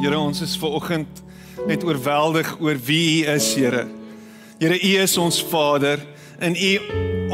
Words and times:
Here, 0.00 0.16
ons 0.16 0.38
is 0.40 0.54
ver 0.56 0.72
oggend 0.78 1.18
net 1.68 1.82
oorweldig 1.84 2.54
oor 2.56 2.78
wie 2.86 3.20
U 3.20 3.34
is, 3.34 3.50
Here. 3.52 3.82
Here, 4.56 4.78
U 4.80 4.92
is 5.02 5.16
ons 5.20 5.42
Vader. 5.44 6.00
In 6.40 6.54
U 6.56 6.70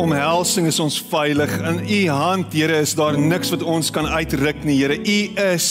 omhelsing 0.03 0.67
is 0.67 0.81
ons 0.83 0.97
veilig. 1.13 1.53
In 1.63 1.79
U 1.87 2.01
hand, 2.11 2.51
Here, 2.51 2.81
is 2.83 2.97
daar 2.99 3.15
niks 3.15 3.53
wat 3.55 3.63
ons 3.63 3.93
kan 3.95 4.09
uitruk 4.11 4.65
nie, 4.67 4.81
Here. 4.81 4.99
U 4.99 5.19
is 5.45 5.69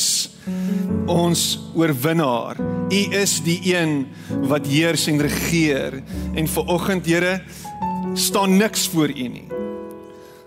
ons 1.12 1.44
oorwinnaar. 1.76 2.64
U 2.88 3.02
is 3.20 3.42
die 3.44 3.60
een 3.74 4.06
wat 4.48 4.72
heers 4.72 5.10
en 5.12 5.20
regeer. 5.20 6.00
En 6.32 6.48
ver 6.48 6.72
oggend, 6.78 7.12
Here, 7.12 7.42
staan 8.16 8.56
niks 8.56 8.88
voor 8.96 9.12
U 9.12 9.28
nie. 9.36 9.50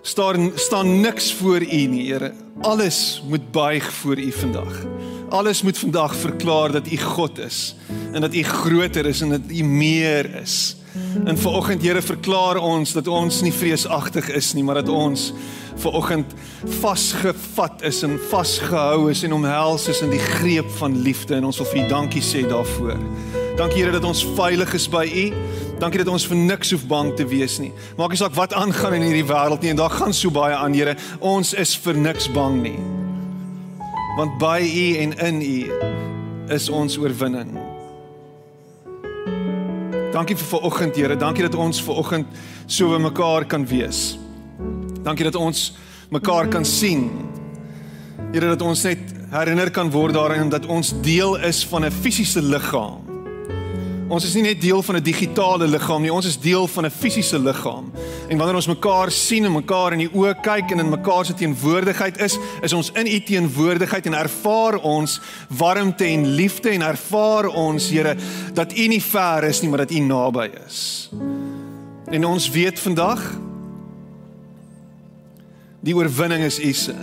Staan 0.00 0.54
staan 0.56 0.96
niks 1.04 1.28
voor 1.42 1.60
U 1.60 1.84
nie, 1.92 2.08
Here. 2.08 2.32
Alles 2.64 3.20
moet 3.28 3.52
buig 3.52 3.92
voor 4.00 4.16
U 4.16 4.32
vandag. 4.32 4.80
Alles 5.28 5.62
moet 5.62 5.78
vandag 5.78 6.16
verklaar 6.16 6.72
dat 6.72 6.92
U 6.92 6.96
God 6.96 7.38
is 7.38 7.76
en 8.12 8.20
dat 8.20 8.34
U 8.34 8.42
groter 8.42 9.06
is 9.06 9.20
en 9.20 9.28
dat 9.28 9.40
U 9.48 9.62
meer 9.62 10.34
is. 10.34 10.76
En 11.24 11.38
vanoggend 11.38 11.82
Here 11.82 12.02
verklaar 12.02 12.56
ons 12.56 12.92
dat 12.92 13.06
ons 13.06 13.40
nie 13.40 13.52
vreesagtig 13.52 14.28
is 14.28 14.52
nie, 14.52 14.64
maar 14.64 14.80
dat 14.80 14.88
ons 14.88 15.32
vanoggend 15.76 16.32
vasgevat 16.80 17.82
is 17.82 18.02
en 18.02 18.16
vasgehou 18.30 19.10
is 19.10 19.22
en 19.22 19.32
omhels 19.32 19.88
is 19.88 20.00
in 20.00 20.10
die 20.10 20.22
greep 20.22 20.70
van 20.80 20.96
liefde 21.02 21.36
en 21.36 21.44
ons 21.44 21.60
wil 21.60 21.68
vir 21.74 21.84
U 21.84 21.88
dankie 21.88 22.24
sê 22.24 22.46
daarvoor. 22.48 22.96
Dankie 23.58 23.82
Here 23.82 23.92
dat 23.92 24.04
ons 24.08 24.24
veilig 24.38 24.72
is 24.74 24.88
by 24.88 25.04
U. 25.04 25.26
Dankie 25.78 26.00
dat 26.00 26.12
ons 26.12 26.26
vir 26.26 26.40
niks 26.40 26.72
hoef 26.72 26.86
bang 26.88 27.12
te 27.16 27.28
wees 27.28 27.58
nie. 27.60 27.74
Maak 28.00 28.16
nie 28.16 28.22
saak 28.22 28.34
wat 28.38 28.56
aangaan 28.56 28.96
in 28.96 29.10
hierdie 29.10 29.28
wêreld 29.28 29.60
nie 29.60 29.76
en 29.76 29.82
daar 29.84 29.92
gaan 29.92 30.16
so 30.16 30.32
baie 30.32 30.56
aan 30.56 30.72
Here. 30.74 30.96
Ons 31.20 31.52
is 31.52 31.76
vir 31.76 32.00
niks 32.00 32.32
bang 32.32 32.62
nie 32.64 32.78
want 34.18 34.38
by 34.38 34.58
U 34.66 34.96
en 34.98 35.12
in 35.18 35.42
U 35.42 35.58
is 36.50 36.66
ons 36.68 36.96
oorwinning. 36.98 37.52
Dankie 40.12 40.34
vir 40.40 40.48
vanoggend, 40.50 40.96
Here. 40.98 41.16
Dankie 41.16 41.44
dat 41.46 41.54
ons 41.54 41.78
vanoggend 41.86 42.26
so 42.66 42.90
by 42.90 42.98
mekaar 43.04 43.46
kan 43.46 43.66
wees. 43.68 44.18
Dankie 45.06 45.28
dat 45.28 45.38
ons 45.38 45.68
mekaar 46.10 46.48
kan 46.50 46.66
sien. 46.66 47.06
Here 48.32 48.48
dat 48.50 48.64
ons 48.64 48.82
net 48.88 49.14
herinner 49.30 49.70
kan 49.70 49.92
word 49.94 50.16
daaraan 50.16 50.50
dat 50.50 50.66
ons 50.66 50.90
deel 51.04 51.38
is 51.46 51.62
van 51.68 51.84
'n 51.84 51.92
fisiese 51.92 52.42
liggaam. 52.42 53.07
Ons 54.08 54.24
is 54.24 54.32
nie 54.38 54.46
net 54.46 54.60
deel 54.60 54.80
van 54.82 54.96
'n 54.96 55.02
digitale 55.02 55.66
liggaam 55.68 56.02
nie, 56.02 56.12
ons 56.12 56.26
is 56.26 56.40
deel 56.40 56.66
van 56.66 56.84
'n 56.84 56.90
fisiese 56.90 57.38
liggaam. 57.38 57.92
En 58.28 58.36
wanneer 58.36 58.54
ons 58.54 58.66
mekaar 58.66 59.10
sien 59.10 59.44
en 59.44 59.52
mekaar 59.52 59.92
in 59.92 59.98
die 59.98 60.12
oë 60.12 60.40
kyk 60.40 60.70
en 60.70 60.78
in 60.78 60.88
mekaar 60.88 61.24
se 61.24 61.34
teenwoordigheid 61.34 62.18
is, 62.20 62.38
is 62.62 62.72
ons 62.72 62.90
in 62.92 63.06
u 63.06 63.20
teenwoordigheid 63.20 64.06
en 64.06 64.14
ervaar 64.14 64.76
ons 64.76 65.20
warmte 65.48 66.04
en 66.04 66.26
liefde 66.26 66.70
en 66.70 66.82
ervaar 66.82 67.46
ons, 67.46 67.88
Here, 67.88 68.16
dat 68.54 68.78
u 68.78 68.86
nie 68.86 69.02
ver 69.02 69.44
is 69.44 69.60
nie, 69.60 69.68
maar 69.68 69.86
dat 69.86 69.90
u 69.90 69.98
naby 69.98 70.50
is. 70.66 71.10
En 72.10 72.24
ons 72.24 72.50
weet 72.50 72.78
vandag 72.78 73.20
die 75.80 75.96
oorwinning 75.96 76.44
is 76.44 76.58
u 76.58 76.72
se. 76.72 76.94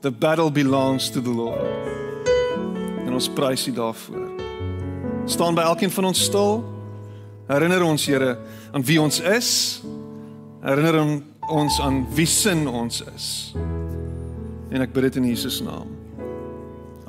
The 0.00 0.10
battle 0.10 0.50
belongs 0.50 1.10
to 1.10 1.20
the 1.20 1.30
Lord. 1.30 1.60
En 3.06 3.12
ons 3.12 3.28
prys 3.28 3.66
U 3.66 3.72
daarvoor. 3.72 4.29
Staan 5.24 5.54
by 5.54 5.60
elkeen 5.60 5.90
van 5.90 6.04
ons 6.04 6.22
stil. 6.24 6.64
Herinner 7.46 7.82
ons 7.82 8.06
Here 8.06 8.38
aan 8.72 8.84
wie 8.84 9.00
ons 9.00 9.20
is. 9.20 9.82
Herinner 10.62 11.22
ons 11.48 11.80
aan 11.80 12.06
wie 12.14 12.26
sin 12.26 12.68
ons 12.68 13.02
is. 13.14 13.54
En 14.70 14.84
ek 14.84 14.92
bid 14.94 15.08
dit 15.08 15.18
in 15.22 15.30
Jesus 15.32 15.60
naam. 15.66 15.90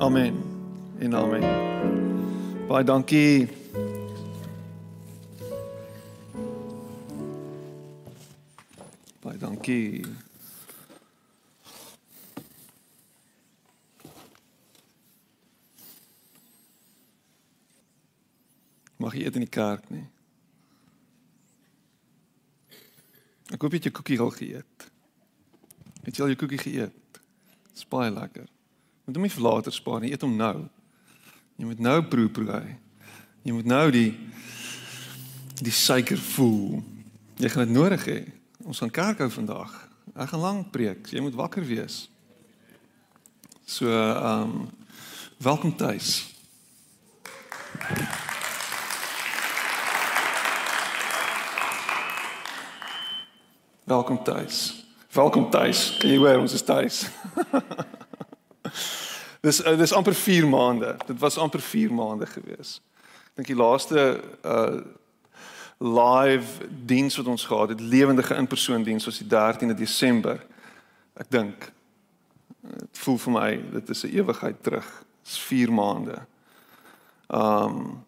Amen. 0.02 0.42
En 0.98 1.14
amen. 1.14 1.46
Baie 2.66 2.84
dankie. 2.84 3.48
Baie 9.22 9.38
dankie. 9.38 10.02
Mag 19.02 19.16
jy 19.16 19.26
eet 19.26 19.38
in 19.38 19.46
die 19.46 19.50
kerk 19.50 19.88
nie. 19.90 20.04
Ek 23.52 23.60
hoop 23.60 23.74
jy 23.74 23.80
het 23.80 23.88
jou 23.88 23.94
koekie 23.98 24.18
al 24.22 24.30
geëet. 24.36 24.86
Het 26.06 26.18
jy 26.18 26.24
al 26.24 26.32
jou 26.32 26.38
koekie 26.44 26.60
geëet? 26.62 27.18
Dis 27.72 27.88
baie 27.90 28.12
lekker. 28.14 28.46
Moet 29.04 29.18
hom 29.18 29.26
nie 29.26 29.34
vir 29.34 29.44
later 29.44 29.74
spaar 29.74 30.00
nie, 30.04 30.12
eet 30.14 30.22
hom 30.22 30.36
nou. 30.38 30.68
Jy 31.58 31.68
moet 31.68 31.82
nou 31.82 31.98
proe 32.06 32.30
proe 32.32 32.48
hy. 32.52 32.76
Jy 33.42 33.56
moet 33.58 33.68
nou 33.68 33.84
die 33.94 34.10
die 35.62 35.74
suiker 35.74 36.18
voel. 36.32 36.80
Jy 37.42 37.50
gaan 37.52 37.66
dit 37.66 37.74
nodig 37.76 38.06
hê. 38.08 38.18
Ons 38.66 38.82
gaan 38.82 38.94
kerk 38.94 39.22
hou 39.22 39.30
vandag. 39.34 39.74
Ek 40.14 40.32
gaan 40.32 40.42
lank 40.42 40.72
preek. 40.74 41.10
Jy 41.10 41.22
moet 41.22 41.38
wakker 41.38 41.66
wees. 41.66 42.04
So, 43.66 43.90
ehm 43.90 44.58
um, 44.58 44.68
welkom 45.42 45.74
tuis. 45.76 46.30
Thank 47.82 47.98
you. 47.98 48.31
Welkom 53.84 54.24
tuis. 54.24 54.84
Welkom 55.10 55.50
tuis. 55.50 55.96
Kan 55.98 56.10
jy 56.10 56.18
hoor 56.22 56.38
ons 56.38 56.52
is 56.54 56.62
tuis? 56.62 57.00
dis 59.46 59.58
uh, 59.66 59.74
dis 59.78 59.92
amper 59.92 60.14
4 60.14 60.46
maande. 60.46 60.92
Dit 61.06 61.18
was 61.18 61.38
amper 61.38 61.60
4 61.60 61.90
maande 61.90 62.28
gewees. 62.30 62.76
Ek 63.32 63.40
dink 63.40 63.50
die 63.50 63.58
laaste 63.58 64.04
uh 64.46 64.82
live 65.82 66.62
diens 66.86 67.16
wat 67.18 67.26
ons 67.26 67.44
gehad 67.44 67.72
het, 67.74 67.80
lewendige 67.82 68.36
in-persoon 68.38 68.84
diens 68.86 69.04
was 69.04 69.18
die 69.18 69.26
13de 69.26 69.74
Desember. 69.74 70.38
Ek 71.18 71.26
dink 71.26 71.72
dit 72.62 73.02
voel 73.02 73.18
vir 73.18 73.34
my 73.34 73.48
dit 73.80 73.90
is 73.90 74.04
'n 74.06 74.14
ewigheid 74.14 74.62
terug. 74.62 74.86
Dis 75.26 75.38
4 75.50 75.74
maande. 75.74 76.22
Um 77.26 78.04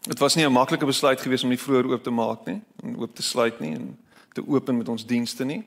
Dit 0.00 0.18
was 0.18 0.34
nie 0.34 0.46
'n 0.46 0.52
maklike 0.52 0.86
besluit 0.86 1.20
geweest 1.20 1.42
om 1.42 1.50
nie 1.52 1.60
vroeër 1.60 1.92
oop 1.92 2.02
te 2.02 2.10
maak 2.10 2.46
nie, 2.46 2.62
om 2.82 2.96
oop 3.02 3.14
te 3.14 3.22
sluit 3.22 3.60
nie 3.60 3.74
en 3.74 3.98
te 4.32 4.44
open 4.46 4.76
met 4.76 4.88
ons 4.88 5.06
dienste 5.06 5.44
nie. 5.44 5.64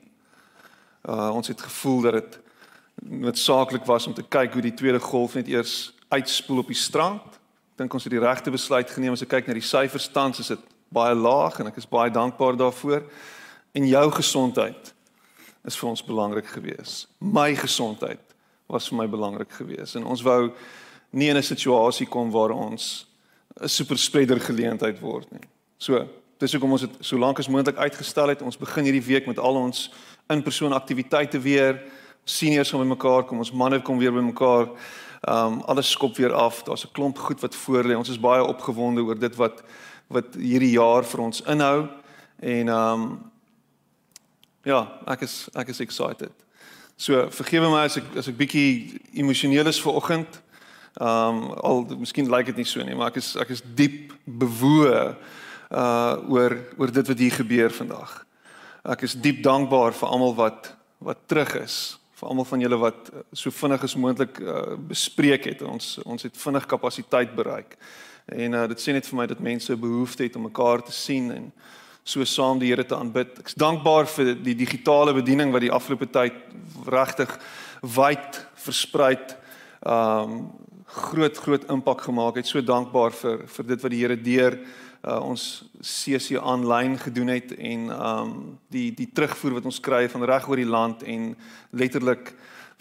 Uh 1.08 1.30
ons 1.34 1.48
het 1.48 1.60
gevoel 1.60 2.00
dat 2.00 2.12
dit 2.12 2.38
noodsaaklik 3.02 3.84
was 3.84 4.06
om 4.06 4.14
te 4.14 4.22
kyk 4.22 4.52
hoe 4.52 4.62
die 4.62 4.74
tweede 4.74 5.00
golf 5.00 5.34
net 5.34 5.48
eers 5.48 5.92
uitspoel 6.08 6.58
op 6.58 6.70
die 6.70 6.78
strand. 6.78 7.26
Ek 7.74 7.82
dink 7.82 7.94
ons 7.94 8.04
het 8.06 8.12
die 8.14 8.22
regte 8.22 8.50
besluit 8.54 8.90
geneem 8.90 9.16
as 9.16 9.22
ek 9.22 9.32
kyk 9.34 9.48
na 9.50 9.56
die 9.58 9.66
syfers 9.66 10.08
tans 10.08 10.40
is 10.40 10.52
dit 10.54 10.60
baie 10.94 11.14
laag 11.14 11.58
en 11.60 11.72
ek 11.72 11.80
is 11.82 11.90
baie 11.90 12.12
dankbaar 12.12 12.56
daarvoor. 12.56 13.02
En 13.74 13.88
jou 13.88 14.04
gesondheid 14.14 14.92
is 15.64 15.76
vir 15.80 15.88
ons 15.88 16.04
belangrik 16.04 16.46
geweest. 16.46 17.08
My 17.18 17.54
gesondheid 17.58 18.22
was 18.70 18.88
vir 18.88 19.00
my 19.02 19.08
belangrik 19.10 19.50
geweest 19.58 19.98
en 19.98 20.06
ons 20.06 20.22
wou 20.22 20.52
nie 21.10 21.30
in 21.30 21.36
'n 21.36 21.42
situasie 21.42 22.06
kom 22.06 22.30
waar 22.30 22.50
ons 22.50 23.06
'n 23.60 23.68
superspreader 23.68 24.40
geleentheid 24.40 25.00
word 25.00 25.30
nie. 25.32 25.48
So, 25.78 26.08
Dis 26.38 26.52
hoekom 26.52 26.72
ons 26.74 26.82
dit 26.82 26.94
so 27.00 27.18
lank 27.18 27.38
as 27.38 27.48
moontlik 27.48 27.76
uitgestel 27.78 28.32
het. 28.32 28.42
Ons 28.42 28.58
begin 28.58 28.88
hierdie 28.88 29.04
week 29.06 29.26
met 29.30 29.38
al 29.38 29.54
ons 29.54 29.86
in-persoon 30.32 30.72
aktiwiteite 30.74 31.38
weer. 31.38 31.78
Seniors 32.24 32.70
kom 32.70 32.82
bymekaar, 32.82 33.22
kom 33.28 33.38
ons 33.38 33.52
manne 33.54 33.78
kom 33.82 33.98
weer 34.02 34.12
bymekaar. 34.12 34.70
Ehm 35.24 35.52
um, 35.52 35.60
alles 35.70 35.90
skop 35.90 36.16
weer 36.16 36.32
af. 36.32 36.62
Daar's 36.62 36.84
'n 36.84 36.92
klomp 36.92 37.18
goed 37.18 37.40
wat 37.40 37.54
voor 37.54 37.84
lê. 37.84 37.96
Ons 37.96 38.08
is 38.08 38.20
baie 38.20 38.44
opgewonde 38.44 39.02
oor 39.02 39.18
dit 39.18 39.36
wat 39.36 39.62
wat 40.08 40.34
hierdie 40.34 40.70
jaar 40.70 41.04
vir 41.04 41.20
ons 41.20 41.42
inhou. 41.42 41.88
En 42.40 42.68
ehm 42.68 43.02
um, 43.02 43.30
ja, 44.62 45.00
ek 45.06 45.20
is 45.20 45.48
ek 45.54 45.68
is 45.68 45.80
excited. 45.80 46.32
So 46.96 47.30
vergewe 47.30 47.70
my 47.70 47.84
as 47.84 47.96
ek 47.96 48.16
as 48.16 48.28
ek 48.28 48.36
bietjie 48.36 49.00
emosioneel 49.12 49.66
is 49.66 49.82
vanoggend. 49.82 50.42
Ehm 50.94 51.08
um, 51.08 51.50
al 51.50 51.86
miskien 51.98 52.30
lyk 52.30 52.46
dit 52.46 52.56
nie 52.56 52.66
so 52.66 52.82
nie, 52.82 52.94
maar 52.94 53.06
ek 53.06 53.16
is 53.16 53.36
ek 53.36 53.48
is 53.48 53.62
diep 53.74 54.12
bewoe 54.24 55.16
uh 55.74 56.30
oor 56.30 56.56
oor 56.78 56.92
dit 56.92 57.08
wat 57.08 57.18
hier 57.18 57.34
gebeur 57.34 57.72
vandag. 57.74 58.22
Ek 58.84 59.02
is 59.02 59.16
diep 59.18 59.42
dankbaar 59.42 59.94
vir 59.96 60.08
almal 60.08 60.34
wat 60.38 60.72
wat 61.04 61.26
terug 61.28 61.54
is, 61.60 61.98
vir 62.16 62.28
almal 62.30 62.46
van 62.48 62.62
julle 62.62 62.78
wat 62.80 63.10
so 63.36 63.50
vinnig 63.52 63.82
as 63.84 63.96
moontlik 63.98 64.38
uh, 64.40 64.76
bespreek 64.88 65.50
het. 65.50 65.62
Ons 65.66 65.98
ons 66.04 66.22
het 66.22 66.36
vinnig 66.36 66.66
kapasiteit 66.70 67.34
bereik. 67.36 67.76
En 68.26 68.54
uh 68.54 68.66
dit 68.70 68.80
sê 68.80 68.94
net 68.94 69.08
vir 69.08 69.18
my 69.18 69.26
dat 69.26 69.42
mense 69.42 69.76
behoefte 69.76 70.22
het 70.24 70.36
om 70.36 70.46
mekaar 70.48 70.84
te 70.84 70.92
sien 70.92 71.30
en 71.32 71.52
so 72.04 72.24
saam 72.24 72.58
die 72.60 72.68
Here 72.68 72.84
te 72.84 72.96
aanbid. 72.96 73.38
Ek's 73.40 73.56
dankbaar 73.56 74.06
vir 74.06 74.34
die 74.36 74.54
digitale 74.54 75.14
bediening 75.16 75.52
wat 75.52 75.64
die 75.64 75.72
afgelope 75.72 76.06
tyd 76.12 76.36
regtig 76.86 77.32
wyd 77.80 78.40
versprei 78.66 79.16
um 79.84 80.52
groot 80.94 81.38
groot 81.38 81.64
impak 81.70 82.00
gemaak 82.06 82.36
het. 82.38 82.46
So 82.46 82.62
dankbaar 82.62 83.14
vir 83.18 83.46
vir 83.50 83.66
dit 83.66 83.82
wat 83.82 83.92
die 83.92 84.00
Here 84.00 84.16
deur 84.16 84.56
uh, 85.02 85.18
ons 85.20 85.64
CC 85.80 86.38
aanlyn 86.38 86.96
gedoen 86.98 87.32
het 87.34 87.54
en 87.56 87.88
um 87.90 88.34
die 88.72 88.92
die 88.94 89.10
terugvoer 89.12 89.58
wat 89.58 89.68
ons 89.70 89.80
kry 89.82 90.06
van 90.08 90.24
reg 90.24 90.48
oor 90.48 90.60
die 90.60 90.68
land 90.68 91.02
en 91.02 91.32
letterlik 91.70 92.34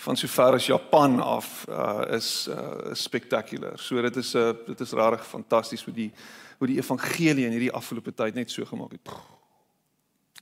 van 0.04 0.18
sover 0.18 0.58
as 0.58 0.68
Japan 0.70 1.20
af 1.22 1.66
uh 1.70 2.16
is 2.16 2.48
uh 2.52 2.94
spectacular. 2.94 3.80
So 3.80 4.02
dit 4.02 4.16
is 4.16 4.34
'n 4.34 4.38
uh, 4.38 4.54
dit 4.66 4.80
is 4.80 4.92
regtig 4.92 5.28
fantasties 5.28 5.84
hoe 5.84 5.94
die 5.94 6.12
hoe 6.58 6.68
die 6.68 6.78
evangelie 6.78 7.46
in 7.46 7.52
hierdie 7.52 7.74
afgelope 7.74 8.14
tyd 8.14 8.36
net 8.36 8.52
so 8.52 8.66
gemaak 8.66 8.92
het. 8.92 9.10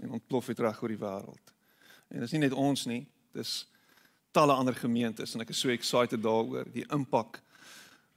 En 0.01 0.11
ontplof 0.11 0.47
het 0.47 0.59
reg 0.59 0.81
oor 0.81 0.89
die 0.89 0.97
wêreld. 0.97 1.53
En 2.09 2.19
dis 2.19 2.31
nie 2.31 2.39
net 2.39 2.53
ons 2.53 2.85
nie, 2.85 3.07
dis 3.31 3.67
talle 4.31 4.53
ander 4.53 4.75
gemeentes 4.75 5.33
en 5.33 5.41
ek 5.41 5.49
is 5.49 5.59
so 5.59 5.69
excited 5.69 6.21
daaroor 6.23 6.65
die 6.73 6.85
impak 6.89 7.35
ehm 7.35 7.50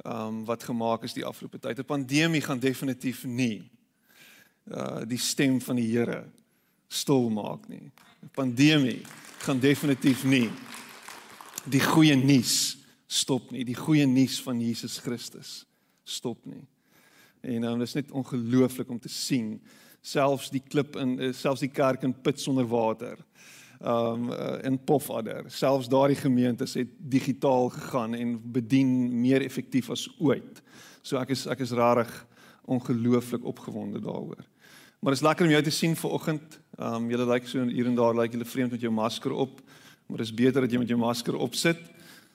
um, 0.03 0.45
wat 0.45 0.65
gemaak 0.65 1.05
is 1.05 1.15
die 1.15 1.25
afgelope 1.25 1.59
tyd. 1.59 1.79
'n 1.79 1.85
Pandemie 1.85 2.41
gaan 2.41 2.59
definitief 2.59 3.25
nie 3.25 3.71
uh 4.65 5.05
die 5.05 5.19
stem 5.21 5.61
van 5.61 5.77
die 5.77 5.91
Here 5.93 6.25
stil 6.89 7.31
maak 7.31 7.69
nie. 7.69 7.93
'n 8.23 8.31
Pandemie 8.33 9.03
gaan 9.39 9.61
definitief 9.61 10.25
nie 10.25 10.51
die 11.65 11.81
goeie 11.81 12.17
nuus 12.17 12.77
stop 13.07 13.51
nie, 13.51 13.65
die 13.65 13.77
goeie 13.77 14.07
nuus 14.07 14.41
van 14.43 14.61
Jesus 14.61 14.99
Christus 14.99 15.65
stop 16.05 16.45
nie. 16.45 16.67
En 17.41 17.65
um, 17.65 17.79
dit 17.79 17.89
is 17.89 17.95
net 17.95 18.11
ongelooflik 18.11 18.91
om 18.91 18.99
te 19.01 19.09
sien 19.09 19.61
selfs 20.05 20.51
die 20.53 20.61
klip 20.61 20.97
in 21.01 21.17
eh, 21.21 21.33
selfs 21.33 21.63
die 21.65 21.73
kerk 21.73 22.03
in 22.05 22.13
put 22.13 22.41
sonder 22.41 22.67
water. 22.69 23.17
Um 23.83 24.31
uh, 24.31 24.63
in 24.63 24.79
Pofadder, 24.85 25.45
selfs 25.51 25.89
daardie 25.89 26.17
gemeentes 26.17 26.75
het 26.75 26.89
digitaal 26.99 27.69
gegaan 27.69 28.15
en 28.15 28.37
bedien 28.53 29.21
meer 29.21 29.43
effektief 29.43 29.91
as 29.91 30.07
ooit. 30.19 30.63
So 31.03 31.19
ek 31.21 31.35
is 31.35 31.47
ek 31.47 31.61
is 31.61 31.75
rarig 31.77 32.13
ongelooflik 32.65 33.45
opgewonde 33.45 34.01
daaroor. 34.01 34.45
Maar 35.01 35.13
dit 35.13 35.21
is 35.21 35.27
lekker 35.27 35.47
om 35.47 35.53
jou 35.53 35.63
te 35.63 35.75
sien 35.75 35.97
vanoggend. 35.97 36.61
Um 36.79 37.11
julle 37.11 37.27
lyk 37.29 37.49
so 37.49 37.67
hier 37.69 37.91
en 37.91 37.99
daar 37.99 38.17
lyk 38.17 38.33
julle 38.33 38.49
vreemd 38.49 38.77
met 38.77 38.81
jou 38.81 38.93
masker 38.93 39.33
op. 39.33 39.61
Maar 40.07 40.23
dit 40.23 40.27
is 40.27 40.35
beter 40.35 40.65
dat 40.65 40.73
jy 40.73 40.79
met 40.79 40.89
jou 40.89 41.01
masker 41.01 41.37
op 41.37 41.55
sit. 41.55 41.81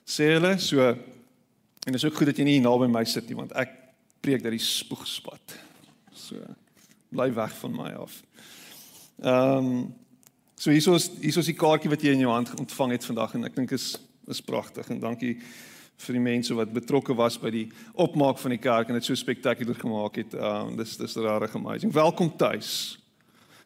Sê 0.05 0.33
hulle 0.35 0.57
so 0.61 0.85
en 0.85 1.93
dit 1.93 1.95
is 1.95 2.05
ook 2.05 2.19
goed 2.19 2.29
dat 2.29 2.37
jy 2.37 2.45
nie 2.45 2.57
hier 2.59 2.67
naby 2.67 2.89
my 2.91 3.05
sit 3.07 3.29
nie 3.29 3.37
want 3.39 3.55
ek 3.57 3.71
preek 4.21 4.43
dat 4.43 4.53
die 4.53 4.61
spoeg 4.61 5.07
spat. 5.07 5.55
So 6.13 6.37
bly 7.09 7.31
weg 7.33 7.55
van 7.63 7.73
my 7.73 7.93
af. 7.97 8.21
Ehm 9.23 9.71
um, 9.71 9.81
so 10.59 10.71
hier 10.71 10.83
is 10.95 11.07
hier 11.21 11.37
is 11.39 11.47
die 11.47 11.55
kaartjie 11.55 11.89
wat 11.91 12.01
jy 12.03 12.11
in 12.17 12.25
jou 12.25 12.31
hand 12.33 12.51
ontvang 12.59 12.97
het 12.97 13.05
vandag 13.07 13.35
en 13.37 13.47
ek 13.47 13.55
dink 13.55 13.71
is 13.75 13.93
is 14.29 14.41
pragtig 14.43 14.89
en 14.91 14.99
dankie 14.99 15.37
vir 16.03 16.15
die 16.17 16.23
mense 16.23 16.55
wat 16.55 16.73
betrokke 16.75 17.15
was 17.15 17.37
by 17.39 17.49
die 17.53 17.65
opmaak 17.99 18.37
van 18.41 18.53
die 18.53 18.59
kerk 18.61 18.89
en 18.91 18.97
dit 18.99 19.07
so 19.07 19.15
spektakulêr 19.17 19.79
gemaak 19.79 20.19
het. 20.19 20.35
Um 20.35 20.75
dis 20.79 20.97
dis 20.99 21.15
regtig 21.15 21.55
amazing. 21.55 21.93
Welkom 21.95 22.29
tuis. 22.37 22.99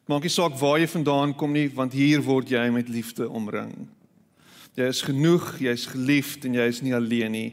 Maak 0.06 0.24
nie 0.26 0.32
saak 0.32 0.56
waar 0.60 0.78
jy 0.78 0.88
vandaan 0.90 1.34
kom 1.38 1.52
nie, 1.54 1.66
want 1.74 1.94
hier 1.94 2.22
word 2.22 2.50
jy 2.50 2.64
met 2.74 2.90
liefde 2.92 3.28
omring. 3.28 3.74
Jy 4.78 4.88
is 4.90 5.02
genoeg, 5.06 5.50
jy 5.62 5.74
is 5.74 5.86
geliefd 5.90 6.46
en 6.48 6.58
jy 6.58 6.68
is 6.70 6.82
nie 6.82 6.94
alleen 6.94 7.34
nie. 7.34 7.50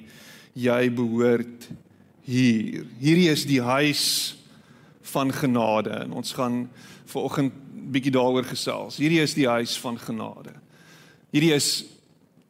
Jy 0.58 0.82
behoort 0.98 1.70
hier. 2.26 2.86
Hierdie 3.02 3.30
is 3.34 3.46
die 3.50 3.62
huis 3.62 4.06
van 5.14 5.34
genade 5.34 5.98
en 6.06 6.18
ons 6.22 6.34
gaan 6.38 6.64
vanoggend 7.12 7.58
bietjie 7.92 8.14
daaroor 8.14 8.46
gesels. 8.46 8.98
Hierdie 9.02 9.22
is 9.22 9.34
die 9.34 9.48
huis 9.48 9.78
van 9.80 9.98
genade. 10.00 10.54
Hierdie 11.32 11.54
is 11.56 11.86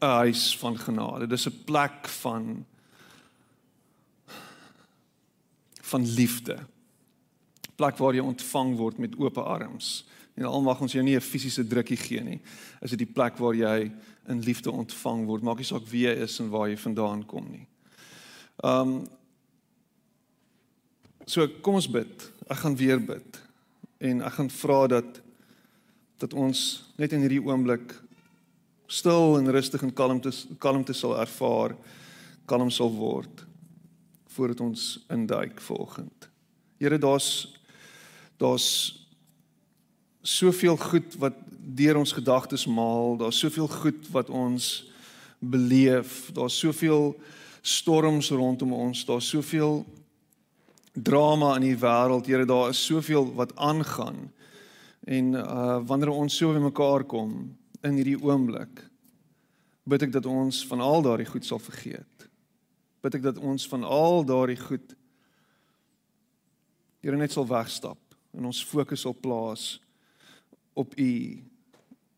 'n 0.01 0.05
huis 0.25 0.57
van 0.57 0.77
genade. 0.77 1.27
Dis 1.27 1.47
'n 1.47 1.63
plek 1.65 2.07
van 2.07 2.65
van 5.81 6.13
liefde. 6.13 6.57
Plek 7.75 7.97
waar 7.97 8.13
jy 8.13 8.21
ontvang 8.21 8.75
word 8.75 8.97
met 8.97 9.15
oop 9.17 9.37
arms. 9.37 10.05
En 10.35 10.45
al 10.45 10.61
mag 10.61 10.81
ons 10.81 10.91
jou 10.91 11.03
nie 11.03 11.15
'n 11.15 11.21
fisiese 11.21 11.67
drukkie 11.67 11.97
gee 11.97 12.23
nie. 12.23 12.39
Is 12.81 12.89
dit 12.89 12.99
die 12.99 13.13
plek 13.13 13.37
waar 13.37 13.55
jy 13.55 13.91
in 14.27 14.39
liefde 14.39 14.71
ontvang 14.71 15.25
word. 15.25 15.43
Maak 15.43 15.57
nie 15.57 15.65
saak 15.65 15.87
wie 15.87 16.07
jy 16.07 16.13
is 16.23 16.39
en 16.39 16.49
waar 16.49 16.69
jy 16.69 16.77
vandaan 16.77 17.25
kom 17.25 17.51
nie. 17.51 17.67
Um 18.63 19.07
So 21.25 21.47
kom 21.61 21.75
ons 21.75 21.89
bid. 21.89 22.31
Ek 22.49 22.57
gaan 22.57 22.75
weer 22.75 22.99
bid. 22.99 23.39
En 24.01 24.23
ek 24.25 24.39
gaan 24.39 24.49
vra 24.49 24.87
dat 24.87 25.21
dat 26.21 26.33
ons 26.37 26.59
net 27.01 27.13
in 27.17 27.23
hierdie 27.23 27.41
oomblik 27.41 27.95
stil 28.85 29.39
en 29.39 29.49
rustig 29.49 29.81
en 29.81 29.93
kalmte 29.93 30.29
kalmte 30.61 30.93
sal 30.93 31.15
ervaar, 31.17 31.73
kalm 32.45 32.69
sal 32.69 32.91
word 32.93 33.45
voordat 34.31 34.61
ons 34.63 34.83
induik 35.11 35.59
vanoggend. 35.61 36.29
Here, 36.79 36.97
daar's 36.97 37.49
daar's 38.37 38.67
soveel 40.21 40.77
goed 40.77 41.17
wat 41.21 41.37
deur 41.57 41.97
ons 42.01 42.13
gedagtes 42.13 42.65
maal, 42.65 43.17
daar's 43.17 43.39
soveel 43.41 43.67
goed 43.67 44.07
wat 44.13 44.29
ons 44.29 44.69
beleef, 45.39 46.29
daar's 46.33 46.57
soveel 46.57 47.15
storms 47.61 48.29
rondom 48.29 48.73
ons, 48.73 49.05
daar's 49.05 49.29
soveel 49.29 49.83
drama 50.91 51.55
in 51.55 51.65
die 51.69 51.77
wêreld. 51.77 52.27
Here, 52.27 52.45
daar 52.45 52.69
is 52.69 52.85
soveel 52.85 53.33
wat 53.33 53.55
aangaan. 53.55 54.31
En 55.07 55.33
uh 55.33 55.79
wanneer 55.85 56.09
ons 56.13 56.35
so 56.37 56.53
by 56.53 56.59
mekaar 56.61 57.03
kom, 57.03 57.57
in 57.81 57.97
hierdie 57.97 58.19
oomblik 58.21 58.83
bid 59.89 60.05
ek 60.05 60.11
dat 60.13 60.27
ons 60.29 60.61
van 60.69 60.83
al 60.85 61.01
daardie 61.01 61.25
goed 61.25 61.45
sal 61.45 61.59
vergeet. 61.61 62.27
Bid 63.01 63.17
ek 63.17 63.23
dat 63.25 63.39
ons 63.41 63.65
van 63.71 63.83
al 63.83 64.25
daardie 64.25 64.59
goed 64.61 64.97
Here 67.01 67.17
net 67.17 67.33
sal 67.33 67.47
wegstap 67.49 67.97
en 68.37 68.45
ons 68.45 68.59
fokus 68.61 69.01
sal 69.01 69.15
plaas 69.17 69.79
op 70.77 70.93
U 71.01 71.13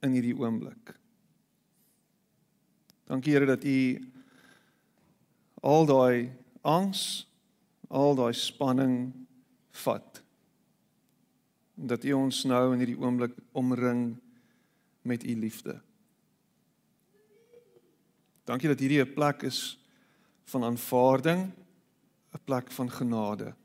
in 0.04 0.12
hierdie 0.12 0.36
oomblik. 0.36 0.92
Dankie 3.08 3.32
Here 3.32 3.48
dat 3.48 3.64
U 3.64 3.78
al 5.64 5.88
daai 5.88 6.34
angs, 6.68 7.24
al 7.88 8.16
daai 8.16 8.34
spanning 8.34 9.14
vat. 9.84 10.22
Dat 11.76 12.04
U 12.04 12.14
ons 12.14 12.44
nou 12.44 12.74
in 12.74 12.80
hierdie 12.80 13.00
oomblik 13.00 13.34
omring 13.52 14.14
met 15.04 15.24
u 15.24 15.36
liefde. 15.36 15.82
Dankie 18.44 18.68
dat 18.68 18.80
hierdie 18.80 19.02
'n 19.02 19.14
plek 19.14 19.42
is 19.42 19.80
van 20.44 20.64
aanvaarding, 20.64 21.52
'n 22.32 22.44
plek 22.44 22.72
van 22.72 22.92
genade. 22.92 23.56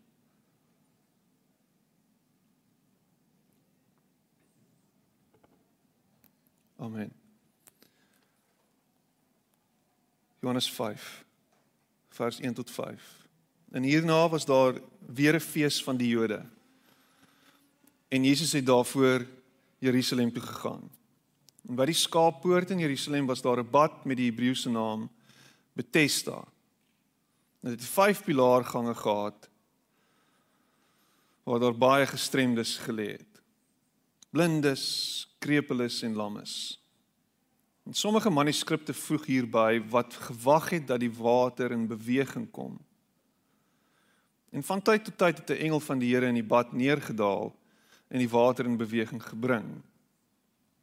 Amen. 6.76 7.12
Johannes 10.38 10.70
5 10.70 11.24
vers 12.08 12.40
1 12.40 12.54
tot 12.54 12.70
5. 12.70 13.17
En 13.70 13.82
hierna 13.82 14.28
was 14.28 14.44
daar 14.44 14.80
weer 15.06 15.34
'n 15.34 15.40
fees 15.40 15.82
van 15.82 15.96
die 15.96 16.08
Jode. 16.08 16.44
En 18.08 18.24
Jesus 18.24 18.52
het 18.52 18.66
daarvoor 18.66 19.26
Jerusalem 19.78 20.32
toe 20.32 20.42
gegaan. 20.42 20.90
En 21.68 21.74
by 21.74 21.84
die 21.84 21.94
skaappoort 21.94 22.70
in 22.70 22.78
Jerusalem 22.78 23.26
was 23.26 23.42
daar 23.42 23.58
'n 23.58 23.70
bad 23.70 24.04
met 24.04 24.16
die 24.16 24.30
Hebreëse 24.30 24.70
naam 24.70 25.10
Bethesda. 25.72 26.44
Dit 27.60 27.70
het 27.70 27.84
vyf 27.84 28.24
pilaargange 28.24 28.94
gehad 28.94 29.48
waar 31.42 31.60
daar 31.60 31.78
baie 31.78 32.06
gestremdes 32.06 32.76
gelê 32.78 33.10
het. 33.16 33.40
Blindes, 34.30 34.84
krepeles 35.38 36.02
en 36.02 36.14
lammes. 36.14 36.82
En 37.84 37.94
sommige 37.94 38.30
manuskripte 38.30 38.94
voeg 38.94 39.26
hierby 39.26 39.80
wat 39.88 40.14
gewag 40.14 40.70
het 40.70 40.86
dat 40.86 41.00
die 41.00 41.12
water 41.12 41.70
in 41.70 41.86
beweging 41.86 42.50
kom. 42.50 42.78
En 44.50 44.62
van 44.62 44.82
tyd 44.82 45.04
tot 45.04 45.18
tyd 45.18 45.38
het 45.38 45.50
'n 45.50 45.62
engel 45.62 45.80
van 45.80 45.98
die 45.98 46.14
Here 46.14 46.26
in 46.26 46.34
die 46.34 46.44
bad 46.44 46.72
neergedaal 46.72 47.54
en 48.08 48.18
die 48.18 48.28
water 48.28 48.64
in 48.64 48.76
beweging 48.76 49.22
gebring. 49.22 49.82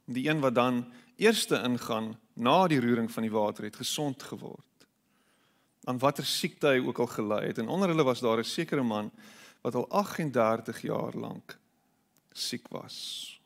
Die 0.04 0.28
een 0.28 0.40
wat 0.40 0.54
dan 0.54 0.92
eerste 1.16 1.62
ingaan 1.62 2.18
na 2.32 2.66
die 2.66 2.80
roering 2.80 3.10
van 3.10 3.22
die 3.22 3.32
water 3.32 3.64
het 3.64 3.76
gesond 3.76 4.22
geword. 4.22 4.86
Aan 5.84 5.98
watter 5.98 6.24
siekte 6.24 6.66
hy 6.66 6.82
ook 6.86 6.98
al 6.98 7.06
gely 7.06 7.46
het 7.46 7.58
en 7.58 7.68
onder 7.68 7.88
hulle 7.88 8.04
was 8.04 8.20
daar 8.20 8.38
'n 8.38 8.44
sekere 8.44 8.82
man 8.82 9.10
wat 9.60 9.74
al 9.74 9.88
38 9.88 10.82
jaar 10.82 11.14
lank 11.14 11.58
siek 12.32 12.68
was. 12.68 13.40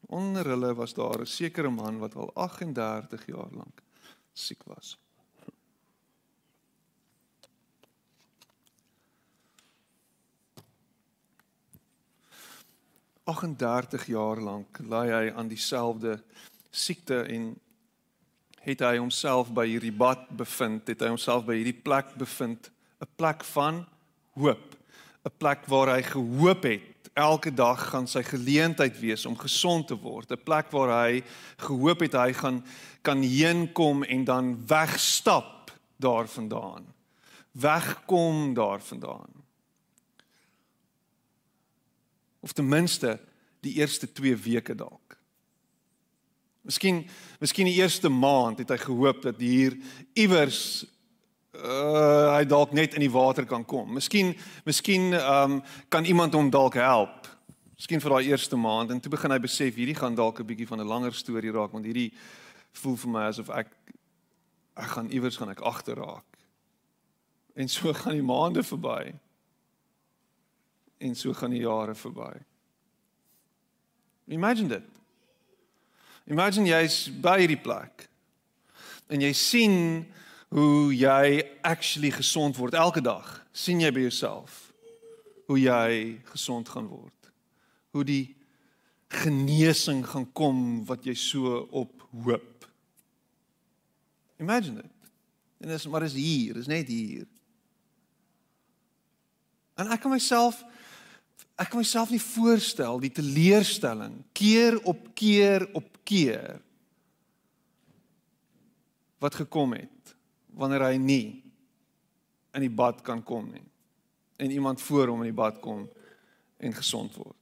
Onder 0.00 0.46
hulle 0.46 0.74
was 0.74 0.94
daar 0.94 1.20
'n 1.20 1.26
sekere 1.26 1.70
man 1.70 1.98
wat 1.98 2.14
al 2.14 2.30
38 2.34 3.26
jaar 3.26 3.50
lank 3.50 3.82
siek 4.32 4.62
was. 4.64 4.98
38 13.30 14.06
jaar 14.10 14.40
lank 14.42 14.78
ly 14.82 15.06
hy 15.10 15.24
aan 15.30 15.48
dieselfde 15.48 16.18
siekte 16.70 17.22
en 17.22 17.52
het 18.64 18.82
hy 18.84 18.96
homself 18.98 19.52
by 19.54 19.64
hierdie 19.70 19.94
bad 19.94 20.26
bevind, 20.36 20.88
het 20.90 21.00
hy 21.00 21.12
homself 21.12 21.46
by 21.46 21.56
hierdie 21.60 21.76
plek 21.86 22.12
bevind, 22.18 22.70
'n 23.00 23.08
plek 23.16 23.44
van 23.54 23.86
hoop, 24.36 24.76
'n 25.24 25.36
plek 25.38 25.66
waar 25.66 25.94
hy 25.96 26.02
gehoop 26.02 26.62
het 26.62 27.10
elke 27.14 27.54
dag 27.54 27.88
gaan 27.90 28.06
sy 28.06 28.22
geleentheid 28.22 28.98
wees 29.00 29.26
om 29.26 29.36
gesond 29.38 29.88
te 29.88 29.96
word, 29.96 30.30
'n 30.30 30.44
plek 30.44 30.70
waar 30.70 31.06
hy 31.06 31.22
gehoop 31.56 32.00
het 32.00 32.12
hy 32.12 32.32
gaan 32.32 32.64
kan 33.02 33.22
heen 33.22 33.72
kom 33.72 34.02
en 34.02 34.24
dan 34.24 34.66
wegstap 34.66 35.72
daarvandaan. 35.96 36.84
Wegkom 37.52 38.54
daarvandaan. 38.54 39.39
Of 42.40 42.52
ten 42.52 42.68
minste 42.68 43.18
die 43.60 43.74
eerste 43.80 44.12
2 44.12 44.36
weke 44.36 44.74
dalk. 44.74 45.16
Miskien 46.62 47.06
miskien 47.40 47.68
die 47.68 47.80
eerste 47.80 48.08
maand 48.08 48.58
het 48.60 48.70
hy 48.70 48.78
gehoop 48.80 49.22
dat 49.24 49.40
hier 49.40 49.76
iewers 50.14 50.84
uh 51.56 52.36
hy 52.36 52.44
dalk 52.48 52.72
net 52.72 52.94
in 52.94 53.04
die 53.04 53.12
water 53.12 53.46
kan 53.48 53.64
kom. 53.64 53.94
Miskien 53.96 54.34
miskien 54.64 55.12
ehm 55.12 55.58
um, 55.58 55.62
kan 55.88 56.04
iemand 56.04 56.34
hom 56.34 56.50
dalk 56.50 56.78
help. 56.80 57.28
Miskien 57.76 58.00
vir 58.00 58.12
daai 58.12 58.28
eerste 58.28 58.56
maand 58.56 58.90
en 58.92 59.00
toe 59.00 59.10
begin 59.12 59.32
hy 59.32 59.40
besef 59.40 59.74
hierdie 59.74 59.96
gaan 59.96 60.14
dalk 60.14 60.40
'n 60.40 60.46
bietjie 60.46 60.68
van 60.68 60.80
'n 60.80 60.86
langer 60.86 61.14
storie 61.14 61.52
raak 61.52 61.72
want 61.72 61.84
hierdie 61.84 62.12
voel 62.72 62.96
vir 62.96 63.10
my 63.10 63.24
asof 63.28 63.48
ek 63.50 63.68
ek 64.76 64.90
gaan 64.96 65.10
iewers 65.10 65.36
gaan 65.36 65.50
ek 65.50 65.60
agterraak. 65.60 66.28
En 67.56 67.68
so 67.68 67.92
gaan 68.00 68.14
die 68.14 68.22
maande 68.22 68.62
verby. 68.62 69.14
En 71.00 71.16
so 71.16 71.32
gaan 71.36 71.54
die 71.54 71.64
jare 71.64 71.94
verby. 71.96 72.32
Imagine 74.30 74.68
dit. 74.76 74.88
Imagine 76.30 76.68
jy's 76.68 77.08
by 77.22 77.38
hierdie 77.40 77.60
plek. 77.60 78.06
En 79.10 79.22
jy 79.24 79.32
sien 79.34 79.76
hoe 80.54 80.90
jy 80.94 81.40
actually 81.66 82.12
gesond 82.14 82.58
word 82.60 82.76
elke 82.78 83.02
dag. 83.02 83.38
sien 83.52 83.80
jy 83.82 83.90
by 83.90 84.04
jouself 84.06 84.70
hoe 85.50 85.58
jy 85.58 86.20
gesond 86.30 86.68
gaan 86.70 86.86
word. 86.86 87.30
Hoe 87.90 88.04
die 88.06 88.36
genesing 89.10 90.04
gaan 90.06 90.28
kom 90.32 90.84
wat 90.86 91.02
jy 91.08 91.16
so 91.18 91.56
op 91.74 92.04
hoop. 92.22 92.68
Imagine 94.38 94.84
dit. 94.84 95.10
En 95.60 95.68
dis 95.74 95.86
maar 95.90 96.06
is 96.06 96.14
hier, 96.14 96.56
is 96.56 96.70
net 96.70 96.88
hier. 96.88 97.26
En 99.74 99.90
ek 99.90 100.04
kan 100.04 100.14
myself 100.14 100.62
ek 101.60 101.68
kan 101.68 101.82
myself 101.82 102.12
nie 102.12 102.22
voorstel 102.22 103.00
die 103.02 103.12
teleurstelling 103.12 104.16
keer 104.36 104.78
op 104.88 105.10
keer 105.18 105.66
op 105.76 105.88
keer 106.08 106.60
wat 109.20 109.36
gekom 109.42 109.76
het 109.76 110.14
wanneer 110.56 110.86
hy 110.88 110.96
nie 111.00 111.26
in 112.56 112.64
die 112.64 112.72
bad 112.72 113.04
kan 113.06 113.20
kom 113.22 113.50
nie 113.52 113.66
en 114.40 114.50
iemand 114.50 114.80
voor 114.80 115.12
hom 115.12 115.20
in 115.20 115.30
die 115.30 115.36
bad 115.36 115.60
kom 115.60 115.84
en 116.60 116.72
gesond 116.72 117.14
word. 117.16 117.36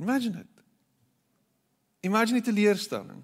Imagine 0.00 0.40
it. 0.40 0.64
Imagine 2.00 2.40
die 2.40 2.52
teleurstelling. 2.52 3.22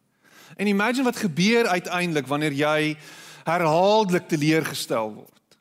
En 0.57 0.67
imagine 0.67 1.05
wat 1.05 1.17
gebeur 1.17 1.67
uiteindelik 1.67 2.29
wanneer 2.29 2.53
jy 2.53 2.97
herhaaldelik 3.45 4.29
teleurgestel 4.29 5.15
word. 5.15 5.59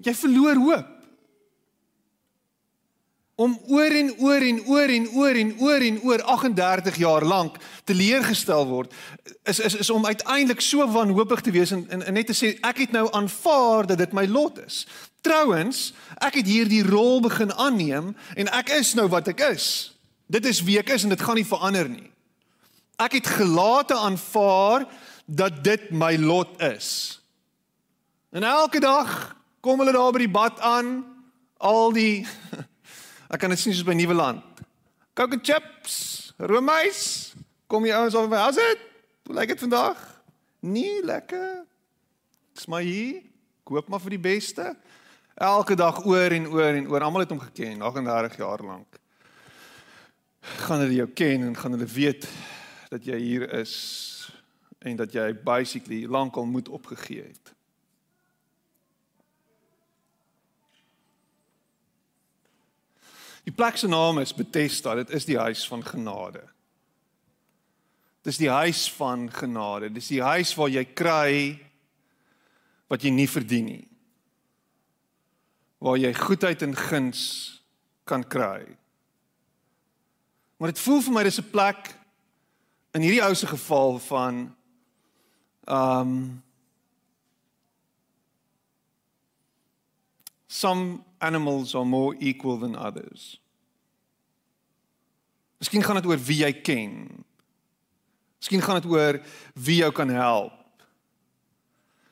Jy 0.00 0.14
verloor 0.14 0.62
hoop 0.62 0.99
om 3.40 3.54
oor 3.72 3.94
en 3.96 4.10
oor 4.20 4.44
en 4.44 4.58
oor 4.68 4.92
en 4.92 5.06
oor 5.16 5.38
en 5.42 5.52
oor 5.64 5.84
en 5.86 6.00
oor 6.04 6.22
38 6.36 6.98
jaar 7.00 7.24
lank 7.24 7.56
teleurgestel 7.88 8.66
word 8.68 8.92
is 9.48 9.60
is 9.64 9.78
is 9.80 9.90
om 9.90 10.06
uiteindelik 10.06 10.60
so 10.60 10.84
wanhoopig 10.92 11.40
te 11.40 11.54
wees 11.54 11.72
en, 11.72 11.86
en, 11.88 12.04
en 12.04 12.14
net 12.14 12.28
te 12.28 12.36
sê 12.36 12.52
ek 12.60 12.84
het 12.84 12.92
nou 12.92 13.06
aanvaar 13.16 13.88
dat 13.88 13.98
dit 14.02 14.12
my 14.12 14.26
lot 14.28 14.58
is. 14.66 14.84
Trouwens, 15.24 15.90
ek 16.20 16.40
het 16.40 16.48
hierdie 16.48 16.82
rol 16.86 17.20
begin 17.24 17.52
aanneem 17.52 18.12
en 18.36 18.52
ek 18.56 18.72
is 18.76 18.94
nou 18.98 19.08
wat 19.12 19.28
ek 19.32 19.42
is. 19.50 19.66
Dit 20.30 20.46
is 20.48 20.62
wie 20.64 20.78
ek 20.80 20.92
is 20.96 21.04
en 21.04 21.12
dit 21.12 21.24
gaan 21.24 21.40
nie 21.40 21.48
verander 21.48 21.88
nie. 21.88 22.08
Ek 23.00 23.16
het 23.18 23.28
gelate 23.40 23.96
aanvaar 23.96 24.84
dat 25.24 25.62
dit 25.64 25.90
my 25.90 26.14
lot 26.20 26.60
is. 26.62 27.20
En 28.32 28.44
elke 28.44 28.80
dag 28.80 29.36
kom 29.60 29.80
hulle 29.80 29.96
daar 29.96 30.12
by 30.12 30.24
die 30.24 30.32
bad 30.32 30.60
aan, 30.60 31.00
al 31.60 31.92
die 31.92 32.26
Ek 33.30 33.38
kan 33.38 33.52
dit 33.52 33.60
sien 33.62 33.74
soos 33.74 33.86
by 33.86 33.94
Nieuweland. 33.94 34.42
Coke 35.14 35.36
and 35.36 35.44
chips, 35.46 36.32
roomys. 36.50 37.30
Kom 37.70 37.84
jy 37.86 37.94
ouens 37.94 38.16
op 38.18 38.26
by 38.32 38.40
as 38.48 38.56
dit? 38.58 38.80
Hoe 39.28 39.36
lyk 39.38 39.52
dit 39.52 39.60
vandag? 39.62 40.00
Nee, 40.66 40.96
lekker. 41.06 41.60
Dis 42.58 42.66
maar 42.66 42.82
hier. 42.82 43.20
Koop 43.62 43.86
maar 43.86 44.02
vir 44.02 44.16
die 44.16 44.24
beste. 44.24 44.72
Elke 45.38 45.76
dag 45.78 46.02
oor 46.02 46.34
en 46.34 46.48
oor 46.50 46.72
en 46.74 46.90
oor. 46.90 47.06
Almal 47.06 47.22
het 47.22 47.30
hom 47.30 47.42
geken, 47.44 47.78
38 47.86 48.34
jaar 48.42 48.64
lank. 48.66 48.98
Gaan 50.66 50.82
hulle 50.82 50.98
jou 50.98 51.08
ken 51.14 51.46
en 51.46 51.54
gaan 51.54 51.78
hulle 51.78 51.86
weet 51.86 52.26
dat 52.90 53.06
jy 53.06 53.20
hier 53.22 53.46
is 53.60 53.76
en 54.82 54.98
dat 54.98 55.14
jy 55.14 55.30
basically 55.46 56.02
lankal 56.10 56.50
moed 56.50 56.68
opgegee 56.68 57.28
het. 57.30 57.54
Die 63.50 63.56
plek 63.56 63.80
se 63.80 63.88
naam 63.90 64.20
is 64.22 64.30
Bethesda. 64.34 64.94
Dit 64.94 65.10
is 65.10 65.24
die 65.26 65.38
huis 65.38 65.64
van 65.66 65.82
genade. 65.82 66.44
Dis 68.22 68.38
die 68.38 68.50
huis 68.50 68.84
van 68.94 69.24
genade. 69.32 69.88
Dis 69.90 70.06
die 70.12 70.22
huis 70.22 70.52
waar 70.54 70.70
jy 70.70 70.84
kry 70.94 71.32
wat 72.86 73.02
jy 73.02 73.10
nie 73.10 73.26
verdien 73.26 73.66
nie. 73.66 73.88
Waar 75.82 75.98
jy 75.98 76.12
goedheid 76.14 76.62
en 76.62 76.78
guns 76.78 77.24
kan 78.06 78.22
kry. 78.22 78.62
Maar 80.62 80.70
dit 80.70 80.84
voel 80.84 81.02
vir 81.08 81.16
my 81.18 81.26
dis 81.26 81.42
'n 81.42 81.50
plek 81.50 81.90
in 82.94 83.02
hierdie 83.02 83.26
ou 83.26 83.34
se 83.34 83.46
geval 83.46 83.98
van 83.98 84.54
um 85.66 86.42
some 90.46 91.02
animals 91.20 91.74
are 91.74 91.84
more 91.84 92.16
equal 92.18 92.58
than 92.58 92.76
others. 92.76 93.40
Miskien 95.60 95.84
gaan 95.84 96.00
dit 96.00 96.06
oor 96.08 96.20
wie 96.24 96.40
jy 96.40 96.52
ken. 96.64 96.94
Miskien 98.40 98.62
gaan 98.64 98.80
dit 98.80 98.88
oor 98.90 99.20
wie 99.54 99.76
jou 99.82 99.92
kan 99.92 100.08
help. 100.08 100.56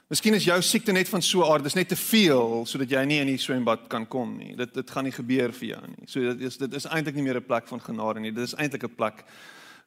Miskien 0.09 0.37
is 0.37 0.47
jou 0.49 0.57
siekte 0.65 0.93
net 0.93 1.09
van 1.09 1.23
so 1.23 1.41
'n 1.41 1.53
aard, 1.53 1.65
dis 1.65 1.75
net 1.75 1.89
te 1.89 1.97
veel 1.97 2.65
sodat 2.67 2.91
jy 2.91 3.05
nie 3.05 3.21
in 3.21 3.27
die 3.27 3.37
swembad 3.37 3.89
kan 3.89 4.07
kom 4.07 4.39
nie. 4.39 4.57
Dit 4.57 4.75
dit 4.75 4.91
gaan 4.91 5.05
nie 5.05 5.13
gebeur 5.13 5.53
vir 5.53 5.69
jou 5.69 5.87
nie. 5.87 6.07
So 6.07 6.21
dit 6.21 6.41
is 6.41 6.57
dit 6.57 6.75
is 6.75 6.87
eintlik 6.87 7.15
nie 7.15 7.23
meer 7.23 7.37
'n 7.37 7.47
plek 7.47 7.69
van 7.69 7.81
genade 7.81 8.21
nie. 8.21 8.33
Dit 8.33 8.45
is 8.45 8.55
eintlik 8.55 8.85
'n 8.85 8.95
plek 8.95 9.25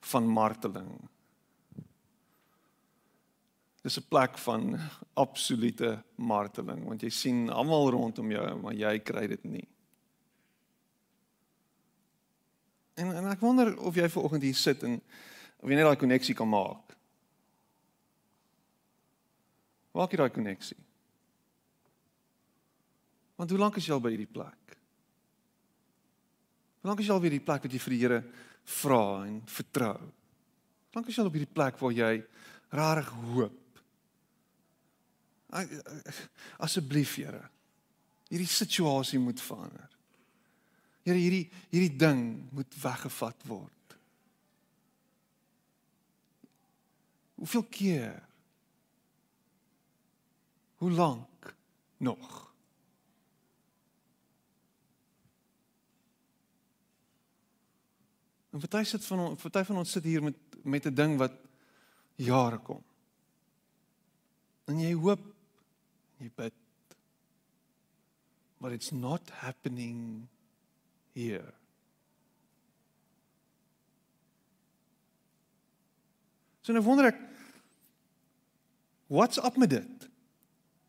van 0.01 0.27
marteling. 0.27 1.09
Dis 3.81 3.97
'n 3.97 4.07
plek 4.09 4.37
van 4.37 4.79
absolute 5.13 6.03
marteling 6.15 6.85
want 6.85 7.01
jy 7.01 7.09
sien 7.09 7.49
almal 7.49 7.89
rondom 7.89 8.31
jou 8.31 8.61
maar 8.61 8.73
jy 8.73 8.99
kry 8.99 9.27
dit 9.27 9.43
nie. 9.43 9.67
En 12.93 13.15
en 13.15 13.29
ek 13.31 13.39
wonder 13.39 13.77
of 13.79 13.95
jy 13.95 14.09
ver 14.09 14.23
oggend 14.23 14.43
hier 14.43 14.55
sit 14.55 14.83
en 14.83 15.01
of 15.57 15.69
jy 15.69 15.75
net 15.75 15.85
daai 15.85 15.97
koneksie 15.97 16.35
kan 16.35 16.49
maak. 16.49 16.93
Maak 19.91 20.11
jy 20.11 20.17
daai 20.17 20.33
koneksie? 20.33 20.77
Want 23.35 23.49
hoe 23.49 23.59
lank 23.59 23.77
is 23.77 23.87
jy 23.87 23.93
al 23.93 24.03
by 24.03 24.11
hierdie 24.13 24.29
plek? 24.29 24.77
Hoe 26.81 26.89
lank 26.89 26.99
is 26.99 27.07
jy 27.09 27.13
al 27.13 27.19
by 27.23 27.29
hierdie 27.29 27.45
plek 27.45 27.65
wat 27.65 27.73
jy 27.73 27.81
vir 27.81 27.95
die 27.95 28.01
Here 28.03 28.19
vra 28.77 29.25
en 29.25 29.41
vertrou? 29.49 29.97
Hoe 29.97 30.99
lank 30.99 31.09
is 31.09 31.17
jy 31.17 31.23
al 31.25 31.31
op 31.31 31.39
hierdie 31.39 31.55
plek 31.55 31.81
waar 31.81 31.97
jy 31.97 32.13
rarig 32.69 33.09
hoop? 33.33 33.60
Asseblief, 36.57 37.15
Here. 37.15 37.43
Hierdie 38.31 38.47
situasie 38.47 39.19
moet 39.19 39.41
verander. 39.43 39.89
Here, 41.03 41.17
hierdie 41.17 41.47
hierdie 41.73 41.97
ding 41.99 42.21
moet 42.55 42.75
weggevat 42.79 43.47
word. 43.49 43.95
Hoeveel 47.41 47.65
keer? 47.73 48.21
Hoe 50.79 50.91
lank 50.91 51.55
nog? 51.97 52.37
En 58.51 58.59
party 58.59 58.83
sit 58.83 59.05
van 59.05 59.35
party 59.35 59.63
van 59.63 59.81
ons 59.81 59.91
sit 59.91 60.07
hier 60.07 60.23
met 60.23 60.37
met 60.63 60.85
'n 60.85 60.93
ding 60.93 61.17
wat 61.17 61.33
jare 62.15 62.57
kom. 62.57 62.83
En 64.65 64.79
jy 64.79 64.93
hoop 64.93 65.30
jy 66.21 66.29
bid 66.37 66.53
but 68.61 68.71
it's 68.71 68.93
not 68.93 69.33
happening 69.41 70.29
here 71.15 71.53
So 76.61 76.73
nou 76.75 76.83
wonder 76.85 77.09
ek 77.09 77.17
what's 79.11 79.41
up 79.41 79.57
met 79.59 79.73
dit? 79.73 80.05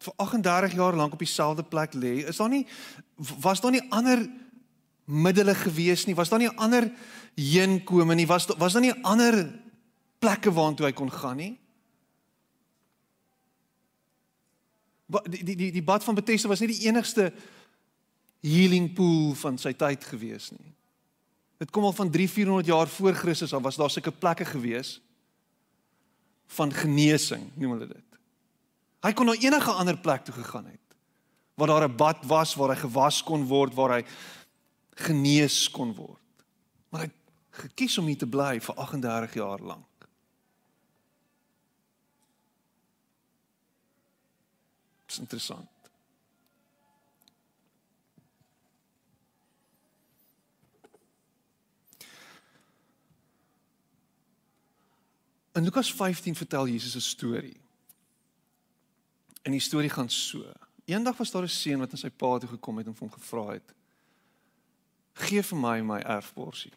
Vir 0.02 0.14
38 0.20 0.76
jaar 0.76 0.96
lank 0.98 1.16
op 1.16 1.22
dieselfde 1.22 1.64
plek 1.66 1.96
lê, 1.96 2.20
is 2.28 2.38
daar 2.38 2.52
nie 2.52 2.66
was 3.40 3.62
daar 3.64 3.72
nie 3.74 3.84
ander 3.90 4.20
middele 5.06 5.54
gewees 5.58 6.04
nie? 6.06 6.16
Was 6.18 6.30
daar 6.30 6.42
nie 6.42 6.52
ander 6.60 6.90
heenkome 7.38 8.14
nie? 8.18 8.28
Was 8.28 8.46
was 8.60 8.76
daar 8.76 8.84
nie 8.84 8.94
ander 9.02 9.40
plekke 10.22 10.52
waartoe 10.52 10.86
hy 10.90 10.92
kon 10.96 11.10
gaan 11.10 11.40
nie? 11.40 11.54
Die 15.31 15.45
die 15.45 15.57
die 15.57 15.71
die 15.73 15.83
bad 15.83 16.04
van 16.04 16.14
Bethesda 16.14 16.49
was 16.49 16.61
nie 16.61 16.73
die 16.73 16.87
enigste 16.88 17.33
healing 18.42 18.90
pool 18.95 19.35
van 19.38 19.59
sy 19.59 19.73
tyd 19.78 20.04
gewees 20.04 20.50
nie. 20.50 20.73
Dit 21.62 21.71
kom 21.71 21.85
al 21.87 21.95
van 21.95 22.11
3-400 22.11 22.66
jaar 22.66 22.90
voor 22.90 23.14
Christus 23.14 23.52
af 23.54 23.62
was 23.62 23.78
daar 23.78 23.90
sulke 23.90 24.11
plekke 24.11 24.45
gewees 24.45 25.00
van 26.57 26.73
genesing, 26.73 27.45
noem 27.54 27.76
hulle 27.76 27.87
dit. 27.92 28.19
Hy 29.02 29.12
kon 29.16 29.31
na 29.31 29.37
enige 29.38 29.71
ander 29.71 29.99
plek 29.99 30.25
toe 30.26 30.35
gegaan 30.35 30.66
het 30.66 30.81
waar 31.54 31.69
daar 31.69 31.88
'n 31.88 31.97
bad 31.97 32.25
was 32.26 32.54
waar 32.54 32.69
hy 32.69 32.81
gewas 32.81 33.23
kon 33.23 33.47
word, 33.47 33.75
waar 33.75 33.90
hy 33.90 34.04
genees 34.95 35.71
kon 35.71 35.95
word. 35.95 36.21
Maar 36.88 37.00
hy 37.00 37.11
gekies 37.50 37.99
om 37.99 38.07
hier 38.07 38.19
te 38.19 38.26
bly 38.26 38.61
vir 38.61 38.75
38 38.75 39.35
jaar 39.35 39.61
lank. 39.61 39.87
Dis 45.12 45.21
interessant. 45.21 45.69
In 55.52 55.64
Lukas 55.64 55.92
15 55.92 56.37
vertel 56.37 56.66
Jesus 56.66 56.95
'n 56.95 57.00
storie. 57.00 57.61
En 59.42 59.50
die 59.50 59.61
storie 59.61 59.90
gaan 59.90 60.11
so. 60.11 60.52
Eendag 60.85 61.16
was 61.16 61.31
daar 61.31 61.42
'n 61.42 61.49
seun 61.49 61.78
wat 61.78 61.90
na 61.90 61.97
sy 61.97 62.11
pa 62.11 62.38
toe 62.38 62.49
gekom 62.49 62.76
het 62.76 62.87
en 62.87 62.97
hom 62.99 63.12
gevra 63.12 63.52
het: 63.52 63.75
"Gee 65.12 65.42
vir 65.42 65.59
my 65.59 65.81
my 65.81 66.00
erfborsie. 66.00 66.73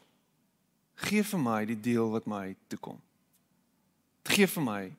Gee 0.96 1.24
vir 1.24 1.40
my 1.40 1.66
die 1.66 1.80
deel 1.80 2.10
wat 2.10 2.26
my 2.26 2.56
toe 2.68 2.80
kom. 2.80 3.02
Gee 4.24 4.48
vir 4.48 4.64
my 4.64 4.96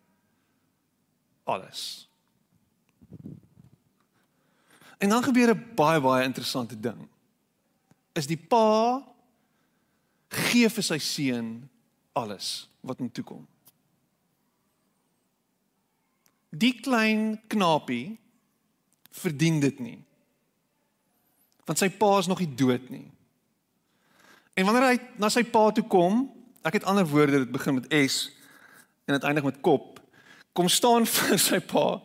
alles." 1.45 2.09
En 4.99 5.09
dan 5.09 5.23
gebeur 5.23 5.55
'n 5.55 5.75
baie 5.75 6.01
baie 6.01 6.25
interessante 6.25 6.81
ding. 6.81 7.09
Is 8.13 8.27
die 8.27 8.37
pa 8.37 9.03
gee 10.29 10.69
vir 10.69 10.83
sy 10.83 10.99
seun 10.99 11.69
alles 12.13 12.69
wat 12.81 12.99
hom 12.99 13.13
toe 13.13 13.25
kom. 13.25 13.47
Die 16.49 16.81
klein 16.81 17.41
knapie 17.47 18.17
verdien 19.11 19.61
dit 19.61 19.79
nie. 19.79 19.99
Want 21.65 21.79
sy 21.79 21.91
pa 21.91 22.19
is 22.19 22.27
nog 22.27 22.39
nie 22.39 22.55
dood 22.55 22.89
nie. 22.91 23.11
En 24.55 24.65
wanneer 24.65 24.89
hy 24.89 24.99
na 25.21 25.29
sy 25.29 25.43
pa 25.45 25.69
toe 25.71 25.85
kom, 25.85 26.25
ek 26.65 26.79
het 26.81 26.87
ander 26.89 27.07
woorde 27.07 27.43
dit 27.43 27.53
begin 27.53 27.75
met 27.75 27.91
S 27.93 28.31
en 29.05 29.15
dit 29.15 29.27
eindig 29.29 29.45
met 29.45 29.61
kop, 29.61 30.01
kom 30.57 30.69
staan 30.73 31.07
vir 31.17 31.39
sy 31.39 31.61
pa 31.61 32.01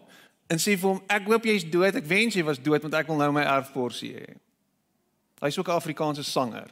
en 0.52 0.60
sê 0.60 0.76
vir 0.76 0.90
hom 0.90 1.00
ek 1.12 1.30
hoop 1.32 1.48
jy's 1.48 1.64
dood, 1.64 1.96
ek 1.96 2.08
wens 2.10 2.36
jy 2.36 2.44
was 2.44 2.60
dood 2.60 2.84
want 2.84 2.98
ek 3.00 3.08
wil 3.08 3.20
nou 3.22 3.32
my 3.36 3.46
erfporsie 3.48 4.12
hê. 4.18 4.36
Hy's 5.42 5.58
ook 5.58 5.70
'n 5.70 5.80
Afrikaanse 5.80 6.24
sanger. 6.24 6.70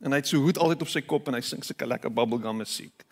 En 0.00 0.12
hy 0.12 0.16
het 0.22 0.28
so 0.28 0.38
hoed 0.38 0.58
altyd 0.58 0.82
op 0.82 0.88
sy 0.88 1.00
kop 1.00 1.28
en 1.28 1.34
hy 1.34 1.40
sing 1.40 1.64
sulke 1.64 1.86
lekker 1.86 2.10
bubblegum 2.10 2.56
musiek. 2.56 3.04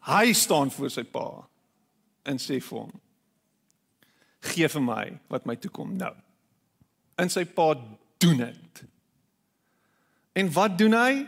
Hy 0.00 0.32
staan 0.32 0.70
voor 0.70 0.90
sy 0.90 1.04
pa 1.04 1.44
en 2.24 2.38
sê 2.38 2.60
vir 2.60 2.78
hom: 2.78 2.92
"Gee 4.40 4.68
vir 4.68 4.82
my 4.82 5.20
wat 5.28 5.46
my 5.46 5.56
toe 5.56 5.70
kom 5.70 5.96
nou." 5.96 6.14
En 7.16 7.30
sy 7.30 7.44
pa 7.44 7.74
doen 8.18 8.36
dit. 8.36 8.84
En 10.32 10.52
wat 10.52 10.78
doen 10.78 10.92
hy? 10.92 11.26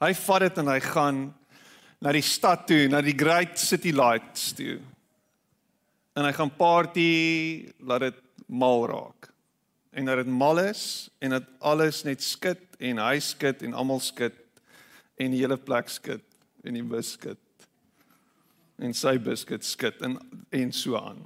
Hy 0.00 0.14
vat 0.14 0.40
dit 0.40 0.58
en 0.58 0.66
hy 0.66 0.80
gaan 0.80 1.34
na 2.00 2.12
die 2.16 2.24
stad 2.24 2.66
toe, 2.66 2.88
na 2.88 3.02
die 3.04 3.16
Great 3.16 3.58
City 3.60 3.92
Lights 3.92 4.54
toe. 4.56 4.78
En 6.16 6.24
hy 6.24 6.32
gaan 6.36 6.52
party, 6.56 7.10
laat 7.84 8.08
dit 8.08 8.22
mal 8.50 8.86
raak. 8.88 9.28
En 9.90 10.08
dat 10.08 10.22
dit 10.22 10.30
mal 10.32 10.58
is 10.62 11.10
en 11.18 11.36
dat 11.36 11.46
alles 11.58 12.02
net 12.06 12.22
skud 12.22 12.62
en 12.78 13.00
hy 13.02 13.18
skud 13.22 13.62
en 13.66 13.74
almal 13.74 14.00
skud 14.00 14.36
en 15.20 15.34
die 15.34 15.42
hele 15.42 15.58
plek 15.58 15.90
skud 15.90 16.24
en 16.64 16.76
die 16.76 16.84
biskuit 16.86 17.38
en 18.80 18.94
sy 18.96 19.16
biskuit 19.20 19.64
skit 19.66 20.00
en 20.06 20.16
en 20.56 20.72
so 20.72 20.96
aan. 20.96 21.18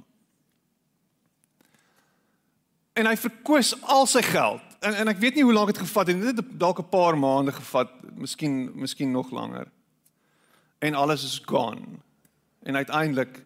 En 2.95 3.07
hy 3.07 3.15
verkoos 3.19 3.73
al 3.91 4.07
sy 4.07 4.23
geld. 4.25 4.75
En 4.83 4.97
en 5.03 5.11
ek 5.11 5.21
weet 5.21 5.37
nie 5.37 5.45
hoe 5.45 5.55
lank 5.55 5.71
dit 5.73 5.83
gevat 5.83 6.11
het 6.11 6.19
nie. 6.19 6.33
Dit 6.33 6.59
dalk 6.59 6.79
'n 6.79 6.89
paar 6.89 7.17
maande 7.17 7.51
gevat, 7.51 7.91
miskien 8.17 8.71
miskien 8.75 9.11
nog 9.11 9.31
langer. 9.31 9.71
En 10.79 10.93
alles 10.93 11.23
is 11.23 11.41
gone. 11.45 11.99
En 12.63 12.75
uiteindelik 12.75 13.43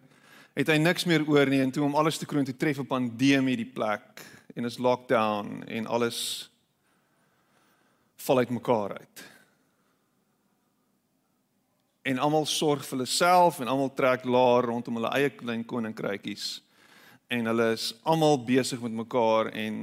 het 0.52 0.68
hy 0.68 0.76
niks 0.76 1.04
meer 1.04 1.24
oor 1.28 1.46
nie 1.46 1.60
en 1.62 1.70
toe 1.70 1.84
om 1.84 1.94
alles 1.94 2.18
te 2.18 2.26
kroon 2.26 2.44
te 2.44 2.56
tref 2.56 2.78
op 2.78 2.90
pandemie 2.90 3.56
die 3.56 3.68
plek 3.68 4.24
en 4.54 4.64
is 4.64 4.78
lockdown 4.78 5.62
en 5.66 5.86
alles 5.86 6.50
val 8.16 8.42
uitmekaar 8.42 8.98
uit 8.98 9.30
en 12.02 12.18
almal 12.18 12.46
sorg 12.48 12.84
vir 12.86 12.96
hulle 12.96 13.08
self 13.08 13.60
en 13.60 13.68
almal 13.68 13.92
trek 13.96 14.24
laer 14.24 14.66
rondom 14.70 14.98
hulle 14.98 15.12
eie 15.18 15.30
klein 15.36 15.64
koninkrytjies 15.68 16.60
en 17.30 17.50
hulle 17.50 17.70
is 17.76 17.90
almal 18.08 18.40
besig 18.46 18.80
met 18.82 18.96
mekaar 19.04 19.52
en 19.54 19.82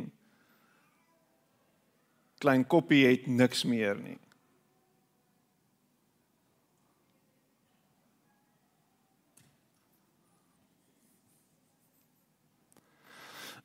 klein 2.44 2.66
koppie 2.70 3.06
het 3.08 3.28
niks 3.28 3.64
meer 3.66 3.98
nie. 3.98 4.18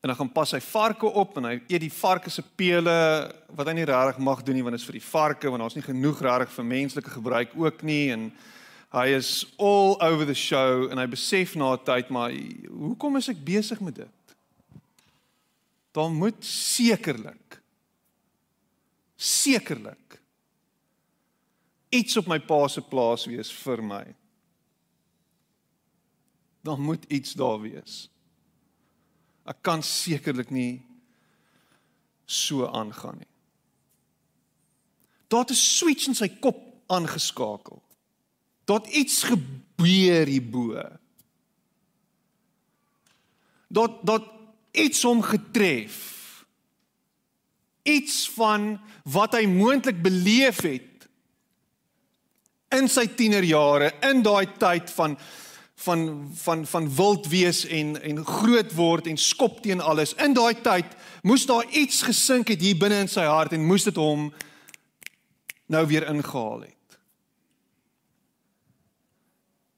En 0.03 0.11
dan 0.11 0.17
gaan 0.19 0.33
pas 0.35 0.51
hy 0.51 0.59
varke 0.61 1.07
op 1.07 1.37
en 1.39 1.47
hy 1.47 1.55
eet 1.71 1.85
die 1.85 1.93
varke 1.95 2.31
se 2.31 2.43
pele 2.43 2.95
wat 3.55 3.69
hy 3.71 3.77
nie 3.79 3.87
regtig 3.87 4.19
mag 4.19 4.43
doen 4.43 4.59
nie 4.59 4.65
want 4.67 4.75
dit 4.75 4.83
is 4.83 4.89
vir 4.89 4.99
die 4.99 5.07
varke 5.07 5.51
want 5.53 5.63
daar's 5.63 5.79
nie 5.79 5.87
genoeg 5.87 6.23
regtig 6.27 6.57
vir 6.57 6.67
menslike 6.73 7.13
gebruik 7.15 7.55
ook 7.55 7.85
nie 7.87 8.11
en 8.11 8.33
hy 8.93 9.07
is 9.15 9.31
all 9.63 9.95
over 10.03 10.27
the 10.27 10.37
show 10.37 10.89
en 10.91 10.99
hy 10.99 11.07
besef 11.07 11.55
na 11.55 11.73
'n 11.77 11.85
tyd 11.87 12.11
maar 12.11 12.35
hoekom 12.69 13.17
is 13.17 13.31
ek 13.31 13.45
besig 13.47 13.81
met 13.81 13.95
dit? 13.95 14.37
Daar 15.95 16.11
moet 16.11 16.45
sekerlik 16.45 17.63
sekerlik 19.23 20.19
iets 21.93 22.17
op 22.17 22.27
my 22.27 22.41
pa 22.41 22.67
se 22.69 22.83
plaas 22.83 23.27
wees 23.29 23.53
vir 23.63 23.83
my. 23.85 24.03
Daar 26.63 26.81
moet 26.81 27.05
iets 27.13 27.37
daar 27.39 27.61
wees. 27.61 28.09
Ek 29.49 29.63
kan 29.63 29.83
sekerlik 29.83 30.51
nie 30.51 30.83
so 32.27 32.67
aangaan 32.67 33.19
nie. 33.19 33.33
Daar 35.29 35.41
het 35.41 35.51
'n 35.51 35.55
switch 35.55 36.07
in 36.07 36.15
sy 36.15 36.29
kop 36.29 36.59
aangeskakel. 36.87 37.83
Daar 38.65 38.81
het 38.81 38.95
iets 38.95 39.23
gebeur 39.23 40.27
hierbo. 40.27 40.99
Daar 43.69 43.91
daar 44.03 44.23
iets 44.71 45.03
hom 45.03 45.23
getref. 45.23 46.21
Iets 47.83 48.31
van 48.31 48.81
wat 49.05 49.33
hy 49.33 49.47
moontlik 49.47 50.03
beleef 50.03 50.61
het 50.61 51.09
in 52.69 52.89
sy 52.89 53.07
tienerjare, 53.07 53.93
in 54.09 54.23
daai 54.23 54.47
tyd 54.57 54.91
van 54.91 55.19
van 55.83 56.31
van 56.35 56.67
van 56.67 56.95
wild 56.95 57.27
wees 57.27 57.65
en 57.67 57.97
en 58.03 58.25
groot 58.27 58.75
word 58.75 59.07
en 59.07 59.17
skop 59.17 59.63
teen 59.63 59.81
alles. 59.81 60.15
In 60.15 60.35
daai 60.35 60.55
tyd 60.63 60.95
moes 61.23 61.47
daar 61.47 61.67
iets 61.71 62.03
gesink 62.03 62.49
het 62.49 62.61
hier 62.61 62.79
binne 62.79 63.03
in 63.03 63.11
sy 63.11 63.25
hart 63.27 63.53
en 63.53 63.67
moes 63.67 63.87
dit 63.89 63.99
hom 63.99 64.31
nou 65.67 65.87
weer 65.87 66.07
ingehaal 66.09 66.61
het. 66.61 66.99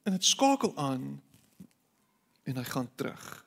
En 0.04 0.12
dit 0.12 0.24
skakel 0.24 0.76
aan 0.76 1.22
en 2.44 2.56
hy 2.60 2.64
gaan 2.68 2.90
terug. 2.94 3.44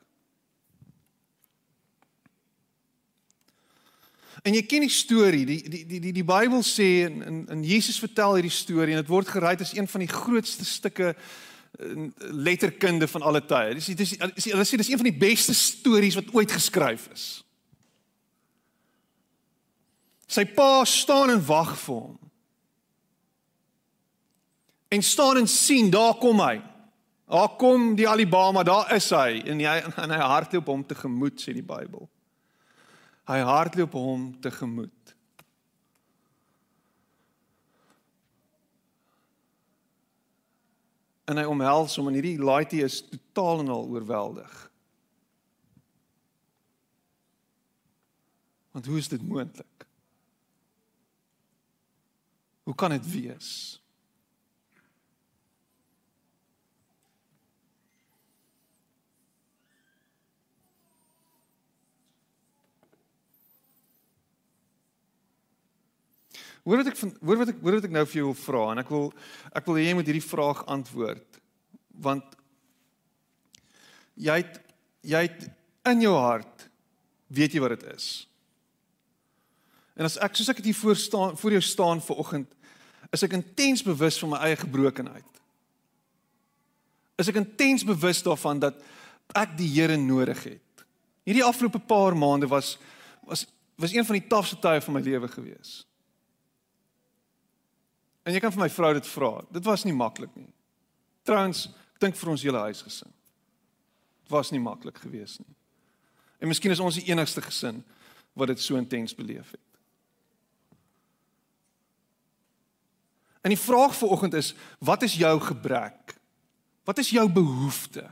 En 4.41 4.53
jy 4.53 4.63
ken 4.69 4.85
die 4.85 4.93
storie, 4.93 5.45
die 5.45 5.61
die 5.69 5.83
die 5.85 5.99
die 5.99 6.13
die 6.15 6.25
Bybel 6.25 6.63
sê 6.65 7.05
en 7.05 7.21
in 7.21 7.43
in 7.53 7.63
Jesus 7.67 7.99
vertel 7.99 8.37
hierdie 8.37 8.53
storie 8.53 8.95
en 8.95 9.03
dit 9.03 9.11
word 9.11 9.29
gery 9.29 9.53
as 9.59 9.75
een 9.75 9.89
van 9.89 10.05
die 10.05 10.13
grootste 10.13 10.65
stukke 10.65 11.13
letterkunde 12.17 13.07
van 13.07 13.21
alle 13.21 13.43
tye. 13.45 13.75
Dis 13.77 13.85
dis 13.85 14.15
hulle 14.49 14.65
sê 14.65 14.79
dis 14.79 14.89
een 14.89 15.01
van 15.01 15.09
die 15.09 15.19
beste 15.19 15.53
stories 15.53 16.17
wat 16.17 16.33
ooit 16.33 16.51
geskryf 16.51 17.09
is. 17.13 17.27
Sy 20.27 20.43
pa 20.45 20.83
staan 20.85 21.31
en 21.31 21.43
wag 21.45 21.75
vir 21.79 21.95
hom. 21.95 22.17
En 24.91 25.03
staan 25.03 25.37
en 25.37 25.47
sien, 25.47 25.89
daar 25.91 26.15
kom 26.19 26.41
hy. 26.43 26.57
Daar 27.27 27.55
kom 27.59 27.95
die 27.95 28.07
Alibama, 28.07 28.63
daar 28.63 28.93
is 28.95 29.09
hy 29.11 29.41
en 29.45 29.59
hy 29.59 29.79
en 29.83 30.13
hy 30.15 30.19
hardloop 30.31 30.69
hom 30.71 30.83
tegemoet 30.87 31.41
sê 31.43 31.55
die 31.55 31.65
Bybel. 31.65 32.07
Hy 33.27 33.39
hardloop 33.43 33.97
hom 33.99 34.29
tegemoet. 34.43 34.96
En 41.27 41.39
hy 41.39 41.43
omhels 41.49 41.97
hom 41.99 42.07
en 42.07 42.15
hierdie 42.15 42.39
laaitie 42.39 42.83
is 42.85 43.01
totaal 43.09 43.65
en 43.65 43.73
al 43.73 43.89
oorweldig. 43.91 44.53
Want 48.71 48.85
hoe 48.85 48.97
is 48.97 49.09
dit 49.11 49.23
moontlik? 49.27 49.87
Hoe 52.63 52.75
kan 52.75 52.93
dit 52.95 53.11
wees? 53.11 53.51
Hoor 66.67 66.81
wat 66.81 66.89
ek 66.91 66.97
van 66.99 67.13
hoor 67.23 67.39
wat 67.39 67.51
ek 67.53 67.59
hoor 67.63 67.77
wat 67.77 67.85
ek 67.87 67.93
nou 67.95 68.03
vir 68.03 68.19
jou 68.19 68.25
wil 68.27 68.39
vra 68.41 68.63
en 68.73 68.81
ek 68.81 68.89
wil 68.91 69.05
ek 69.55 69.69
wil 69.69 69.77
hê 69.79 69.85
jy 69.85 69.93
moet 69.95 70.09
hierdie 70.11 70.25
vraag 70.25 70.65
antwoord 70.67 71.39
want 72.07 72.35
jy 74.19 74.35
het 74.41 74.59
jy 75.07 75.21
het 75.29 75.47
in 75.93 76.03
jou 76.03 76.11
hart 76.19 76.67
weet 77.31 77.55
jy 77.55 77.63
wat 77.63 77.77
dit 77.77 77.87
is. 77.93 78.27
En 79.95 80.05
as 80.09 80.19
ek 80.19 80.35
soos 80.35 80.51
ek 80.51 80.59
dit 80.59 80.69
hier 80.73 80.79
voor 80.81 80.99
staan 80.99 81.39
voor 81.39 81.55
jou 81.55 81.63
staan 81.63 82.03
ver 82.03 82.19
oggend 82.25 82.53
is 83.15 83.23
ek 83.23 83.39
intens 83.39 83.85
bewus 83.87 84.19
van 84.19 84.35
my 84.35 84.43
eie 84.49 84.59
gebrokenheid. 84.59 85.41
Is 87.15 87.31
ek 87.31 87.39
intens 87.39 87.87
bewus 87.87 88.19
daarvan 88.27 88.59
dat 88.59 88.83
ek 89.39 89.55
die 89.55 89.71
Here 89.71 89.95
nodig 89.97 90.43
het. 90.43 90.87
Hierdie 91.23 91.47
afgelope 91.47 91.79
paar 91.79 92.15
maande 92.15 92.51
was 92.51 92.75
was 93.23 93.47
was 93.79 93.93
een 93.95 94.05
van 94.05 94.19
die 94.19 94.27
tafste 94.27 94.59
tye 94.59 94.81
van 94.83 94.99
my 94.99 95.01
lewe 95.05 95.31
gewees. 95.31 95.86
En 98.27 98.35
jy 98.35 98.41
kan 98.43 98.51
vir 98.51 98.65
my 98.65 98.71
vrou 98.71 98.89
dit 98.97 99.07
vra. 99.07 99.29
Dit 99.55 99.63
was 99.63 99.85
nie 99.87 99.95
maklik 99.95 100.33
nie. 100.35 100.49
Trouens, 101.27 101.69
ek 101.95 102.01
dink 102.03 102.17
vir 102.19 102.31
ons 102.33 102.43
hele 102.43 102.63
huisgesin. 102.67 103.13
Dit 104.27 104.33
was 104.35 104.51
nie 104.51 104.59
maklik 104.59 104.99
gewees 104.99 105.37
nie. 105.39 105.53
En 106.43 106.51
miskien 106.51 106.73
is 106.73 106.83
ons 106.83 106.99
die 106.99 107.07
enigste 107.07 107.41
gesin 107.41 107.79
wat 108.37 108.51
dit 108.51 108.61
so 108.61 108.75
intens 108.77 109.15
beleef 109.15 109.53
het. 109.55 109.63
En 113.47 113.53
die 113.53 113.59
vraag 113.59 113.95
vir 113.95 114.11
oggend 114.11 114.35
is, 114.35 114.51
wat 114.83 115.05
is 115.07 115.15
jou 115.15 115.31
gebrek? 115.39 116.17
Wat 116.83 116.99
is 116.99 117.13
jou 117.15 117.23
behoefte? 117.31 118.03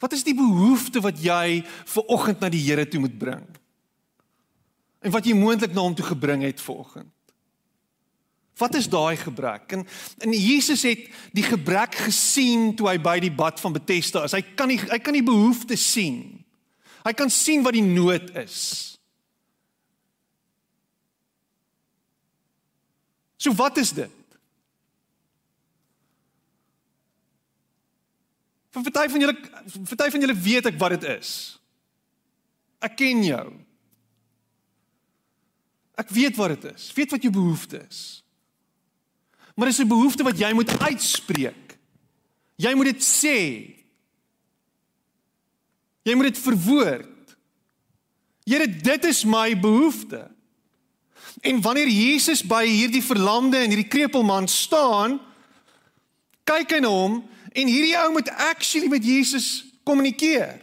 Wat 0.00 0.16
is 0.16 0.24
die 0.24 0.34
behoefte 0.36 1.02
wat 1.04 1.20
jy 1.20 1.60
vir 1.92 2.08
oggend 2.12 2.40
na 2.40 2.48
die 2.52 2.62
Here 2.64 2.88
toe 2.88 3.02
moet 3.04 3.18
bring? 3.20 3.44
En 5.04 5.12
wat 5.12 5.28
jy 5.28 5.36
moontlik 5.36 5.76
na 5.76 5.84
hom 5.84 5.96
toe 5.96 6.08
gebring 6.08 6.44
het 6.48 6.60
vir 6.64 6.80
oggend? 6.80 7.12
Wat 8.56 8.74
is 8.74 8.88
daai 8.88 9.16
gebrek? 9.20 9.72
En 9.72 9.86
en 10.18 10.32
Jesus 10.32 10.82
het 10.82 11.08
die 11.36 11.44
gebrek 11.44 11.94
gesien 12.06 12.72
toe 12.76 12.88
hy 12.88 12.96
by 13.00 13.18
die 13.20 13.32
bad 13.32 13.60
van 13.60 13.76
Bethesda 13.76 14.24
is. 14.24 14.32
Hy 14.32 14.42
kan 14.56 14.72
nie 14.72 14.80
hy 14.80 14.98
kan 14.98 15.16
die 15.16 15.24
behoefte 15.26 15.76
sien. 15.76 16.44
Hy 17.04 17.12
kan 17.12 17.30
sien 17.30 17.62
wat 17.62 17.76
die 17.76 17.84
nood 17.84 18.32
is. 18.40 18.96
So 23.36 23.52
wat 23.54 23.76
is 23.76 23.92
dit? 23.92 24.12
Vir 28.72 28.90
party 28.90 29.08
van 29.12 29.20
julle 29.20 29.36
party 29.92 30.10
van 30.10 30.24
julle 30.24 30.40
weet 30.48 30.72
ek 30.72 30.80
wat 30.80 30.96
dit 30.96 31.08
is. 31.16 31.30
Ek 32.80 32.96
ken 32.96 33.22
jou. 33.24 33.46
Ek 35.96 36.08
weet 36.12 36.36
wat 36.40 36.56
dit 36.56 36.72
is. 36.72 36.88
Weet 36.96 37.12
wat 37.12 37.24
jou 37.24 37.32
behoefte 37.32 37.84
is. 37.84 38.25
Maar 39.56 39.66
dis 39.66 39.78
'n 39.78 39.88
behoefte 39.88 40.22
wat 40.22 40.38
jy 40.38 40.52
moet 40.52 40.78
uitspreek. 40.78 41.78
Jy 42.56 42.74
moet 42.74 42.84
dit 42.84 43.02
sê. 43.02 43.40
Jy 46.02 46.14
moet 46.14 46.30
dit 46.32 46.38
verwoord. 46.38 47.36
Here, 48.44 48.68
dit 48.68 49.04
is 49.04 49.24
my 49.24 49.60
behoefte. 49.60 50.30
En 51.40 51.60
wanneer 51.60 51.88
Jesus 51.88 52.44
by 52.46 52.64
hierdie 52.66 53.02
verlamde 53.02 53.56
en 53.56 53.68
hierdie 53.68 53.88
krepelman 53.88 54.48
staan, 54.48 55.18
kyk 56.44 56.70
hy 56.70 56.80
na 56.80 56.88
hom 56.88 57.18
en 57.52 57.66
hierdie 57.66 57.96
ou 57.98 58.12
moet 58.12 58.30
actually 58.30 58.88
met 58.88 59.04
Jesus 59.04 59.64
kommunikeer. 59.82 60.60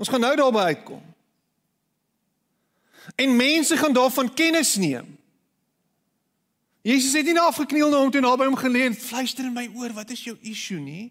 Ons 0.00 0.08
gaan 0.08 0.20
nou 0.20 0.36
daarby 0.36 0.58
uitkom. 0.58 1.02
En 3.16 3.36
mense 3.36 3.76
gaan 3.76 3.92
daarvan 3.92 4.34
kennis 4.34 4.76
neem. 4.76 5.19
Jesus 6.82 7.12
het 7.12 7.26
nie 7.28 7.36
na 7.36 7.48
afgekniel 7.50 7.90
na 7.92 8.00
hom 8.00 8.12
toe 8.12 8.22
naby 8.24 8.46
hom 8.48 8.56
gelê 8.56 8.86
en 8.88 8.96
fluister 8.96 9.44
in 9.44 9.56
my 9.56 9.66
oor, 9.76 9.92
wat 9.92 10.10
is 10.14 10.22
jou 10.24 10.36
issue 10.40 10.80
nie? 10.80 11.10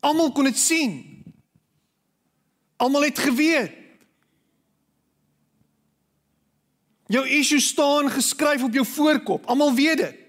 Almal 0.00 0.32
kon 0.32 0.48
dit 0.48 0.58
sien. 0.58 0.94
Almal 2.80 3.10
het 3.10 3.20
geweet. 3.20 3.76
Jou 7.10 7.24
issue 7.26 7.60
staan 7.60 8.10
geskryf 8.10 8.62
op 8.62 8.74
jou 8.74 8.86
voorkop. 8.86 9.46
Almal 9.50 9.74
weet 9.74 9.98
dit. 9.98 10.19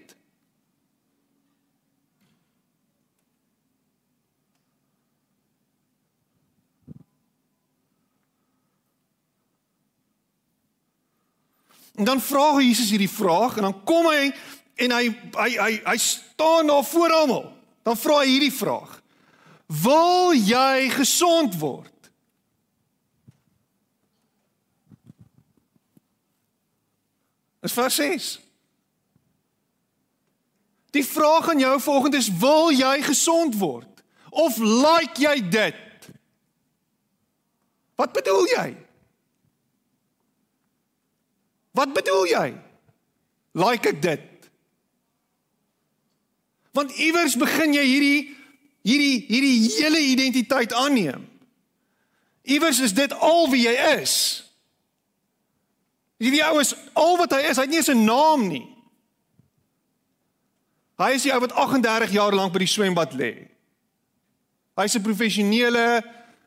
En 12.02 12.08
dan 12.08 12.20
vra 12.20 12.58
Jesus 12.58 12.90
hierdie 12.90 13.10
vraag 13.10 13.56
en 13.56 13.62
dan 13.62 13.84
kom 13.84 14.08
hy 14.10 14.32
en 14.74 14.90
hy 14.90 15.04
hy 15.36 15.50
hy 15.54 15.74
hy 15.84 15.96
staan 16.02 16.66
daar 16.66 16.82
voor 16.84 17.12
almal. 17.14 17.44
Dan 17.86 17.94
vra 17.96 18.16
hy 18.24 18.26
hierdie 18.26 18.54
vraag: 18.54 18.96
Wil 19.70 20.34
jy 20.34 20.90
gesond 20.90 21.54
word? 21.60 22.10
Dis 27.62 27.78
vers 27.78 27.94
6. 27.94 28.34
Die 30.90 31.06
vraag 31.06 31.54
aan 31.54 31.62
jou 31.62 31.80
volgende 31.80 32.18
is: 32.18 32.34
Wil 32.34 32.74
jy 32.74 32.98
gesond 33.06 33.54
word? 33.62 34.02
Of 34.30 34.58
like 34.58 35.22
jy 35.22 35.38
dit? 35.54 36.10
Wat 37.94 38.10
bedoel 38.10 38.48
jy? 38.58 38.81
Wat 41.72 41.92
bedoel 41.92 42.26
jy? 42.28 42.48
Like 43.56 43.88
ek 43.88 44.00
dit? 44.02 44.28
Want 46.72 46.92
iewers 46.96 47.36
begin 47.36 47.74
jy 47.76 47.84
hierdie 47.84 48.20
hierdie 48.82 49.18
hierdie 49.28 49.58
hele 49.76 50.00
identiteit 50.00 50.72
aanneem. 50.72 51.28
Iewers 52.42 52.80
is 52.82 52.94
dit 52.96 53.12
al 53.12 53.46
wie 53.52 53.66
jy 53.68 53.74
is. 54.00 54.14
Hierdie 56.22 56.42
ou 56.48 56.58
is 56.62 56.72
al 56.98 57.16
wat 57.20 57.36
hy 57.36 57.42
is. 57.50 57.58
Hy 57.60 57.66
het 57.66 57.72
nie 57.72 57.80
eens 57.82 57.92
'n 57.92 58.04
naam 58.04 58.48
nie. 58.48 58.66
Hy 60.98 61.12
is 61.14 61.22
die 61.22 61.32
ou 61.32 61.40
wat 61.40 61.52
38 61.52 62.12
jaar 62.12 62.34
lank 62.34 62.52
by 62.52 62.58
die 62.58 62.70
swembad 62.70 63.12
lê. 63.12 63.48
Hy's 64.76 64.96
'n 64.96 65.02
professionele 65.02 66.02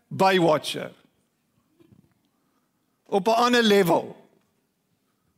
bywatcher. 0.08 0.94
Op 3.06 3.28
'n 3.28 3.42
ander 3.46 3.64
level 3.64 4.25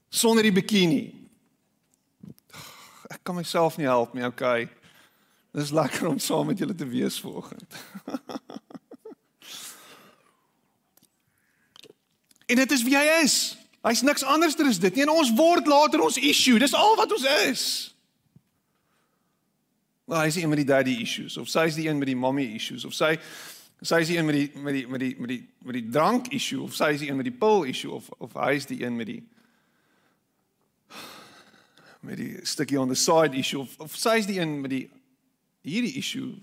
sonder 0.10 0.44
die 0.44 0.52
bikini. 0.56 1.16
Ek 3.08 3.24
kan 3.24 3.36
myself 3.36 3.78
nie 3.78 3.88
help 3.88 4.14
nie, 4.14 4.26
okay. 4.26 4.68
Dis 5.56 5.72
lekker 5.72 6.08
om 6.10 6.20
saam 6.20 6.46
met 6.52 6.60
julle 6.60 6.76
te 6.76 6.88
wees 6.88 7.20
vanoggend. 7.24 7.78
en 12.52 12.56
dit 12.56 12.72
is 12.72 12.84
wie 12.84 12.98
hy 12.98 13.08
is. 13.24 13.58
Hy's 13.88 14.02
niks 14.04 14.24
anderster 14.28 14.66
as 14.68 14.80
dit 14.80 14.96
nie. 14.96 15.04
En 15.08 15.16
ons 15.16 15.32
word 15.38 15.68
later 15.68 16.02
ons 16.04 16.18
issue. 16.20 16.60
Dis 16.60 16.76
al 16.76 16.96
wat 17.00 17.12
ons 17.16 17.26
is. 17.48 17.64
Wel, 20.08 20.20
hy 20.20 20.28
is 20.28 20.36
een 20.36 20.50
met 20.50 20.62
die 20.62 20.68
daddy 20.68 20.94
issues 21.04 21.36
of 21.38 21.50
sy 21.52 21.66
is 21.68 21.76
die 21.76 21.90
een 21.90 21.98
met 22.00 22.08
die 22.08 22.16
mommy 22.16 22.46
issues 22.56 22.86
of 22.88 22.94
sy 22.96 23.18
sy 23.84 23.98
is 24.06 24.08
die 24.08 24.16
een 24.16 24.26
met 24.26 24.38
die 24.38 24.62
met 24.64 24.74
die 24.78 24.86
met 24.88 25.02
die 25.04 25.10
met 25.20 25.32
die 25.34 25.42
met 25.68 25.76
die 25.76 25.90
drank 25.92 26.30
issue 26.32 26.62
of 26.64 26.78
sy 26.78 26.94
is 26.96 27.02
die 27.04 27.10
een 27.10 27.20
met 27.20 27.28
die 27.28 27.36
pil 27.36 27.66
issue 27.68 27.92
of 27.92 28.08
of 28.24 28.38
hy 28.40 28.54
is 28.56 28.70
die 28.70 28.80
een 28.86 28.96
met 28.96 29.10
die 29.12 29.20
met 32.02 32.18
die 32.18 32.46
stukkie 32.46 32.80
on 32.80 32.88
the 32.88 32.96
side 32.96 33.38
issue 33.38 33.60
of, 33.60 33.80
of 33.80 33.96
sy 33.96 34.18
is 34.22 34.30
die 34.30 34.40
een 34.40 34.60
met 34.62 34.72
die 34.72 34.86
hierdie 35.68 35.98
issue 36.00 36.36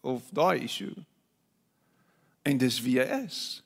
of 0.00 0.30
daai 0.34 0.64
issue. 0.64 0.94
En 2.42 2.58
dis 2.58 2.80
wie 2.80 2.98
hy 2.98 3.06
is. 3.24 3.62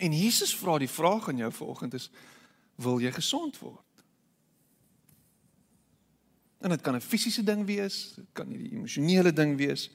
En 0.00 0.14
Jesus 0.16 0.54
vra 0.56 0.78
die 0.80 0.88
vraag 0.88 1.28
aan 1.28 1.42
jou 1.42 1.52
vanoggend 1.52 1.94
is 1.94 2.10
wil 2.80 3.00
jy 3.02 3.10
gesond 3.12 3.58
word? 3.60 3.84
En 6.60 6.72
dit 6.72 6.80
kan 6.80 6.94
'n 6.96 7.00
fisiese 7.00 7.42
ding 7.42 7.66
wees, 7.66 8.14
dit 8.14 8.28
kan 8.32 8.48
hierdie 8.48 8.72
emosionele 8.72 9.32
ding 9.32 9.56
wees, 9.56 9.90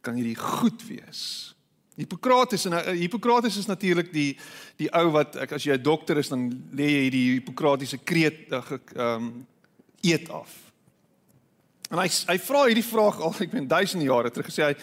kan 0.00 0.14
hierdie 0.14 0.36
goed 0.36 0.86
wees. 0.86 1.54
Hippokrates 2.00 2.64
en 2.68 2.72
uh, 2.78 2.88
Hippokrates 2.96 3.58
is 3.60 3.68
natuurlik 3.68 4.12
die 4.12 4.32
die 4.80 4.88
ou 4.96 5.10
wat 5.14 5.36
ek 5.44 5.52
as 5.58 5.66
jy 5.66 5.76
'n 5.76 5.84
dokter 5.84 6.18
is 6.18 6.32
dan 6.32 6.48
lê 6.72 6.88
jy 6.88 7.04
hierdie 7.06 7.28
Hippokratiese 7.38 8.00
kreet 8.04 8.50
ehm 8.50 8.96
um, 8.96 9.30
eet 10.00 10.30
af. 10.32 10.48
En 11.90 11.98
hy 11.98 12.08
hy 12.08 12.38
vra 12.38 12.66
hierdie 12.66 12.86
vraag 12.86 13.20
al 13.20 13.34
ek 13.44 13.52
ben 13.52 13.68
duisende 13.68 14.08
jare 14.08 14.30
terug 14.30 14.48
gesê 14.48 14.70
hy 14.70 14.74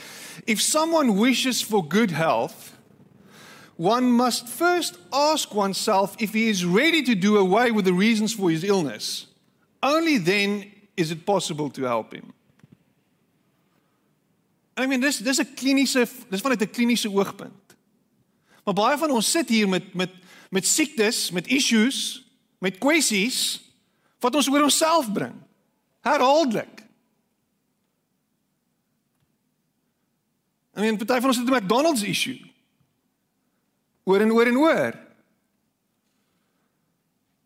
if 0.46 0.62
someone 0.62 1.18
wishes 1.18 1.64
for 1.64 1.82
good 1.82 2.12
health 2.12 2.78
one 3.78 4.12
must 4.12 4.48
first 4.48 4.98
ask 5.14 5.54
oneself 5.54 6.16
if 6.20 6.34
he 6.34 6.50
is 6.50 6.66
ready 6.66 7.02
to 7.04 7.16
do 7.16 7.38
away 7.38 7.72
with 7.72 7.86
the 7.86 7.94
reasons 7.94 8.34
for 8.34 8.50
his 8.50 8.64
illness. 8.64 9.28
Only 9.82 10.18
then 10.18 10.72
is 10.98 11.12
it 11.12 11.26
possible 11.26 11.70
to 11.70 11.84
help 11.84 12.14
him. 12.14 12.34
I 14.78 14.86
mean 14.86 15.02
dis 15.02 15.18
dis 15.18 15.40
'n 15.40 15.54
kliniese 15.54 16.08
dis 16.30 16.42
vanuit 16.42 16.62
'n 16.62 16.70
kliniese 16.70 17.10
oogpunt. 17.10 17.76
Maar 18.64 18.74
baie 18.74 18.98
van 18.98 19.12
ons 19.12 19.32
sit 19.32 19.50
hier 19.50 19.70
met 19.70 19.94
met 19.94 20.12
met 20.50 20.66
siektes, 20.66 21.32
met 21.32 21.48
issues, 21.48 22.24
met 22.60 22.78
kwessies 22.78 23.62
wat 24.20 24.36
ons 24.36 24.50
oor 24.50 24.64
onsself 24.64 25.12
bring. 25.12 25.36
Herhaaldelik. 26.02 26.84
I 30.78 30.80
mean 30.80 30.98
party 30.98 31.20
van 31.20 31.30
ons 31.30 31.38
het 31.38 31.50
'n 31.50 31.56
McDonald's 31.56 32.04
issue. 32.04 32.40
Oor 34.04 34.22
en 34.22 34.32
oor 34.32 34.46
en 34.46 34.58
oor. 34.58 34.94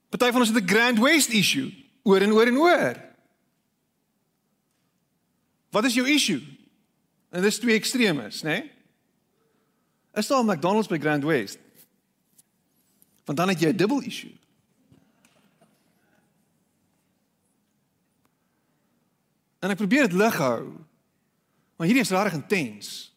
Party 0.10 0.32
van 0.32 0.42
ons 0.42 0.50
het 0.50 0.64
'n 0.64 0.68
Grand 0.68 1.00
West 1.00 1.30
issue. 1.30 1.72
Oor 2.04 2.22
en 2.22 2.34
oor 2.34 2.48
en 2.48 2.58
oor. 2.58 2.96
Wat 5.70 5.86
is 5.86 5.94
jou 5.94 6.08
issue? 6.08 6.42
En 7.32 7.42
dis 7.42 7.60
twee 7.60 7.76
ekstremes, 7.76 8.42
né? 8.42 8.50
Nee? 8.50 8.72
Is 10.14 10.28
daar 10.28 10.44
'n 10.44 10.46
McDonald's 10.46 10.88
by 10.88 11.00
Grand 11.00 11.24
West? 11.24 11.60
Want 13.26 13.38
dan 13.38 13.50
het 13.50 13.60
jy 13.60 13.70
'n 13.70 13.76
dubbel 13.76 14.02
issue. 14.02 14.40
En 19.60 19.70
ek 19.70 19.78
probeer 19.78 20.02
dit 20.02 20.18
lig 20.18 20.38
hou. 20.38 20.74
Maar 21.76 21.88
hierdie 21.88 22.04
is 22.04 22.10
regtig 22.10 22.34
intens. 22.34 23.16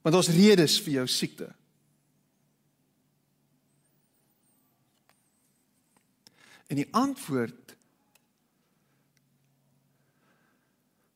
Want 0.00 0.14
ons 0.14 0.28
redes 0.28 0.80
vir 0.80 0.92
jou 0.92 1.06
siekte. 1.06 1.57
En 6.68 6.76
die 6.76 6.88
antwoord 6.90 7.76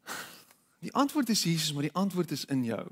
Die 0.83 0.93
antwoord 0.93 1.29
is 1.29 1.43
Jesus, 1.43 1.73
maar 1.73 1.83
die 1.87 1.95
antwoord 1.95 2.31
is 2.31 2.45
in 2.45 2.65
jou. 2.65 2.87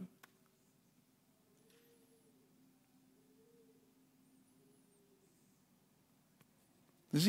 Dis. 7.10 7.26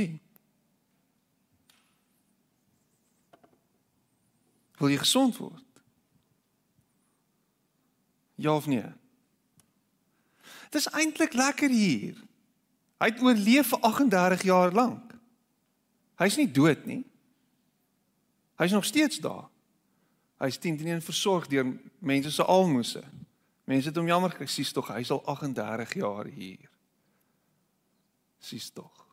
Wil 4.77 4.93
jy 4.93 4.97
gesond 5.01 5.37
word? 5.37 5.65
Ja 8.41 8.55
of 8.55 8.65
nee? 8.69 8.85
Dit 10.69 10.81
is 10.81 10.89
eintlik 10.89 11.33
lekker 11.33 11.69
hier. 11.69 12.17
Hy 13.01 13.09
het 13.09 13.21
oorleef 13.21 13.73
vir 13.73 13.81
38 13.89 14.45
jaar 14.47 14.73
lank. 14.73 15.10
Hy's 16.21 16.37
nie 16.37 16.49
dood 16.51 16.85
nie. 16.85 17.01
Hy's 18.61 18.75
nog 18.75 18.85
steeds 18.85 19.17
daar. 19.23 19.47
Hy's 20.41 20.59
teen 20.61 20.77
teen 20.77 21.01
versorg 21.01 21.47
deur 21.49 21.65
mense 21.99 22.31
se 22.31 22.45
almoses. 22.45 23.05
Mense 23.65 23.87
het 23.87 23.97
hom 23.97 24.09
jammer 24.09 24.33
gesies 24.35 24.71
tog 24.73 24.89
hy's 24.93 25.11
al 25.13 25.21
38 25.25 25.93
jaar 25.93 26.25
hier. 26.25 26.69
Sies 28.41 28.69
tog. 28.69 29.05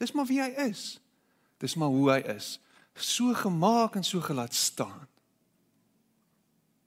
Dis 0.00 0.12
maar 0.12 0.28
wie 0.28 0.40
hy 0.40 0.50
is. 0.68 1.00
Dis 1.60 1.74
maar 1.76 1.88
hoe 1.88 2.10
hy 2.12 2.20
is. 2.36 2.60
So 2.94 3.34
gemaak 3.34 3.96
en 3.96 4.04
so 4.04 4.20
gelaat 4.20 4.54
staan. 4.54 5.08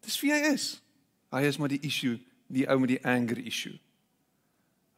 Dis 0.06 0.20
wie 0.22 0.32
hy 0.34 0.54
is. 0.54 0.82
Hy 1.34 1.42
is 1.50 1.58
maar 1.58 1.72
die 1.74 1.82
issue, 1.86 2.20
die 2.48 2.68
ou 2.70 2.78
met 2.82 2.96
die 2.96 3.02
anger 3.06 3.40
issue. 3.42 3.78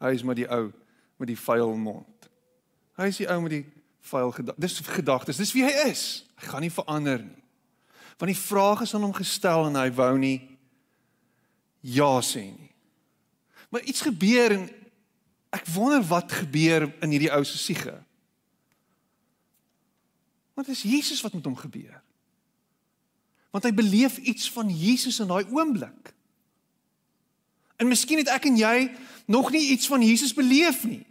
Hy 0.04 0.12
is 0.16 0.24
maar 0.24 0.36
die 0.36 0.48
ou 0.52 0.70
met 1.18 1.32
die 1.32 1.40
vuil 1.40 1.76
mond. 1.80 2.30
Hy 3.00 3.08
is 3.12 3.20
die 3.24 3.30
ou 3.32 3.40
met 3.44 3.56
die 3.56 3.66
vuil 4.06 4.32
gedagtes. 4.32 4.62
Dis 4.62 4.94
gedagtes. 4.96 5.40
Dis 5.42 5.54
wie 5.56 5.66
hy 5.66 5.90
is. 5.90 6.04
Hy 6.40 6.52
gaan 6.52 6.66
nie 6.66 6.74
verander 6.74 7.22
nie. 7.24 7.44
Want 8.20 8.32
die 8.32 8.40
vraag 8.40 8.86
is 8.86 8.94
aan 8.96 9.04
hom 9.04 9.16
gestel 9.16 9.68
en 9.68 9.78
hy 9.80 9.90
wou 9.96 10.14
nie 10.20 10.38
ja 11.86 12.14
sê 12.24 12.46
nie. 12.48 12.72
Maar 13.70 13.84
iets 13.90 14.06
gebeur 14.06 14.56
en 14.56 14.68
ek 15.56 15.68
wonder 15.76 16.04
wat 16.08 16.32
gebeur 16.32 16.88
in 17.04 17.14
hierdie 17.14 17.32
ou 17.34 17.44
se 17.48 17.58
siege. 17.60 17.94
Dit 20.56 20.72
is 20.72 20.86
Jesus 20.88 21.22
wat 21.24 21.36
met 21.36 21.46
hom 21.46 21.58
gebeur. 21.60 22.00
Want 23.52 23.68
hy 23.68 23.74
beleef 23.76 24.18
iets 24.18 24.48
van 24.52 24.70
Jesus 24.72 25.20
in 25.24 25.32
daai 25.32 25.44
oomblik. 25.52 26.14
En 27.76 27.92
miskien 27.92 28.22
het 28.22 28.32
ek 28.32 28.48
en 28.48 28.58
jy 28.60 28.78
nog 29.28 29.52
nie 29.52 29.74
iets 29.76 29.88
van 29.92 30.04
Jesus 30.04 30.34
beleef 30.36 30.84
nie. 30.88 31.04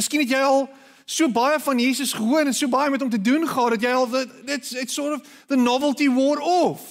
Miskien 0.00 0.22
het 0.24 0.32
jy 0.32 0.40
al 0.40 0.64
so 1.04 1.28
baie 1.28 1.58
van 1.60 1.80
Jesus 1.82 2.14
gehoor 2.16 2.48
en 2.48 2.56
so 2.56 2.70
baie 2.72 2.88
met 2.90 3.02
hom 3.04 3.10
te 3.12 3.20
doen 3.20 3.44
gehad 3.48 3.74
dat 3.76 3.84
jy 3.84 3.92
al 3.92 4.08
dit's 4.48 4.72
it's 4.72 4.96
sort 4.96 5.18
of 5.18 5.34
the 5.52 5.58
novelty 5.58 6.08
wore 6.08 6.40
off. 6.40 6.86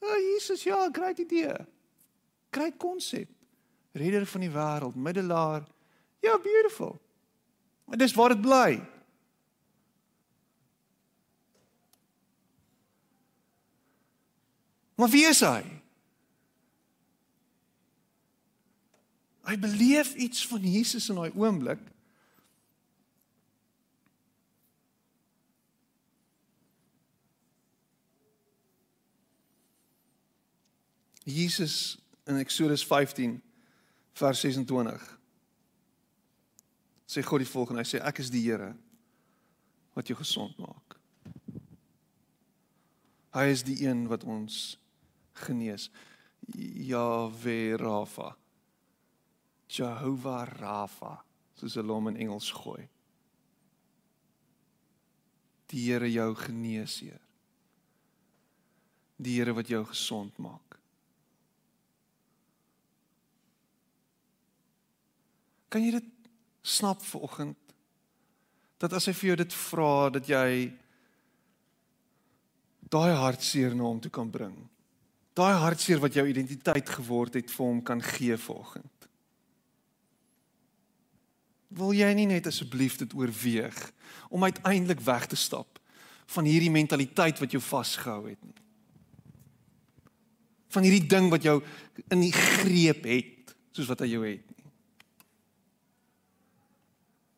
Ja, 0.00 0.08
oh, 0.08 0.16
Jesus, 0.16 0.62
ja, 0.62 0.88
great 0.92 1.18
idee. 1.18 1.56
Great 2.54 2.78
konsep. 2.78 3.28
Redder 3.92 4.26
van 4.26 4.40
die 4.40 4.50
wêreld, 4.50 4.94
middelaar. 4.94 5.66
Ja, 6.22 6.38
beautiful. 6.38 7.00
Maar 7.84 7.98
dis 7.98 8.14
waar 8.14 8.28
dit 8.28 8.40
bly. 8.40 8.80
Maar 14.94 15.08
wie 15.08 15.26
is 15.26 15.40
hy? 15.40 15.62
Hy 19.48 19.58
beleef 19.58 20.14
iets 20.14 20.46
van 20.46 20.60
Jesus 20.70 21.08
in 21.08 21.18
daai 21.18 21.32
oomblik. 21.34 21.89
Jesus 31.30 31.98
in 32.26 32.38
Eksodus 32.42 32.84
15 32.86 33.38
vers 34.20 34.40
26 34.44 35.18
sê 37.10 37.22
God 37.26 37.42
die 37.42 37.48
volgende 37.50 37.82
hy 37.82 37.88
sê 37.88 38.00
ek 38.06 38.20
is 38.22 38.30
die 38.30 38.44
Here 38.46 38.74
wat 39.96 40.10
jou 40.10 40.16
gesond 40.18 40.54
maak. 40.62 40.94
Hy 43.34 43.46
is 43.50 43.64
die 43.66 43.80
een 43.82 44.06
wat 44.10 44.24
ons 44.26 44.78
genees. 45.46 45.88
Yahweh 46.54 47.76
Rafa. 47.78 48.34
Jehovah 49.70 50.48
Rafa, 50.58 51.12
soos 51.54 51.76
hulle 51.78 51.94
hom 51.94 52.10
in 52.10 52.18
Engels 52.26 52.50
gooi. 52.54 52.88
Die 55.70 55.84
Here 55.86 56.10
jou 56.10 56.32
geneesheer. 56.34 57.20
Die 59.20 59.36
Here 59.38 59.54
wat 59.54 59.70
jou 59.70 59.84
gesond 59.86 60.38
maak. 60.42 60.79
Kan 65.70 65.84
jy 65.86 65.94
dit 65.94 66.06
snap 66.66 67.02
vanoggend? 67.06 67.56
Dat 68.82 68.92
as 68.96 69.06
hy 69.06 69.14
vir 69.14 69.28
jou 69.30 69.36
dit 69.44 69.58
vra 69.68 69.92
dat 70.10 70.26
jy 70.28 70.70
daai 72.90 73.12
hartseer 73.14 73.76
na 73.76 73.86
hom 73.86 74.00
toe 74.02 74.10
kan 74.10 74.30
bring. 74.32 74.56
Daai 75.38 75.54
hartseer 75.62 76.00
wat 76.02 76.16
jou 76.18 76.24
identiteit 76.26 76.90
geword 76.90 77.38
het 77.38 77.52
vir 77.54 77.66
hom 77.66 77.82
kan 77.86 78.02
gee 78.02 78.36
vanoggend. 78.36 79.06
Wil 81.70 81.94
jy 81.94 82.08
nie 82.18 82.26
net 82.26 82.48
asseblief 82.50 82.98
dit 82.98 83.14
oorweeg 83.14 83.78
om 84.28 84.42
uiteindelik 84.42 85.04
weg 85.06 85.28
te 85.30 85.38
stap 85.38 85.78
van 86.34 86.46
hierdie 86.46 86.72
mentaliteit 86.74 87.38
wat 87.38 87.54
jou 87.54 87.62
vasgehou 87.62 88.24
het 88.26 88.42
nie? 88.42 88.58
Van 90.74 90.86
hierdie 90.86 91.06
ding 91.06 91.30
wat 91.30 91.46
jou 91.46 91.60
in 92.10 92.24
die 92.26 92.34
greep 92.34 93.06
het 93.06 93.54
soos 93.70 93.86
wat 93.90 94.02
hy 94.02 94.10
jou 94.16 94.24
het. 94.26 94.49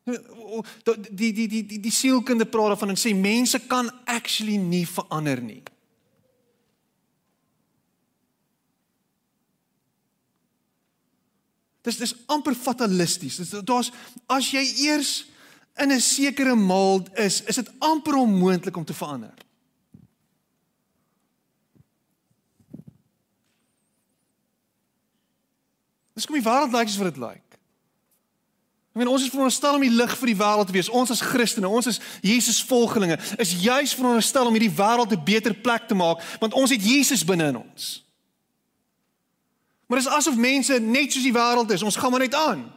Die 0.03 1.31
die 1.31 1.47
die 1.47 1.63
die 1.63 1.79
die 1.79 1.91
sielkunde 1.91 2.45
praat 2.45 2.73
daarvan 2.73 2.93
en 2.93 2.99
sê 2.99 3.13
mense 3.15 3.59
kan 3.67 3.91
actually 4.05 4.57
nie 4.57 4.85
verander 4.87 5.41
nie. 5.41 5.63
Dis 11.83 11.99
dis 11.99 12.15
amper 12.31 12.55
fatalisties. 12.55 13.37
Dis 13.41 13.55
daar's 13.67 13.91
as 14.31 14.51
jy 14.51 14.63
eers 14.87 15.25
in 15.79 15.91
'n 15.91 15.99
sekere 15.99 16.55
mold 16.55 17.09
is, 17.17 17.41
is 17.43 17.55
dit 17.55 17.71
amper 17.79 18.15
onmoontlik 18.15 18.77
om 18.77 18.85
te 18.85 18.93
verander. 18.93 19.33
Dis 26.13 26.25
kom 26.25 26.35
die 26.35 26.45
wêreld 26.45 26.71
lyk 26.71 26.87
soos 26.87 27.01
wat 27.01 27.13
dit 27.13 27.23
lyk. 27.23 27.52
Ek 28.93 29.01
meen 29.01 29.09
ons 29.09 29.23
is 29.25 29.31
veronderstel 29.33 29.73
om 29.73 29.81
die 29.81 29.89
lig 29.89 30.11
vir 30.19 30.29
die 30.29 30.37
wêreld 30.37 30.67
te 30.69 30.73
wees. 30.75 30.89
Ons 30.93 31.09
as 31.15 31.21
Christene, 31.25 31.65
ons 31.65 31.87
is 31.89 31.97
Jesus 32.21 32.59
volgelinge, 32.69 33.17
is 33.41 33.55
juis 33.57 33.95
veronderstel 33.97 34.45
om 34.45 34.53
hierdie 34.53 34.69
wêreld 34.69 35.15
'n 35.15 35.23
beter 35.25 35.53
plek 35.53 35.87
te 35.87 35.95
maak, 35.97 36.21
want 36.39 36.53
ons 36.53 36.69
het 36.69 36.83
Jesus 36.85 37.25
binne 37.25 37.47
in 37.49 37.57
ons. 37.57 38.05
Maar 39.87 39.97
dit 39.97 40.07
is 40.07 40.13
asof 40.13 40.35
mense 40.35 40.79
net 40.79 41.11
soos 41.11 41.23
die 41.23 41.33
wêreld 41.33 41.71
is. 41.71 41.81
Ons 41.81 41.95
gaan 41.95 42.11
maar 42.11 42.19
net 42.19 42.35
aan. 42.35 42.71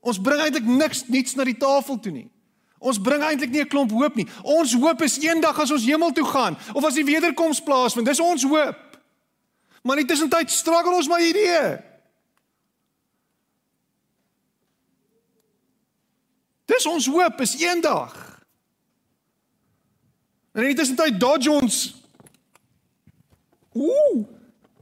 Ons 0.00 0.20
bring 0.20 0.40
eintlik 0.40 0.64
niks 0.64 1.06
niets 1.08 1.34
na 1.34 1.44
die 1.44 1.56
tafel 1.56 1.98
toe 2.00 2.12
nie. 2.12 2.30
Ons 2.78 3.00
bring 3.00 3.22
eintlik 3.22 3.50
nie 3.50 3.60
'n 3.60 3.68
klomp 3.68 3.90
hoop 3.90 4.14
nie. 4.14 4.28
Ons 4.42 4.74
hoop 4.74 5.02
is 5.02 5.18
eendag 5.18 5.58
as 5.58 5.70
ons 5.70 5.84
hemel 5.84 6.12
toe 6.12 6.24
gaan 6.24 6.58
of 6.74 6.84
as 6.84 6.94
die 6.94 7.04
wederkoms 7.04 7.60
plaasvind. 7.60 8.06
Dis 8.06 8.20
ons 8.20 8.42
hoop. 8.42 9.00
Maar 9.82 9.98
in 9.98 10.06
tussentyd 10.06 10.50
struggle 10.50 10.94
ons 10.94 11.08
maar 11.08 11.20
hierdie. 11.20 11.93
Dis 16.64 16.86
ons 16.86 17.06
hoop 17.06 17.40
is 17.44 17.56
eendag. 17.60 18.14
En 20.54 20.64
in 20.64 20.76
tussentyd 20.76 21.20
dodge 21.20 21.50
ons 21.50 21.82
Ooh 23.74 24.22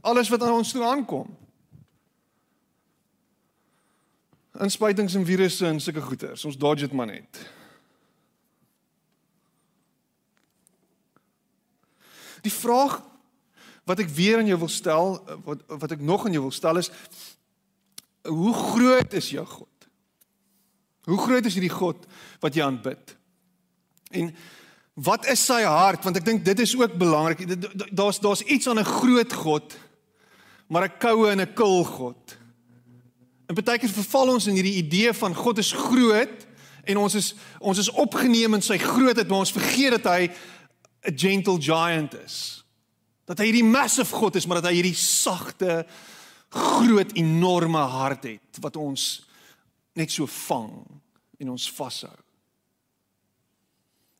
alles 0.03 0.29
wat 0.29 0.43
aan 0.43 0.59
ons 0.59 0.71
toe 0.71 0.83
aankom. 0.83 1.29
Inspuitings 4.61 5.15
en 5.15 5.25
virusse 5.25 5.65
en 5.65 5.79
sulke 5.81 6.01
goeters. 6.03 6.43
Ons 6.45 6.57
dodge 6.59 6.85
dit 6.85 6.93
maar 6.93 7.07
net. 7.09 7.39
Die 12.43 12.51
vraag 12.51 12.99
wat 13.87 14.03
ek 14.03 14.11
weer 14.11 14.37
aan 14.37 14.51
jou 14.51 14.59
wil 14.59 14.71
stel, 14.71 15.17
wat 15.47 15.63
wat 15.67 15.95
ek 15.95 16.03
nog 16.03 16.27
aan 16.27 16.35
jou 16.35 16.43
wil 16.45 16.55
stel 16.55 16.79
is 16.83 16.91
hoe 18.23 18.53
groot 18.53 19.13
is 19.13 19.29
jou 19.33 19.43
God? 19.47 19.72
Hoe 21.03 21.17
groot 21.17 21.45
is 21.45 21.53
hierdie 21.53 21.73
God 21.73 22.05
wat 22.39 22.55
jy 22.55 22.63
aanbid? 22.63 23.15
En 24.11 24.35
wat 24.93 25.25
is 25.25 25.45
sy 25.45 25.63
hart? 25.63 26.03
Want 26.03 26.17
ek 26.17 26.25
dink 26.25 26.45
dit 26.45 26.59
is 26.59 26.75
ook 26.77 26.97
belangrik. 26.97 27.43
Daar's 27.91 28.19
daar's 28.19 28.41
iets 28.41 28.67
aan 28.67 28.79
'n 28.79 28.85
groot 28.85 29.33
God 29.33 29.73
maar 30.73 30.83
'n 30.83 30.97
koue 30.97 31.29
en 31.29 31.41
'n 31.41 31.53
kil 31.53 31.83
God. 31.83 32.37
En 33.47 33.55
baie 33.55 33.77
keer 33.77 33.89
verval 33.89 34.27
ons 34.27 34.47
in 34.47 34.53
hierdie 34.53 34.81
idee 34.83 35.13
van 35.13 35.35
God 35.35 35.57
is 35.57 35.71
groot 35.71 36.47
en 36.83 36.97
ons 36.97 37.15
is 37.15 37.35
ons 37.59 37.77
is 37.77 37.89
opgeneem 37.89 38.53
in 38.53 38.61
sy 38.61 38.77
grootheid, 38.77 39.27
maar 39.27 39.37
ons 39.37 39.51
vergeet 39.51 40.01
dat 40.01 40.03
hy 40.13 40.31
'n 41.01 41.17
gentle 41.17 41.61
giant 41.61 42.13
is. 42.25 42.63
Dat 43.25 43.37
hy 43.37 43.45
hierdie 43.45 43.63
massive 43.63 44.15
God 44.15 44.35
is, 44.35 44.45
maar 44.45 44.61
dat 44.61 44.71
hy 44.71 44.75
hierdie 44.81 44.95
sagte, 44.95 45.85
groot, 46.49 47.11
enorme 47.13 47.77
hart 47.77 48.23
het 48.23 48.57
wat 48.59 48.75
ons 48.75 49.25
net 49.95 50.11
so 50.11 50.27
vang 50.47 50.73
en 51.39 51.53
ons 51.53 51.69
vashou. 51.77 52.15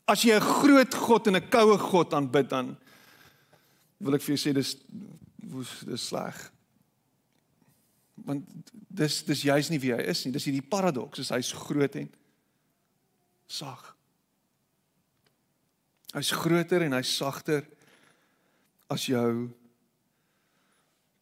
As 0.07 0.23
jy 0.23 0.35
'n 0.35 0.41
groot 0.41 0.93
God 0.93 1.27
en 1.27 1.35
'n 1.35 1.49
koue 1.49 1.77
God 1.77 2.13
aanbid 2.13 2.49
dan 2.49 2.77
wil 3.99 4.15
ek 4.15 4.21
vir 4.21 4.35
jou 4.35 4.41
sê 4.41 4.53
dis 4.53 4.75
woes 5.49 5.71
dis 5.87 6.07
sleg. 6.07 6.35
Want 8.25 8.45
dis 8.89 9.23
dis 9.23 9.41
juis 9.41 9.69
nie 9.69 9.79
wie 9.79 9.93
hy 9.93 10.01
is 10.01 10.25
nie. 10.25 10.31
Dis 10.31 10.45
hierdie 10.45 10.61
paradoks, 10.61 11.19
is 11.19 11.29
hy's 11.29 11.53
groot 11.53 11.95
en 11.95 12.09
sag. 13.47 13.95
Hy's 16.13 16.31
groter 16.31 16.85
en 16.85 16.93
hy's 16.93 17.17
sagter 17.17 17.63
as 18.93 19.07
jou 19.09 19.49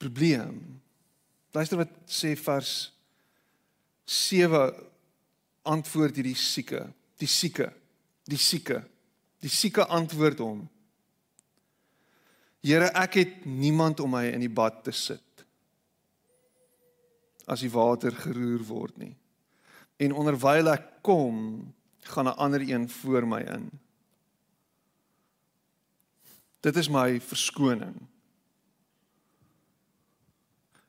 probleem. 0.02 0.82
Luister 1.56 1.80
wat 1.80 1.94
sê 2.10 2.34
vers 2.36 2.92
7 4.12 4.74
antwoord 5.72 6.18
hierdie 6.20 6.36
sieke, 6.36 6.84
die 7.22 7.30
sieke, 7.30 7.70
die 8.28 8.40
sieke. 8.40 8.82
Die 9.42 9.50
sieke 9.50 9.88
antwoord 9.90 10.42
hom 10.44 10.60
Here, 12.62 12.92
ek 12.94 13.16
het 13.18 13.46
niemand 13.50 14.04
om 14.06 14.12
my 14.14 14.28
in 14.30 14.44
die 14.44 14.52
bad 14.54 14.84
te 14.86 14.94
sit 14.94 15.46
as 17.50 17.64
die 17.66 17.72
water 17.74 18.14
geroer 18.16 18.62
word 18.64 19.00
nie. 19.02 19.16
En 20.00 20.14
onderwyl 20.16 20.70
ek 20.72 21.02
kom, 21.04 21.74
gaan 22.06 22.30
'n 22.30 22.38
ander 22.38 22.62
een 22.62 22.88
voor 22.90 23.28
my 23.28 23.42
in. 23.42 23.66
Dit 26.62 26.76
is 26.78 26.90
my 26.90 27.20
verskoning. 27.20 27.98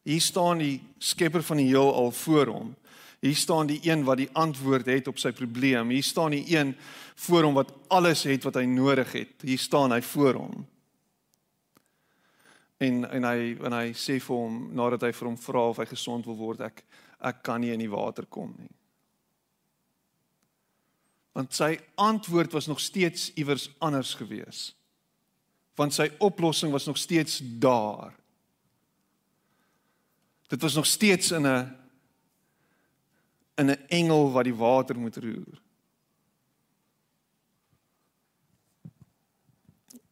Hier 0.04 0.20
staan 0.20 0.58
die 0.58 0.82
skepper 0.98 1.42
van 1.42 1.56
die 1.56 1.66
heelal 1.66 2.10
voor 2.10 2.46
hom. 2.46 2.76
Hier 3.22 3.36
staan 3.38 3.68
die 3.70 3.78
een 3.86 4.02
wat 4.04 4.18
die 4.18 4.30
antwoord 4.34 4.88
het 4.90 5.06
op 5.06 5.18
sy 5.22 5.30
probleem. 5.30 5.92
Hier 5.94 6.02
staan 6.02 6.34
die 6.34 6.42
een 6.56 6.74
voor 7.22 7.46
hom 7.46 7.54
wat 7.54 7.70
alles 7.94 8.24
het 8.26 8.42
wat 8.42 8.56
hy 8.58 8.64
nodig 8.66 9.12
het. 9.14 9.44
Hier 9.46 9.60
staan 9.62 9.94
hy 9.94 10.00
voor 10.02 10.40
hom. 10.40 10.64
En 12.82 13.04
en 13.06 13.26
hy 13.28 13.52
en 13.62 13.76
hy 13.78 13.92
sê 13.94 14.16
vir 14.18 14.34
hom 14.34 14.56
nadat 14.74 15.06
hy 15.06 15.12
vir 15.14 15.28
hom 15.28 15.36
vra 15.38 15.62
of 15.70 15.78
hy 15.78 15.86
gesond 15.92 16.26
wil 16.26 16.34
word, 16.40 16.64
ek 16.66 16.82
ek 17.22 17.44
kan 17.46 17.62
nie 17.62 17.70
in 17.70 17.84
die 17.84 17.92
water 17.92 18.26
kom 18.26 18.50
nie. 18.58 18.72
Want 21.38 21.54
sy 21.54 21.76
antwoord 22.02 22.52
was 22.58 22.66
nog 22.66 22.82
steeds 22.82 23.28
iewers 23.38 23.68
anders 23.78 24.16
gewees. 24.18 24.72
Want 25.78 25.94
sy 25.94 26.08
oplossing 26.18 26.74
was 26.74 26.90
nog 26.90 26.98
steeds 26.98 27.38
daar. 27.62 28.18
Dit 30.50 30.66
was 30.66 30.74
nog 30.74 30.90
steeds 30.90 31.30
in 31.30 31.46
'n 31.46 31.81
in 33.62 33.70
'n 33.70 33.86
engel 33.88 34.32
wat 34.32 34.44
die 34.44 34.54
water 34.54 34.98
moet 34.98 35.16
roer. 35.16 35.60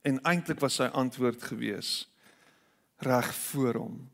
En 0.02 0.22
eintlik 0.22 0.60
was 0.60 0.78
sy 0.80 0.88
antwoord 0.92 1.42
gewees 1.42 2.08
reg 3.00 3.34
voor 3.34 3.74
hom. 3.74 4.10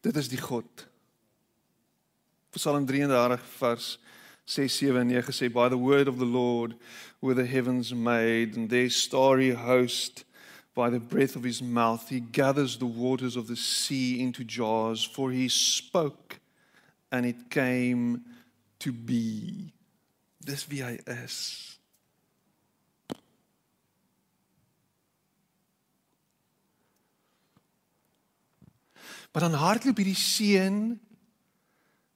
Dit 0.00 0.16
is 0.16 0.28
die 0.28 0.40
God. 0.40 0.86
Psalm 2.50 2.86
33 2.86 3.44
vers 3.56 3.98
6 4.44 4.76
7 4.76 5.00
en 5.00 5.06
9 5.06 5.34
sê 5.34 5.48
by 5.52 5.68
the 5.68 5.78
word 5.78 6.08
of 6.10 6.18
the 6.18 6.28
Lord 6.28 6.74
were 7.20 7.34
the 7.34 7.46
heavens 7.46 7.92
made 7.94 8.58
and 8.58 8.68
their 8.70 8.90
starry 8.90 9.54
host 9.54 10.24
by 10.74 10.88
the 10.90 11.00
breath 11.00 11.36
of 11.36 11.42
his 11.42 11.62
mouth 11.62 12.08
he 12.08 12.20
gathers 12.20 12.78
the 12.78 12.86
waters 12.86 13.36
of 13.36 13.46
the 13.46 13.56
sea 13.56 14.20
into 14.20 14.44
jars 14.44 15.04
for 15.04 15.30
he 15.30 15.48
spoke 15.48 16.40
and 17.10 17.26
it 17.26 17.50
came 17.50 18.24
to 18.78 18.92
be. 18.92 19.72
Dis 20.40 20.66
wie 20.66 20.82
hy 20.82 20.98
is. 21.24 21.36
Maar 29.32 29.46
dan 29.46 29.56
hardloop 29.56 29.96
hierdie 29.96 30.18
seun 30.18 30.80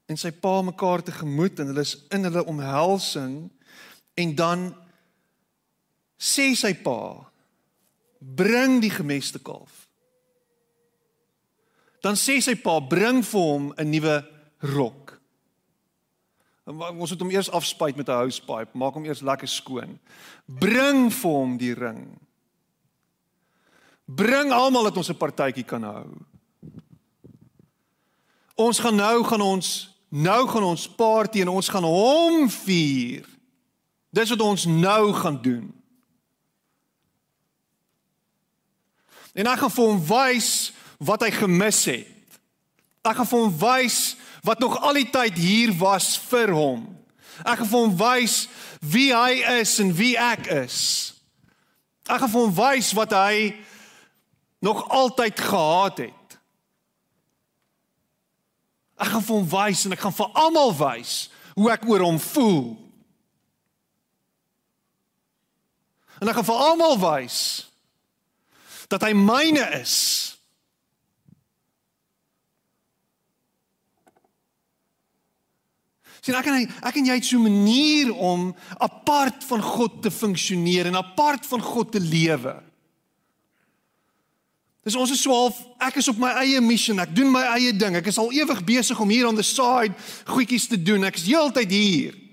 en 0.06 0.18
sy 0.20 0.32
pa 0.32 0.58
mekaar 0.64 1.04
te 1.04 1.14
gemoed 1.14 1.60
en 1.60 1.70
hulle 1.72 1.84
is 1.86 1.94
in 2.14 2.28
hulle 2.28 2.44
omhelsing 2.48 3.38
en 4.20 4.34
dan 4.36 4.66
sê 6.16 6.50
sy 6.58 6.74
pa 6.84 6.98
bring 8.34 8.80
die 8.82 8.90
gemeste 8.90 9.38
kalf. 9.38 9.86
Dan 12.02 12.18
sê 12.18 12.38
sy 12.42 12.54
pa 12.58 12.78
bring 12.80 13.22
vir 13.24 13.40
hom 13.40 13.72
'n 13.76 13.90
nuwe 13.90 14.24
rok. 14.62 15.20
Ons 16.66 17.10
moet 17.10 17.20
hom 17.20 17.30
eers 17.30 17.50
afspuit 17.50 17.96
met 17.96 18.08
'n 18.08 18.12
housepipe, 18.26 18.74
maak 18.74 18.94
hom 18.94 19.04
eers 19.04 19.22
lekker 19.22 19.48
skoon. 19.48 19.98
Bring 20.46 21.12
vir 21.12 21.30
hom 21.30 21.56
die 21.56 21.74
ring. 21.74 22.18
Bring 24.04 24.52
almal 24.52 24.84
dat 24.84 24.96
ons 24.96 25.10
'n 25.10 25.16
partytjie 25.16 25.64
kan 25.64 25.82
hou. 25.82 26.06
Ons 28.54 28.78
gaan 28.78 28.96
nou 28.96 29.24
gaan 29.24 29.40
ons 29.40 29.94
nou 30.08 30.48
gaan 30.48 30.62
ons 30.62 30.88
party 30.88 31.40
en 31.40 31.48
ons 31.48 31.68
gaan 31.68 31.84
hom 31.84 32.48
vier. 32.48 33.26
Dis 34.10 34.30
wat 34.30 34.40
ons 34.40 34.64
nou 34.64 35.12
gaan 35.12 35.42
doen. 35.42 35.75
En 39.36 39.48
ek 39.50 39.62
gaan 39.62 39.74
vir 39.76 39.88
hom 39.90 40.02
wys 40.08 40.50
wat 40.98 41.26
hy 41.26 41.30
gemis 41.34 41.82
het. 41.90 42.38
Ek 43.06 43.18
gaan 43.20 43.28
vir 43.28 43.44
hom 43.44 43.56
wys 43.60 44.00
wat 44.46 44.62
nog 44.62 44.78
al 44.80 44.98
die 44.98 45.10
tyd 45.12 45.36
hier 45.38 45.74
was 45.78 46.14
vir 46.30 46.54
hom. 46.56 46.86
Ek 47.44 47.60
gaan 47.60 47.70
vir 47.70 47.84
hom 47.84 47.96
wys 48.00 48.36
wie 48.80 49.10
hy 49.12 49.42
is 49.60 49.76
en 49.82 49.92
wie 49.94 50.14
ek 50.18 50.48
is. 50.64 50.78
Ek 52.08 52.22
gaan 52.22 52.32
vir 52.32 52.46
hom 52.46 52.56
wys 52.56 52.92
wat 52.96 53.12
hy 53.14 53.52
nog 54.64 54.86
altyd 54.88 55.36
gehaat 55.38 56.06
het 56.06 56.26
Ek 58.96 59.12
gaan 59.12 59.24
vir 59.24 59.36
hom 59.36 59.48
wys 59.52 59.84
en 59.84 59.92
ek 59.92 60.02
gaan 60.06 60.16
vir 60.16 60.36
almal 60.40 60.72
wys 60.76 61.14
hoe 61.56 61.68
ek 61.72 61.84
oor 61.88 62.04
hom 62.04 62.18
voel. 62.20 62.64
En 66.20 66.30
ek 66.30 66.38
gaan 66.38 66.48
vir 66.48 66.62
almal 66.70 66.96
wys 67.00 67.38
dat 68.88 69.02
hy 69.02 69.12
myne 69.12 69.64
is. 69.80 69.94
Sien 76.26 76.34
ek 76.34 76.48
en 76.50 76.56
hy, 76.58 76.64
ek 76.90 76.96
en 76.98 77.06
jy 77.06 77.16
het 77.20 77.26
so 77.26 77.38
'n 77.38 77.46
manier 77.46 78.10
om 78.14 78.54
apart 78.82 79.44
van 79.46 79.62
God 79.62 80.02
te 80.02 80.10
funksioneer 80.10 80.86
en 80.86 80.96
apart 80.96 81.46
van 81.46 81.62
God 81.62 81.92
te 81.92 82.00
lewe. 82.00 82.62
Dis 84.82 84.94
ons 84.94 85.10
is 85.10 85.22
so 85.22 85.30
half 85.30 85.58
ek 85.78 85.96
is 85.96 86.08
op 86.08 86.18
my 86.18 86.30
eie 86.42 86.60
mission, 86.60 86.98
ek 86.98 87.14
doen 87.14 87.30
my 87.30 87.42
eie 87.42 87.72
ding. 87.72 87.96
Ek 87.96 88.06
is 88.06 88.18
al 88.18 88.32
ewig 88.32 88.64
besig 88.64 89.00
om 89.00 89.08
hier 89.08 89.26
on 89.26 89.34
the 89.34 89.42
side 89.42 89.94
goedjies 90.24 90.66
te 90.66 90.82
doen. 90.82 91.04
Ek 91.04 91.14
is 91.14 91.26
heeltyd 91.26 91.70
hier. 91.70 92.25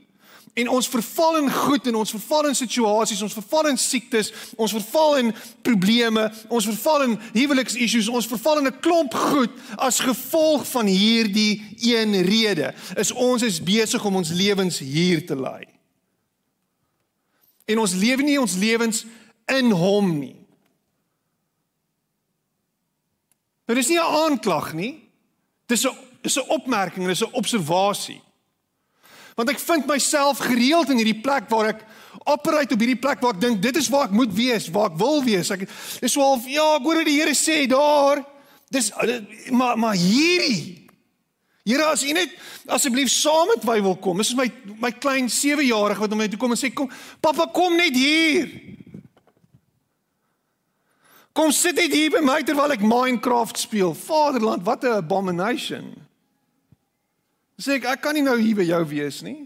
En 0.54 0.70
ons 0.70 0.88
verval 0.88 1.38
in 1.38 1.52
goed 1.52 1.88
en 1.88 1.96
ons 1.96 2.10
verval 2.10 2.48
in 2.48 2.56
situasies, 2.56 3.22
ons 3.26 3.34
verval 3.34 3.72
in 3.72 3.78
siektes, 3.78 4.30
ons 4.56 4.72
verval 4.72 5.18
in 5.18 5.32
probleme, 5.66 6.28
ons 6.48 6.68
verval 6.70 7.08
in 7.08 7.16
huweliks 7.34 7.74
issues, 7.82 8.08
ons 8.08 8.30
verval 8.30 8.62
in 8.62 8.68
'n 8.70 8.80
klomp 8.80 9.14
goed 9.14 9.50
as 9.78 10.00
gevolg 10.00 10.68
van 10.68 10.86
hierdie 10.86 11.64
een 11.82 12.22
rede. 12.22 12.74
Is 12.96 13.12
ons 13.12 13.42
is 13.42 13.64
besig 13.64 14.06
om 14.06 14.16
ons 14.16 14.30
lewens 14.30 14.80
hier 14.80 15.26
te 15.26 15.36
lei. 15.36 15.66
En 17.66 17.80
ons 17.80 17.94
lewe 17.94 18.24
nie 18.24 18.40
ons 18.40 18.56
lewens 18.56 19.06
in 19.46 19.72
hom 19.72 20.20
nie. 20.20 20.36
Nou 23.66 23.78
dis 23.80 23.88
nie 23.88 24.00
'n 24.00 24.14
aanklag 24.30 24.74
nie. 24.74 25.10
Dis 25.66 25.86
'n 25.86 25.98
dis 26.22 26.38
'n 26.38 26.50
opmerking, 26.50 27.08
dis 27.08 27.24
'n 27.24 27.34
observasie. 27.34 28.22
Want 29.36 29.50
ek 29.50 29.60
vind 29.60 29.88
myself 29.90 30.42
gereeld 30.46 30.92
in 30.94 31.00
hierdie 31.02 31.22
plek 31.22 31.50
waar 31.50 31.72
ek 31.74 31.82
operate 32.30 32.76
op 32.76 32.84
hierdie 32.84 33.00
plek 33.00 33.24
waar 33.24 33.34
ek 33.34 33.42
dink 33.42 33.62
dit 33.64 33.80
is 33.80 33.90
waar 33.90 34.06
ek 34.10 34.16
moet 34.16 34.34
wees, 34.36 34.70
waar 34.74 34.92
ek 34.92 35.00
wil 35.02 35.24
wees. 35.26 35.50
Ek 35.54 35.66
is 35.66 36.14
so 36.14 36.22
half 36.22 36.46
ja, 36.50 36.76
ek 36.78 36.86
hoor 36.86 37.02
wat 37.02 37.10
die 37.10 37.18
Here 37.18 37.34
sê 37.38 37.64
daar. 37.70 38.24
Dis 38.74 38.92
maar 39.52 39.78
maar 39.78 39.98
hierdie 39.98 40.84
Here 41.64 41.86
as 41.88 42.04
U 42.04 42.12
net 42.12 42.34
asseblief 42.68 43.08
saam 43.08 43.48
met 43.54 43.64
my 43.64 43.78
wil 43.82 43.96
kom. 43.96 44.20
Dis 44.20 44.34
is 44.34 44.38
my 44.38 44.50
my 44.84 44.92
klein 44.92 45.30
7-jarige 45.32 46.04
wat 46.04 46.12
na 46.12 46.20
my 46.20 46.28
toe 46.28 46.40
kom 46.40 46.52
en 46.52 46.60
sê 46.60 46.74
kom, 46.76 46.90
pappa 47.24 47.48
kom 47.56 47.78
net 47.80 47.96
hier. 47.96 48.52
Kom 51.34 51.54
sit 51.56 51.80
net 51.80 51.96
hier 51.96 52.12
by 52.14 52.20
my 52.22 52.42
terwyl 52.46 52.76
ek 52.76 52.84
Minecraft 52.84 53.58
speel. 53.58 53.96
Vaderland, 53.96 54.68
wat 54.68 54.84
'n 54.84 55.00
abomination. 55.00 56.03
Sê 57.64 57.78
ek 57.80 57.88
ek 57.94 58.02
kan 58.04 58.18
nie 58.18 58.26
nou 58.26 58.36
hier 58.40 58.58
by 58.60 58.66
jou 58.68 58.82
wees 58.92 59.22
nie. 59.24 59.46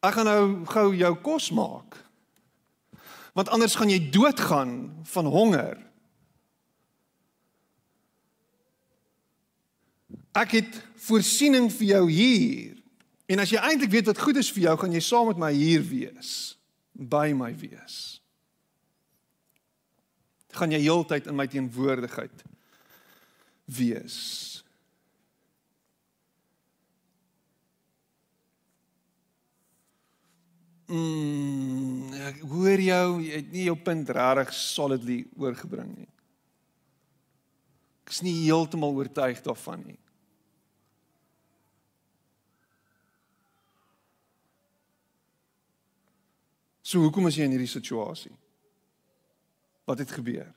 Ek 0.00 0.14
gaan 0.16 0.28
nou 0.30 0.44
gou 0.70 0.86
jou 0.96 1.12
kos 1.24 1.50
maak. 1.52 1.98
Want 3.36 3.50
anders 3.52 3.76
gaan 3.76 3.92
jy 3.92 4.00
doodgaan 4.14 4.72
van 5.12 5.28
honger. 5.30 5.76
Ek 10.38 10.54
het 10.56 10.78
voorsiening 11.08 11.68
vir 11.74 11.90
jou 11.92 12.04
hier. 12.10 12.78
En 13.28 13.42
as 13.42 13.52
jy 13.52 13.60
eintlik 13.60 13.92
weet 13.92 14.08
wat 14.08 14.22
goed 14.22 14.38
is 14.40 14.48
vir 14.54 14.70
jou, 14.70 14.78
gaan 14.80 14.94
jy 14.94 15.02
saam 15.04 15.28
met 15.28 15.42
my 15.42 15.50
hier 15.52 15.84
wees, 15.84 16.56
by 16.96 17.34
my 17.36 17.52
wees 17.58 18.18
gaan 20.58 20.72
jy 20.74 20.80
heeltyd 20.82 21.28
in 21.30 21.36
my 21.38 21.46
teenwoordigheid 21.50 22.44
wees. 23.78 24.16
Mm, 30.88 32.14
hoor 32.48 32.80
jou, 32.80 33.06
jy 33.20 33.40
het 33.42 33.50
nie 33.52 33.66
jou 33.66 33.76
punt 33.76 34.08
regtig 34.08 34.54
solidly 34.56 35.18
oorgebring 35.36 35.90
nie. 35.92 36.08
Ek 38.08 38.14
is 38.14 38.22
nie 38.24 38.32
heeltemal 38.46 38.94
oortuig 38.96 39.42
daarvan 39.44 39.82
nie. 39.84 39.98
So 46.80 47.02
hoekom 47.04 47.28
is 47.28 47.36
jy 47.36 47.44
in 47.44 47.52
hierdie 47.52 47.68
situasie? 47.68 48.32
Wat 49.84 50.00
het 50.00 50.14
gebeur? 50.16 50.48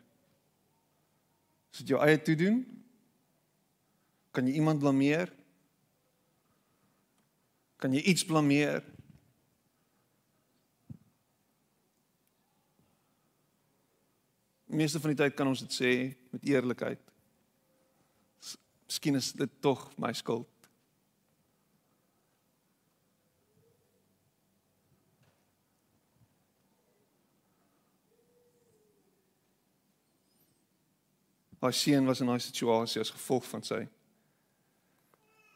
Is 1.76 1.84
dit 1.84 1.92
jou 1.92 2.00
eie 2.00 2.16
toe 2.24 2.38
doen? 2.40 2.62
Kan 4.32 4.48
jy 4.48 4.56
iemand 4.62 4.80
blameer? 4.80 5.28
Kan 7.84 7.92
jy 7.92 8.06
iets 8.14 8.24
blameer? 8.24 8.80
Meeste 14.72 15.00
van 15.04 15.12
die 15.12 15.20
tyd 15.20 15.36
kan 15.36 15.50
ons 15.52 15.60
dit 15.66 15.74
sê 15.76 15.92
met 16.32 16.46
eerlikheid. 16.48 17.02
Miskien 18.88 19.20
is 19.20 19.34
dit 19.36 19.52
tog 19.60 19.84
my 20.00 20.14
skuld. 20.16 20.48
Haar 31.60 31.76
seun 31.76 32.08
was 32.08 32.24
in 32.24 32.32
daai 32.32 32.40
situasie 32.42 33.04
as 33.04 33.12
gevolg 33.14 33.46
van 33.52 33.68
sy 33.68 33.84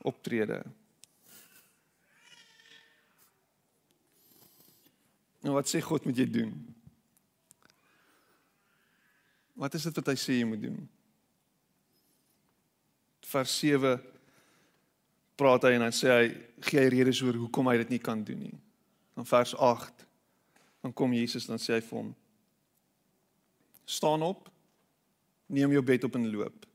optrede. 0.05 0.59
Nou 5.41 5.55
wat 5.55 5.71
sê 5.71 5.79
God 5.81 6.03
moet 6.05 6.19
jy 6.19 6.27
doen? 6.29 6.51
Wat 9.55 9.73
is 9.73 9.87
dit 9.87 9.95
wat 9.95 10.11
hy 10.11 10.17
sê 10.19 10.39
jy 10.39 10.47
moet 10.47 10.61
doen? 10.61 10.81
Vers 13.25 13.53
7 13.59 13.95
praat 15.39 15.67
hy 15.67 15.75
en 15.75 15.85
dan 15.87 15.95
sê 15.95 16.11
hy 16.11 16.25
gee 16.67 16.83
hy 16.83 16.89
redes 16.91 17.21
oor 17.23 17.39
hoekom 17.39 17.71
hy 17.71 17.77
dit 17.83 17.95
nie 17.95 18.03
kan 18.03 18.23
doen 18.23 18.41
nie. 18.47 18.57
Dan 19.15 19.27
vers 19.27 19.55
8 19.55 20.03
dan 20.85 20.93
kom 20.93 21.15
Jesus 21.15 21.47
dan 21.49 21.59
sê 21.61 21.79
hy 21.79 21.83
vir 21.87 22.01
hom 22.03 22.11
staan 23.85 24.23
op 24.25 24.51
Neem 25.45 25.75
jou 25.75 25.81
bed 25.85 26.03
op 26.07 26.15
en 26.17 26.23
loop. 26.33 26.65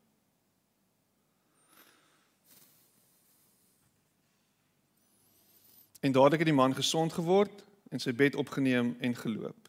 En 6.01 6.13
dadelik 6.13 6.45
het 6.45 6.49
die 6.49 6.55
man 6.55 6.75
gesond 6.75 7.13
geword 7.13 7.65
en 7.91 7.99
sy 7.99 8.15
bed 8.15 8.39
opgeneem 8.39 8.95
en 9.03 9.17
geloop. 9.17 9.69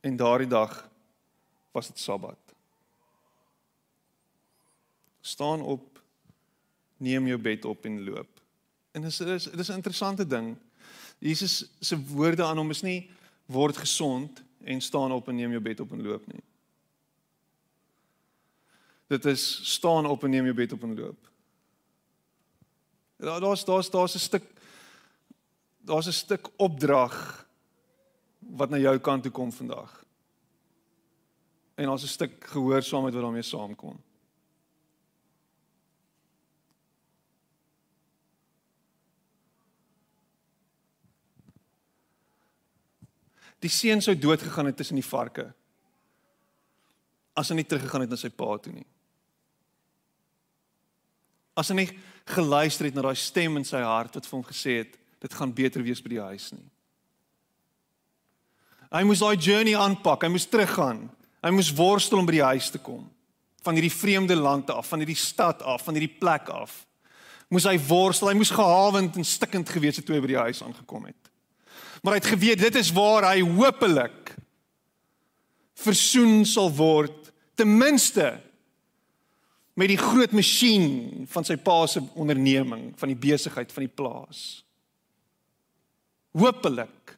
En 0.00 0.16
daardie 0.16 0.48
dag 0.48 0.72
was 1.70 1.86
dit 1.86 1.98
Sabbat. 1.98 2.38
Staan 5.20 5.60
op, 5.60 6.02
neem 6.96 7.26
jou 7.26 7.38
bed 7.38 7.64
op 7.64 7.84
en 7.84 8.04
loop. 8.04 8.40
En 8.90 9.02
dis 9.02 9.20
is 9.20 9.44
dis 9.44 9.68
'n 9.68 9.80
interessante 9.80 10.26
ding. 10.26 10.56
Jesus 11.18 11.70
se 11.80 12.04
woorde 12.04 12.44
aan 12.44 12.56
hom 12.56 12.70
is 12.70 12.82
nie 12.82 13.10
word 13.46 13.76
gesond 13.76 14.42
en 14.64 14.80
staan 14.80 15.12
op 15.12 15.28
en 15.28 15.34
neem 15.34 15.50
jou 15.50 15.62
bed 15.62 15.80
op 15.80 15.92
en 15.92 16.02
loop 16.02 16.26
nie. 16.26 16.42
Dit 19.06 19.24
is 19.24 19.72
staan 19.72 20.06
op 20.06 20.24
en 20.24 20.30
neem 20.30 20.44
jou 20.44 20.54
bed 20.54 20.72
op 20.72 20.82
en 20.82 20.94
loop. 20.94 21.30
Daar 23.16 23.40
daar's 23.40 23.64
daar's 23.64 23.90
daar's 23.90 24.14
'n 24.14 24.18
stuk 24.18 24.44
daar's 25.78 26.06
'n 26.06 26.12
stuk 26.12 26.48
opdrag 26.56 27.46
wat 28.38 28.70
na 28.70 28.78
jou 28.78 28.98
kant 28.98 29.22
toe 29.22 29.32
kom 29.32 29.52
vandag. 29.52 30.04
En 31.78 31.86
daar's 31.86 32.02
'n 32.02 32.06
stuk 32.06 32.44
gehoorsaamheid 32.44 33.14
wat 33.14 33.22
daarmee 33.22 33.42
saamkom. 33.42 34.02
Die 43.58 43.70
seun 43.70 44.02
sou 44.02 44.14
dood 44.18 44.42
gegaan 44.42 44.66
het 44.70 44.76
tussen 44.76 44.98
die 44.98 45.06
varke. 45.06 45.48
As 47.38 47.50
hy 47.50 47.58
nie 47.58 47.66
teruggegaan 47.66 48.06
het 48.06 48.10
na 48.10 48.18
sy 48.18 48.30
pa 48.30 48.56
toe 48.62 48.72
nie. 48.72 48.86
As 51.58 51.68
hy 51.68 51.74
net 51.74 51.94
geluister 52.30 52.86
het 52.86 52.94
na 52.94 53.02
daai 53.02 53.18
stem 53.18 53.56
in 53.56 53.66
sy 53.66 53.80
hart 53.82 54.14
wat 54.14 54.26
vir 54.26 54.36
hom 54.36 54.46
gesê 54.46 54.78
het, 54.82 54.98
dit 55.18 55.34
gaan 55.34 55.54
beter 55.54 55.82
wees 55.82 56.02
by 56.02 56.08
die 56.08 56.22
huis 56.22 56.52
nie. 56.54 56.70
Hy 58.94 59.02
moes 59.04 59.18
daai 59.18 59.36
journey 59.36 59.74
aanpak, 59.76 60.22
hy 60.22 60.30
moes 60.32 60.46
teruggaan. 60.46 61.08
Hy 61.48 61.54
moes 61.56 61.70
worstel 61.72 62.20
om 62.20 62.26
by 62.28 62.34
die 62.36 62.44
huis 62.44 62.68
te 62.68 62.80
kom. 62.82 63.06
Van 63.64 63.78
hierdie 63.78 63.94
vreemde 63.94 64.36
land 64.36 64.68
af, 64.68 64.90
van 64.90 65.00
hierdie 65.00 65.16
stad 65.16 65.62
af, 65.64 65.86
van 65.86 65.96
hierdie 65.96 66.18
plek 66.20 66.50
af. 66.52 66.82
Moes 67.48 67.64
hy 67.64 67.78
worstel, 67.88 68.28
hy 68.28 68.36
moes 68.36 68.52
gehawend 68.52 69.16
en 69.16 69.24
stikkend 69.24 69.70
gewees 69.72 69.96
het 69.96 70.04
toe 70.04 70.18
hy 70.18 70.20
by 70.26 70.32
die 70.34 70.42
huis 70.42 70.60
aangekom 70.66 71.08
het. 71.08 71.32
Maar 72.04 72.18
hy 72.18 72.20
het 72.20 72.32
geweet 72.34 72.60
dit 72.60 72.76
is 72.76 72.92
waar 72.92 73.30
hy 73.30 73.40
hopelik 73.40 74.34
versoen 75.78 76.42
sal 76.48 76.68
word 76.76 77.32
ten 77.56 77.70
minste 77.80 78.34
met 79.78 79.88
die 79.88 80.00
groot 80.00 80.34
masjien 80.36 81.24
van 81.30 81.46
sy 81.46 81.56
pa 81.56 81.80
se 81.88 82.02
onderneming, 82.18 82.90
van 82.98 83.12
die 83.12 83.18
besigheid 83.18 83.72
van 83.72 83.86
die 83.86 83.94
plaas. 83.94 84.42
Hoopelik. 86.36 87.14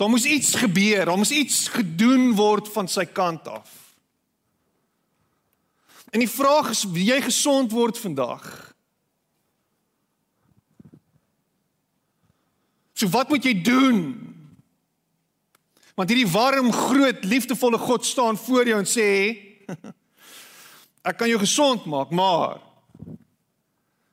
Daar 0.00 0.08
moes 0.08 0.24
iets 0.24 0.54
gebeur, 0.54 1.04
daar 1.04 1.16
moes 1.16 1.30
iets 1.30 1.68
gedoen 1.68 2.30
word 2.34 2.68
van 2.72 2.88
sy 2.88 3.04
kant 3.04 3.48
af. 3.48 3.68
En 6.10 6.22
die 6.24 6.30
vraag 6.30 6.70
is, 6.72 6.86
wie 6.88 7.04
jy 7.10 7.18
gesond 7.20 7.74
word 7.76 7.98
vandag? 8.00 8.46
So 12.96 13.12
wat 13.12 13.28
moet 13.28 13.44
jy 13.44 13.52
doen? 13.60 14.00
Want 16.00 16.08
hierdie 16.08 16.32
warm, 16.32 16.72
groot, 16.72 17.20
liefdevolle 17.28 17.78
God 17.78 18.08
staan 18.08 18.40
voor 18.40 18.72
jou 18.72 18.80
en 18.80 18.88
sê 18.88 19.10
ek 21.12 21.20
kan 21.20 21.28
jou 21.28 21.42
gesond 21.44 21.84
maak, 21.84 22.08
maar 22.08 22.56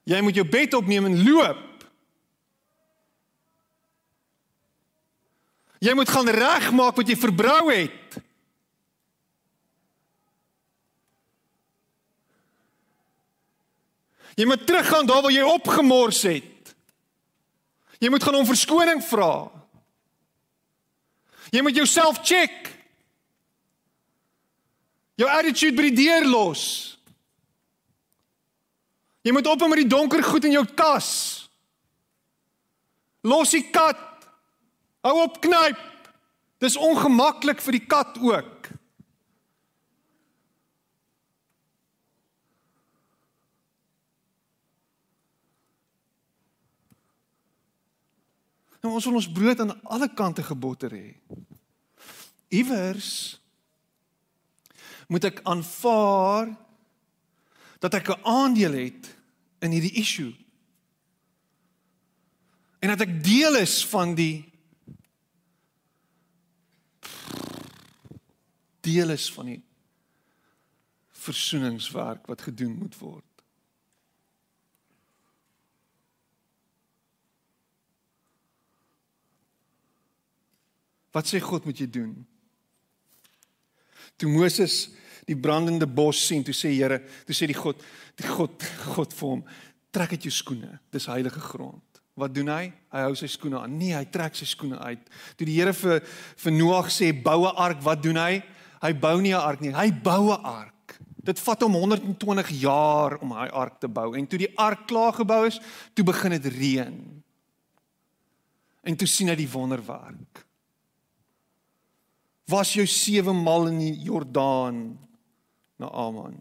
jy 0.04 0.20
moet 0.20 0.36
jou 0.36 0.48
bed 0.52 0.76
opneem 0.76 1.08
en 1.08 1.18
loop. 1.24 1.67
Jy 5.80 5.94
moet 5.94 6.10
gaan 6.10 6.30
regmaak 6.30 6.96
wat 6.98 7.10
jy 7.10 7.18
verbrou 7.20 7.70
het. 7.70 8.18
Jy 14.38 14.46
moet 14.46 14.66
teruggaan 14.70 15.06
daar 15.10 15.22
waar 15.26 15.34
jy 15.34 15.46
opgemors 15.46 16.22
het. 16.30 16.74
Jy 17.98 18.10
moet 18.14 18.24
gaan 18.24 18.36
om 18.38 18.46
verskoning 18.46 19.02
vra. 19.02 19.50
Jy 21.50 21.62
moet 21.66 21.76
jouself 21.76 22.20
check. 22.22 22.70
Jou 25.18 25.30
attitude 25.30 25.74
by 25.78 25.88
die 25.90 26.04
deur 26.06 26.28
los. 26.30 26.64
Jy 29.26 29.34
moet 29.34 29.48
op 29.50 29.66
met 29.68 29.82
die 29.82 29.90
donker 29.90 30.24
goed 30.24 30.46
in 30.46 30.54
jou 30.56 30.66
kas. 30.78 31.10
Los 33.26 33.56
die 33.56 33.66
kat. 33.74 34.07
Hou 35.08 35.22
op 35.24 35.40
knyp. 35.40 35.80
Dis 36.60 36.76
ongemaklik 36.76 37.62
vir 37.64 37.78
die 37.78 37.86
kat 37.88 38.18
ook. 38.20 38.68
Nou 48.84 48.92
ons 48.98 49.08
wil 49.08 49.20
ons 49.20 49.30
brood 49.32 49.64
aan 49.64 49.72
alle 49.88 50.10
kante 50.12 50.44
gebotter 50.44 50.92
hê. 50.92 51.16
Iewers 52.52 53.38
moet 55.08 55.30
ek 55.30 55.40
aanvaar 55.48 56.52
dat 57.80 57.96
ek 57.96 58.12
'n 58.12 58.24
aandeel 58.28 58.76
het 58.76 59.16
in 59.64 59.72
hierdie 59.72 60.00
issue. 60.04 60.36
En 62.80 62.90
dat 62.90 63.08
ek 63.08 63.24
deel 63.24 63.56
is 63.56 63.86
van 63.86 64.16
die 64.16 64.57
deel 68.88 69.12
is 69.16 69.28
van 69.36 69.52
die 69.52 69.62
versoeningswerk 71.28 72.28
wat 72.32 72.46
gedoen 72.48 72.76
moet 72.80 72.96
word. 73.02 73.24
Wat 81.16 81.26
sê 81.26 81.42
God 81.42 81.66
moet 81.66 81.80
jy 81.82 81.88
doen? 81.90 82.14
Toe 84.18 84.30
Moses 84.30 84.88
die 85.28 85.36
brandende 85.36 85.88
bos 85.90 86.20
sien, 86.30 86.44
toe 86.46 86.56
sê 86.56 86.72
Here, 86.72 87.02
toe 87.28 87.36
sê 87.36 87.50
die 87.50 87.58
God, 87.58 87.82
die 88.20 88.28
God, 88.30 88.64
God 88.94 89.16
vir 89.18 89.32
hom, 89.34 89.42
trek 89.92 90.14
uit 90.16 90.28
jou 90.30 90.34
skoene. 90.34 90.78
Dis 90.94 91.10
heilige 91.10 91.42
grond. 91.44 91.84
Wat 92.18 92.34
doen 92.34 92.50
hy? 92.50 92.70
Hy 92.94 93.02
hou 93.06 93.16
sy 93.18 93.28
skoene 93.30 93.60
aan. 93.60 93.76
Nee, 93.78 93.94
hy 93.94 94.06
trek 94.14 94.38
sy 94.38 94.48
skoene 94.50 94.80
uit. 94.88 95.04
Toe 95.38 95.46
die 95.50 95.58
Here 95.58 95.74
vir 95.76 96.00
vir 96.44 96.56
Noag 96.56 96.90
sê 96.94 97.12
bou 97.14 97.46
'n 97.46 97.56
ark, 97.66 97.82
wat 97.86 98.02
doen 98.02 98.18
hy? 98.18 98.42
Hy 98.82 98.94
bou 98.94 99.22
nie 99.22 99.34
'n 99.34 99.42
ark 99.42 99.62
nie, 99.62 99.74
hy 99.74 99.92
bou 99.92 100.32
'n 100.32 100.44
ark. 100.44 101.00
Dit 101.24 101.40
vat 101.40 101.62
hom 101.62 101.74
120 101.74 102.50
jaar 102.50 103.18
om 103.18 103.32
hy 103.32 103.48
ark 103.48 103.80
te 103.80 103.88
bou. 103.88 104.16
En 104.16 104.28
toe 104.28 104.40
die 104.40 104.58
ark 104.58 104.88
klaar 104.88 105.14
gebou 105.14 105.46
is, 105.46 105.60
toe 105.94 106.06
begin 106.06 106.32
dit 106.32 106.46
reën. 106.46 107.24
En 108.84 108.96
toe 108.96 109.08
sien 109.08 109.28
hy 109.28 109.36
die 109.36 109.52
wonderwerk 109.52 110.48
was 112.48 112.72
jou 112.74 112.86
sewe 112.88 113.34
mal 113.36 113.68
in 113.68 113.80
die 113.82 113.96
Jordaan 114.08 114.96
na 115.76 115.90
Aman. 115.92 116.38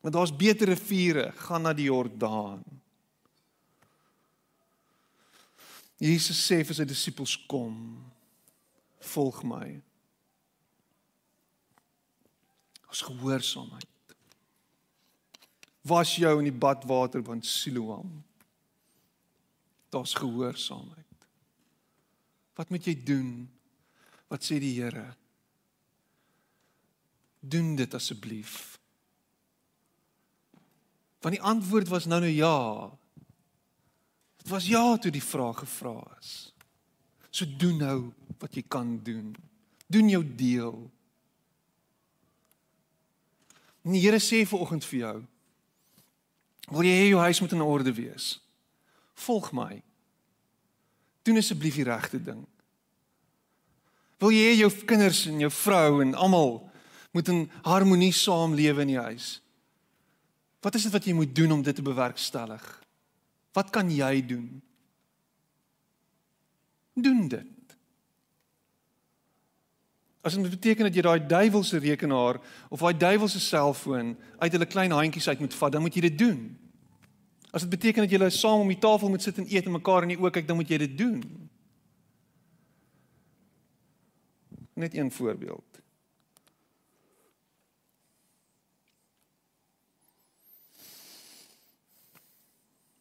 Want 0.00 0.14
daar's 0.14 0.36
beter 0.36 0.70
riviere, 0.70 1.32
gaan 1.34 1.66
na 1.66 1.72
die 1.74 1.88
Jordaan. 1.90 2.62
Jesus 5.98 6.38
sê 6.46 6.60
vir 6.62 6.76
sy 6.78 6.86
disippels 6.86 7.34
kom, 7.50 7.74
volg 9.14 9.42
my. 9.48 9.80
Ons 12.96 13.04
gehoorsaamheid. 13.04 14.14
Was 15.84 16.14
jou 16.16 16.38
in 16.40 16.48
die 16.48 16.60
badwater 16.64 17.20
van 17.24 17.42
Siloam. 17.44 18.22
Daar's 19.92 20.14
gehoorsaamheid. 20.16 21.26
Wat 22.56 22.72
moet 22.72 22.88
jy 22.88 22.94
doen? 23.04 23.28
Wat 24.32 24.40
sê 24.40 24.56
die 24.62 24.72
Here? 24.78 25.10
Doen 27.44 27.74
dit 27.76 27.94
asseblief. 27.94 28.78
Want 31.20 31.36
die 31.36 31.44
antwoord 31.44 31.92
was 31.92 32.08
nou 32.08 32.22
nou 32.24 32.32
ja. 32.32 32.88
Dit 34.40 34.48
was 34.48 34.72
ja 34.72 34.96
toe 34.96 35.12
die 35.12 35.22
vraag 35.22 35.60
gevra 35.66 36.00
is. 36.16 36.34
So 37.28 37.44
doen 37.44 37.76
nou 37.76 37.98
wat 38.40 38.56
jy 38.56 38.64
kan 38.64 38.96
doen. 39.04 39.34
Doen 39.86 40.08
jou 40.08 40.24
deel. 40.24 40.86
En 43.86 43.94
die 43.94 44.02
Here 44.02 44.18
sê 44.18 44.42
vanoggend 44.42 44.84
vir 44.90 44.98
jou: 44.98 45.16
Wil 46.74 46.88
jy 46.88 46.94
hê 46.98 47.06
jou 47.12 47.22
huis 47.22 47.40
moet 47.40 47.54
in 47.54 47.62
orde 47.62 47.94
wees? 47.94 48.26
Volg 49.22 49.52
my. 49.54 49.78
Doen 51.22 51.38
asseblief 51.38 51.78
die 51.78 51.86
regte 51.86 52.18
ding. 52.18 52.42
Wil 54.18 54.34
jy 54.34 54.44
hê 54.48 54.54
jou 54.58 54.70
kinders 54.88 55.22
en 55.30 55.38
jou 55.44 55.52
vrou 55.62 56.00
en 56.02 56.16
almal 56.18 56.58
moet 57.14 57.30
in 57.30 57.44
harmonie 57.62 58.12
saamlewe 58.12 58.82
in 58.82 58.94
die 58.96 59.02
huis? 59.06 59.36
Wat 60.64 60.74
is 60.74 60.88
dit 60.88 60.94
wat 60.96 61.06
jy 61.06 61.14
moet 61.14 61.34
doen 61.36 61.54
om 61.54 61.62
dit 61.62 61.76
te 61.76 61.84
bewerkstellig? 61.84 62.64
Wat 63.54 63.70
kan 63.70 63.90
jy 63.92 64.18
doen? 64.26 64.48
Doen 66.96 67.28
dit. 67.30 67.55
As 70.26 70.34
dit 70.34 70.50
beteken 70.50 70.88
dat 70.88 70.94
jy 70.94 71.02
daai 71.06 71.26
duiwelse 71.26 71.78
rekenaar 71.78 72.40
of 72.68 72.80
daai 72.82 72.96
duiwelse 72.98 73.40
selfoon 73.40 74.16
uit 74.38 74.52
hulle 74.52 74.66
klein 74.66 74.90
handjies 74.90 75.28
uit 75.28 75.38
moet 75.38 75.54
vat, 75.54 75.72
dan 75.72 75.84
moet 75.84 75.94
jy 75.94 76.00
dit 76.08 76.16
doen. 76.18 76.40
As 77.54 77.62
dit 77.62 77.70
beteken 77.70 78.02
dat 78.02 78.10
jy 78.10 78.30
saam 78.34 78.64
om 78.64 78.72
die 78.72 78.78
tafel 78.82 79.08
moet 79.08 79.22
sit 79.22 79.38
en 79.38 79.46
eet 79.46 79.68
en 79.70 79.76
mekaar 79.76 80.02
in 80.02 80.16
die 80.16 80.18
oë 80.18 80.32
kyk, 80.34 80.48
dan 80.48 80.58
moet 80.58 80.72
jy 80.72 80.80
dit 80.82 80.96
doen. 80.98 81.22
Net 84.74 84.96
een 84.98 85.12
voorbeeld. 85.14 85.78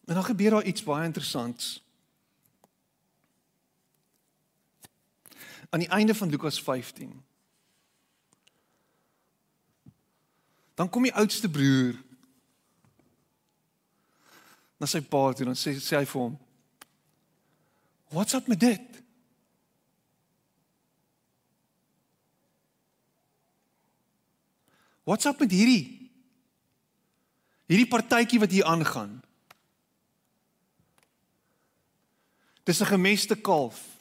En 0.05 0.13
dan 0.13 0.23
gebeur 0.23 0.49
daar 0.49 0.63
iets 0.63 0.83
baie 0.83 1.09
interessants. 1.09 1.84
Aan 5.75 5.81
die 5.81 5.89
einde 5.89 6.15
van 6.15 6.29
Lukas 6.29 6.61
15. 6.63 7.23
Dan 10.73 10.89
kom 10.89 11.03
die 11.03 11.13
oudste 11.13 11.49
broer 11.49 11.97
na 14.79 14.87
sy 14.87 15.01
pa 15.03 15.33
toe 15.35 15.43
en 15.51 15.57
sê 15.59 15.73
sê 15.75 15.97
hy 15.99 16.07
vir 16.07 16.21
hom: 16.21 16.37
"What's 18.15 18.37
up 18.39 18.47
met 18.47 18.59
dit?" 18.59 19.01
Wat's 25.03 25.27
up 25.27 25.43
met 25.43 25.51
hierdie? 25.51 26.07
Hierdie 27.67 27.89
partytjie 27.91 28.39
wat 28.39 28.55
hier 28.55 28.63
aangaan. 28.65 29.19
Dis 32.63 32.79
'n 32.79 32.93
gemeste 32.95 33.35
kalf. 33.35 33.94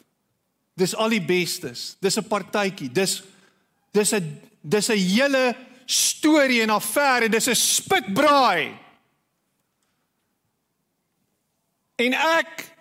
Dis 0.74 0.94
al 0.94 1.08
die 1.14 1.22
bestes. 1.22 1.96
Dis 2.00 2.18
'n 2.18 2.28
partytjie. 2.28 2.90
Dis 2.92 3.22
dis 3.92 4.12
'n 4.12 4.40
dis 4.60 4.88
'n 4.88 4.98
hele 4.98 5.56
storie 5.86 6.62
en 6.62 6.70
affære. 6.70 7.28
Dis 7.28 7.48
'n 7.48 7.54
spitbraai. 7.54 8.74
En 11.96 12.12
ek 12.12 12.72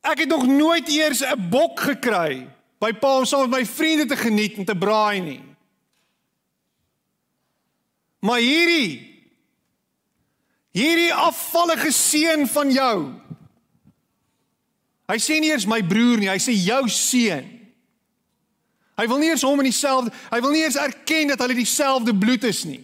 ek 0.00 0.18
het 0.18 0.28
nog 0.28 0.46
nooit 0.46 0.88
eers 0.88 1.22
'n 1.22 1.48
bok 1.50 1.80
gekry 1.80 2.48
by 2.78 2.92
pa 2.92 3.18
om 3.18 3.24
saam 3.24 3.48
met 3.48 3.58
my 3.60 3.66
vriende 3.66 4.06
te 4.06 4.16
geniet 4.16 4.56
en 4.56 4.64
te 4.64 4.76
braai 4.76 5.20
nie. 5.20 5.42
Maar 8.24 8.38
hierdie 8.38 9.12
hierdie 10.74 11.14
afvallige 11.14 11.92
seun 11.92 12.48
van 12.50 12.70
jou. 12.70 13.12
Hy 15.10 15.18
sê 15.20 15.36
nie 15.40 15.50
eers 15.52 15.66
my 15.68 15.82
broer 15.84 16.22
nie, 16.22 16.30
hy 16.32 16.40
sê 16.40 16.54
jou 16.56 16.82
seun. 16.88 17.50
Hy 18.94 19.06
wil 19.10 19.20
nie 19.20 19.32
eers 19.32 19.42
hom 19.44 19.60
in 19.60 19.68
dieselfde, 19.68 20.12
hy 20.30 20.40
wil 20.40 20.54
nie 20.54 20.62
eers 20.62 20.78
erken 20.78 21.32
dat 21.32 21.42
hulle 21.42 21.56
dieselfde 21.58 22.14
bloed 22.16 22.46
is 22.46 22.62
nie. 22.68 22.82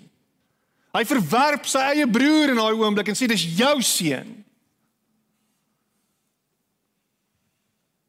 Hy 0.90 1.04
verwerp 1.06 1.68
sy 1.70 1.82
eie 1.92 2.06
broer 2.10 2.50
in 2.50 2.58
daai 2.58 2.74
oomblik 2.74 3.12
en 3.12 3.18
sê 3.18 3.28
dis 3.30 3.46
jou 3.58 3.76
seun. 3.86 4.32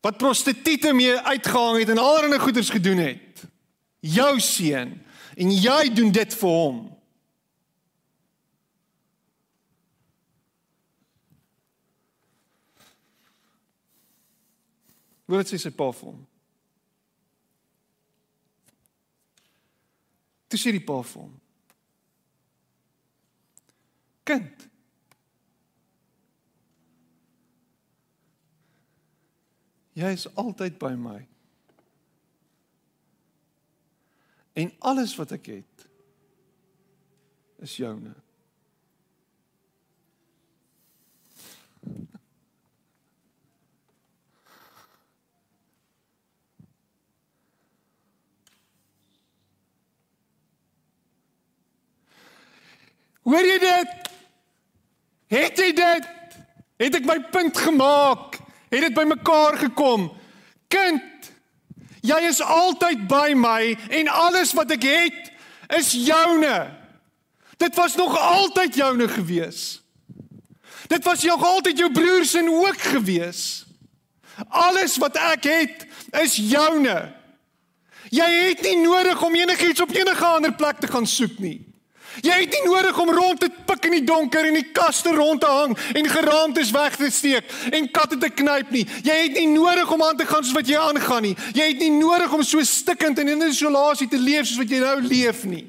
Wat 0.02 0.18
prostituie 0.18 0.96
mee 0.98 1.14
uitgehang 1.30 1.84
het 1.84 1.92
en 1.94 2.02
allerlei 2.02 2.40
goeders 2.42 2.72
gedoen 2.74 3.04
het. 3.06 3.44
Jou 4.02 4.34
seun 4.42 4.96
en 5.38 5.54
jy 5.54 5.92
doen 5.94 6.10
dit 6.12 6.34
vir 6.42 6.58
hom. 6.58 6.82
Wat 15.32 15.48
sê 15.48 15.56
sy 15.62 15.72
pa 15.72 15.88
vir 15.96 16.10
hom? 16.10 16.20
Toe 20.52 20.60
sê 20.60 20.74
die 20.76 20.84
pa 20.84 20.98
vir 21.08 21.22
hom: 21.22 21.32
Kind. 24.28 24.66
Jy 29.96 30.12
is 30.18 30.28
altyd 30.40 30.76
by 30.82 30.92
my. 31.00 31.20
En 34.60 34.74
alles 34.92 35.16
wat 35.16 35.32
ek 35.36 35.48
het 35.54 35.88
is 37.64 37.78
joune. 37.80 38.12
Hoor 53.24 53.46
jy 53.46 53.60
dit? 53.60 54.10
Het 55.32 55.58
jy 55.58 55.70
dit? 55.78 56.08
Het 56.82 56.98
ek 56.98 57.06
my 57.06 57.20
punt 57.32 57.58
gemaak? 57.58 58.40
Het 58.72 58.88
dit 58.88 58.94
bymekaar 58.96 59.58
gekom? 59.62 60.10
Kind, 60.72 61.32
jy 62.02 62.18
is 62.30 62.42
altyd 62.42 63.06
by 63.12 63.34
my 63.38 63.76
en 63.92 64.10
alles 64.12 64.56
wat 64.58 64.72
ek 64.74 64.88
het 64.88 65.32
is 65.78 65.92
joune. 66.08 66.72
Dit 67.62 67.76
was 67.76 67.96
nog 67.96 68.18
altyd 68.18 68.76
joune 68.76 69.08
gewees. 69.08 69.82
Dit 70.88 71.04
was 71.04 71.24
nog 71.24 71.44
altyd 71.46 71.78
jou 71.78 71.92
broer 71.92 72.26
se 72.26 72.42
ook 72.50 72.82
gewees. 72.82 73.66
Alles 74.48 74.98
wat 74.98 75.16
ek 75.16 75.44
het 75.44 75.86
is 76.24 76.36
joune. 76.36 77.14
Jy 78.10 78.28
het 78.50 78.62
nie 78.66 78.82
nodig 78.82 79.22
om 79.24 79.36
enigiets 79.36 79.82
op 79.82 79.94
enige 79.96 80.26
ander 80.26 80.54
plek 80.54 80.80
te 80.80 80.88
gaan 80.88 81.08
soek 81.08 81.38
nie. 81.40 81.71
Jy 82.20 82.38
het 82.44 82.52
nie 82.52 82.66
nodig 82.68 82.98
om 83.00 83.10
rond 83.16 83.40
te 83.40 83.48
pik 83.66 83.86
in 83.88 83.96
die 83.96 84.04
donker 84.04 84.46
en 84.46 84.58
die 84.60 84.68
kaste 84.76 85.14
rond 85.16 85.42
te 85.42 85.48
hang 85.48 85.78
en 85.96 86.10
geraamtes 86.12 86.72
weg 86.76 86.98
te 87.00 87.08
steek 87.12 87.48
en 87.72 87.88
katte 87.92 88.18
te 88.20 88.30
knyp 88.30 88.74
nie. 88.76 88.84
Jy 89.08 89.16
het 89.24 89.38
nie 89.40 89.48
nodig 89.54 89.92
om 89.92 90.04
aan 90.04 90.20
te 90.20 90.28
gaan 90.28 90.44
soos 90.44 90.58
wat 90.58 90.68
jy 90.68 90.80
aangaan 90.80 91.30
nie. 91.30 91.36
Jy 91.56 91.70
het 91.72 91.80
nie 91.80 91.94
nodig 91.96 92.34
om 92.36 92.44
so 92.44 92.64
stikkend 92.68 93.22
en 93.24 93.32
in 93.32 93.48
isolasie 93.48 94.10
te 94.12 94.20
leef 94.20 94.50
soos 94.50 94.60
wat 94.60 94.74
jy 94.74 94.82
nou 94.84 94.98
leef 95.08 95.46
nie. 95.48 95.64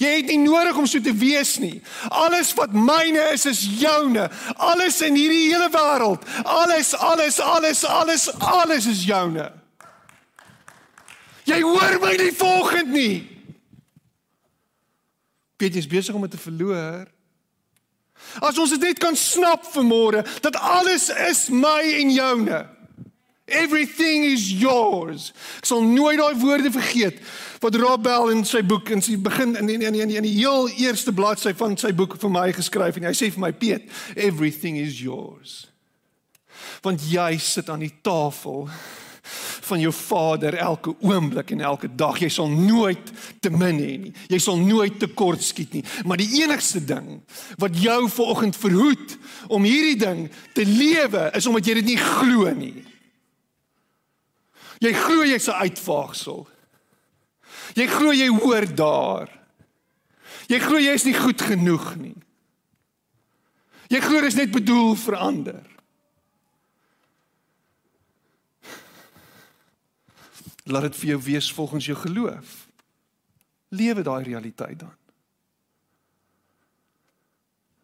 Jy 0.00 0.10
het 0.14 0.30
nie 0.30 0.38
nodig 0.40 0.76
om 0.80 0.86
so 0.88 1.00
te 1.04 1.12
wees 1.12 1.58
nie. 1.60 1.82
Alles 2.08 2.54
wat 2.56 2.72
myne 2.72 3.26
is 3.34 3.44
is 3.48 3.60
joune. 3.80 4.30
Alles 4.56 5.00
in 5.04 5.16
hierdie 5.16 5.50
hele 5.50 5.68
wêreld, 5.72 6.24
alles, 6.44 6.94
alles, 6.96 7.40
alles, 7.40 7.84
alles, 7.84 8.28
alles 8.38 8.86
is 8.88 9.04
joune. 9.04 9.50
Jy 11.44 11.60
hoor 11.64 11.98
my 12.00 12.14
nie 12.16 12.32
volgend 12.36 12.92
nie. 12.94 13.39
Piet 15.60 15.76
is 15.76 15.88
besig 15.88 16.16
om 16.16 16.24
dit 16.24 16.32
te 16.32 16.40
verloor. 16.40 17.04
As 18.40 18.58
ons 18.60 18.72
dit 18.72 18.80
net 18.84 19.00
kan 19.00 19.16
snap 19.16 19.64
vanmôre 19.74 20.24
dat 20.44 20.56
alles 20.56 21.08
is 21.28 21.48
my 21.52 21.80
en 22.00 22.12
joune. 22.14 22.60
Everything 23.50 24.24
is 24.24 24.46
yours. 24.60 25.32
Ek 25.58 25.66
sal 25.66 25.82
nooit 25.82 26.20
daai 26.20 26.38
woorde 26.38 26.70
vergeet 26.70 27.18
wat 27.60 27.76
Rob 27.82 28.04
Bell 28.06 28.30
in 28.32 28.44
sy 28.46 28.62
boek 28.64 28.92
in 28.94 29.02
sy 29.04 29.16
begin 29.20 29.56
in 29.58 29.72
in 29.74 29.82
in 29.88 29.98
in, 30.04 30.14
in 30.20 30.28
die 30.28 30.36
heel 30.38 30.70
eerste 30.80 31.12
bladsy 31.12 31.52
van 31.58 31.74
sy 31.80 31.90
boek 31.96 32.14
vir 32.22 32.32
my 32.32 32.46
geskryf 32.56 33.00
en 33.00 33.08
hy 33.10 33.12
sê 33.16 33.28
vir 33.34 33.42
my 33.42 33.50
Piet, 33.52 33.90
everything 34.14 34.78
is 34.80 35.02
yours. 35.02 35.66
Want 36.84 37.02
jy 37.10 37.34
sit 37.42 37.68
aan 37.68 37.82
die 37.82 37.92
tafel 38.06 38.68
van 39.70 39.80
jou 39.82 39.92
Vader 39.94 40.56
elke 40.58 40.94
oomblik 41.06 41.52
en 41.54 41.62
elke 41.64 41.88
dag. 41.88 42.18
Jy 42.20 42.28
sal 42.32 42.50
nooit 42.50 43.12
te 43.40 43.50
min 43.54 43.78
hê 43.78 43.96
nie. 44.04 44.12
Jy 44.32 44.40
sal 44.42 44.60
nooit 44.60 44.98
tekort 45.02 45.42
skiet 45.44 45.74
nie. 45.76 45.84
Maar 46.04 46.20
die 46.20 46.42
enigste 46.42 46.82
ding 46.84 47.20
wat 47.62 47.78
jou 47.78 48.00
vanoggend 48.10 48.58
verhoed 48.58 49.16
om 49.48 49.66
hierdie 49.68 49.98
ding 50.00 50.26
te 50.56 50.66
lewe 50.66 51.28
is 51.38 51.46
omdat 51.46 51.70
jy 51.70 51.80
dit 51.80 51.92
nie 51.92 52.00
glo 52.00 52.50
nie. 52.54 52.78
Jy 54.80 54.92
glo 54.96 55.24
jy's 55.28 55.48
'n 55.48 55.60
uitvaagsel. 55.66 56.48
Jy 57.76 57.86
glo 57.86 58.12
jy 58.12 58.28
hoor 58.28 58.66
daar. 58.74 59.28
Jy 60.48 60.58
glo 60.58 60.78
jy 60.78 60.94
is 60.94 61.04
nie 61.04 61.14
goed 61.14 61.40
genoeg 61.40 61.96
nie. 61.96 62.16
Jy 63.90 64.00
glo 64.00 64.20
dit 64.20 64.30
is 64.30 64.38
net 64.38 64.50
bedoel 64.50 64.94
vir 64.94 65.16
ander. 65.16 65.69
Laat 70.70 70.88
dit 70.90 70.96
vir 71.02 71.08
jou 71.14 71.20
wees 71.26 71.52
volgens 71.52 71.90
jou 71.90 71.96
geloof. 71.98 72.68
Lewe 73.74 74.02
daai 74.06 74.22
realiteit 74.24 74.78
dan. 74.78 74.94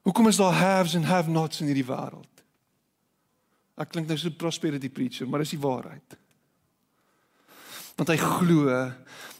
Hoekom 0.06 0.28
is 0.30 0.38
daar 0.38 0.54
haves 0.54 0.94
and 0.94 1.08
have-nots 1.10 1.60
in 1.60 1.66
hierdie 1.66 1.86
wêreld? 1.86 2.42
Ek 3.76 3.90
klink 3.90 4.08
nou 4.08 4.16
so 4.18 4.28
'n 4.28 4.38
prosperity 4.38 4.88
preacher, 4.88 5.28
maar 5.28 5.42
dis 5.42 5.56
die 5.56 5.60
waarheid. 5.60 6.16
Want 7.96 8.08
hy 8.08 8.16
glo 8.16 8.68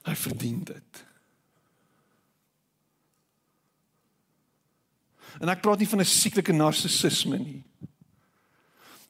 hy 0.07 0.15
verdien 0.15 0.65
dit. 0.65 1.05
En 5.41 5.49
ek 5.49 5.61
praat 5.61 5.79
nie 5.79 5.89
van 5.89 6.01
'n 6.01 6.05
sieklike 6.05 6.53
narcissisme 6.53 7.39
nie. 7.39 7.63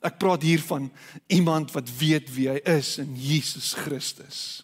Ek 0.06 0.20
praat 0.22 0.44
hier 0.46 0.62
van 0.62 0.90
iemand 1.26 1.72
wat 1.74 1.90
weet 1.98 2.30
wie 2.36 2.48
hy 2.52 2.60
is 2.76 2.96
in 3.02 3.16
Jesus 3.18 3.72
Christus. 3.74 4.62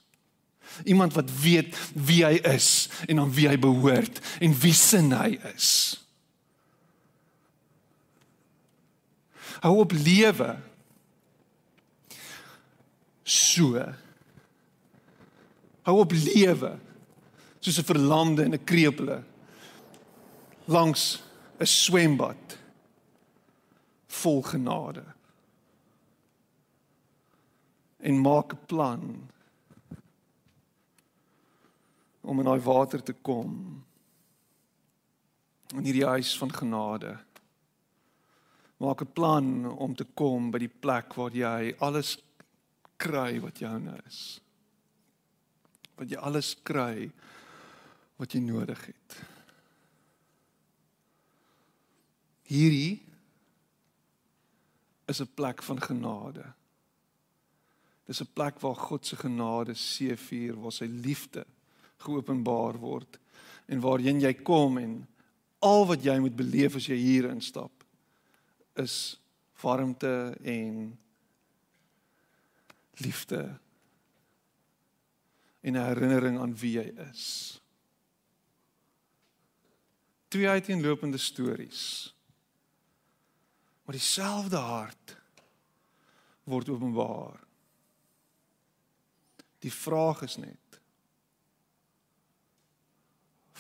Iemand 0.89 1.17
wat 1.19 1.31
weet 1.43 1.77
wie 1.99 2.23
hy 2.25 2.39
is 2.49 2.89
en 3.11 3.21
aan 3.21 3.33
wie 3.35 3.49
hy 3.51 3.59
behoort 3.61 4.23
en 4.41 4.55
wie 4.63 4.75
sin 4.77 5.11
hy 5.17 5.35
is. 5.53 5.71
Hou 9.63 9.77
op 9.83 9.93
lewe. 9.95 10.55
So. 13.23 13.83
Hou 15.83 15.99
op 16.03 16.15
lewe 16.15 16.77
soos 17.63 17.79
'n 17.79 17.91
verlamde 17.91 18.43
en 18.43 18.55
'n 18.55 18.65
kreupele 18.65 19.23
langs 20.67 21.23
'n 21.59 21.67
swembad 21.67 22.59
vol 24.07 24.43
genade 24.43 25.05
en 28.03 28.21
maak 28.21 28.53
'n 28.53 28.67
plan 28.67 29.03
om 32.21 32.39
in 32.39 32.45
daai 32.45 32.61
water 32.61 33.03
te 33.03 33.13
kom 33.13 33.85
in 35.75 35.85
hierdie 35.85 36.07
huis 36.07 36.39
van 36.39 36.53
genade. 36.53 37.19
Maak 38.77 39.03
'n 39.03 39.13
plan 39.13 39.47
om 39.71 39.95
te 39.95 40.05
kom 40.05 40.51
by 40.51 40.59
die 40.59 40.75
plek 40.85 41.15
waar 41.15 41.31
jy 41.31 41.75
alles 41.79 42.19
kry 42.97 43.41
wat 43.41 43.59
joune 43.59 44.03
is. 44.07 44.41
Wat 45.95 46.11
jy 46.11 46.17
alles 46.17 46.57
kry 46.63 47.11
wat 48.17 48.33
jy 48.33 48.41
nodig 48.41 48.87
het. 48.87 49.23
Hierdie 52.43 53.03
is 55.07 55.21
'n 55.21 55.35
plek 55.35 55.63
van 55.63 55.81
genade 55.81 56.55
Dis 58.13 58.21
'n 58.21 58.33
plek 58.33 58.61
waar 58.61 58.77
God 58.77 59.07
se 59.07 59.17
genade 59.17 59.75
seëvier, 59.75 60.53
waar 60.61 60.73
sy 60.73 60.85
liefde 60.85 61.47
geopenbaar 62.05 62.77
word 62.77 63.19
en 63.67 63.81
waarheen 63.81 64.21
jy 64.21 64.35
kom 64.45 64.77
en 64.79 65.07
al 65.65 65.87
wat 65.87 66.05
jy 66.05 66.19
moet 66.21 66.37
beleef 66.37 66.77
as 66.77 66.89
jy 66.91 66.99
hier 66.99 67.31
instap 67.31 67.87
is 68.77 69.17
warmte 69.63 70.37
en 70.45 70.99
liefde 73.01 73.59
en 75.63 75.73
'n 75.73 75.87
herinnering 75.87 76.39
aan 76.39 76.57
wie 76.57 76.73
jy 76.77 76.93
is. 77.11 77.61
Twee 80.29 80.49
uiteenlopende 80.49 81.19
stories. 81.19 82.15
Maar 83.85 83.95
dieselfde 83.95 84.57
hart 84.57 85.17
word 86.45 86.69
openbaar. 86.69 87.52
Die 89.63 89.73
vraag 89.73 90.25
is 90.27 90.37
net: 90.43 90.81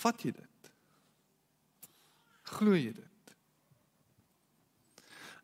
vat 0.02 0.24
jy 0.24 0.34
dit? 0.34 0.72
Glo 2.52 2.74
jy 2.76 2.92
dit? 2.96 3.34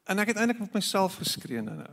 En 0.09 0.19
ek 0.19 0.33
het 0.33 0.41
eintlik 0.41 0.63
met 0.65 0.79
myself 0.81 1.19
geskree 1.21 1.63
nou. 1.63 1.85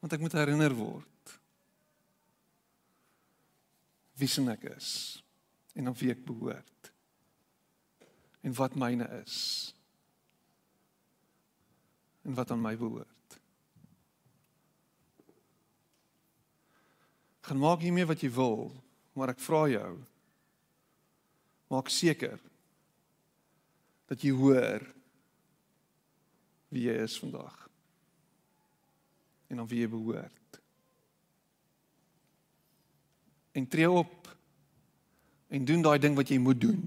Want 0.00 0.14
ek 0.16 0.22
moet 0.22 0.36
herinner 0.38 0.74
word 0.76 1.12
wie 4.16 4.28
sin 4.32 4.48
ek 4.48 4.62
is 4.70 4.90
en 5.76 5.90
aan 5.90 5.96
wie 6.00 6.08
ek 6.14 6.22
behoort 6.24 6.92
en 8.46 8.54
wat 8.56 8.78
myne 8.80 9.08
is 9.18 9.40
en 12.24 12.34
wat 12.38 12.50
aan 12.50 12.62
my 12.62 12.72
behoort. 12.78 13.15
Gaan 17.46 17.62
maak 17.62 17.84
hiermee 17.84 18.08
wat 18.08 18.22
jy 18.24 18.30
wil, 18.34 18.72
maar 19.14 19.30
ek 19.30 19.42
vra 19.42 19.66
jou 19.70 19.94
maak 21.70 21.90
seker 21.90 22.38
dat 24.06 24.22
jy 24.22 24.30
hoor 24.38 24.82
wie 26.70 26.86
jy 26.86 26.94
is 27.02 27.16
vandag 27.18 27.54
en 29.50 29.62
aan 29.62 29.70
wie 29.70 29.80
jy 29.82 29.88
behoort. 29.90 30.60
En 33.56 33.66
tree 33.70 33.90
op 33.90 34.30
en 35.48 35.66
doen 35.66 35.82
daai 35.82 35.98
ding 36.02 36.18
wat 36.18 36.30
jy 36.30 36.38
moet 36.42 36.60
doen 36.60 36.82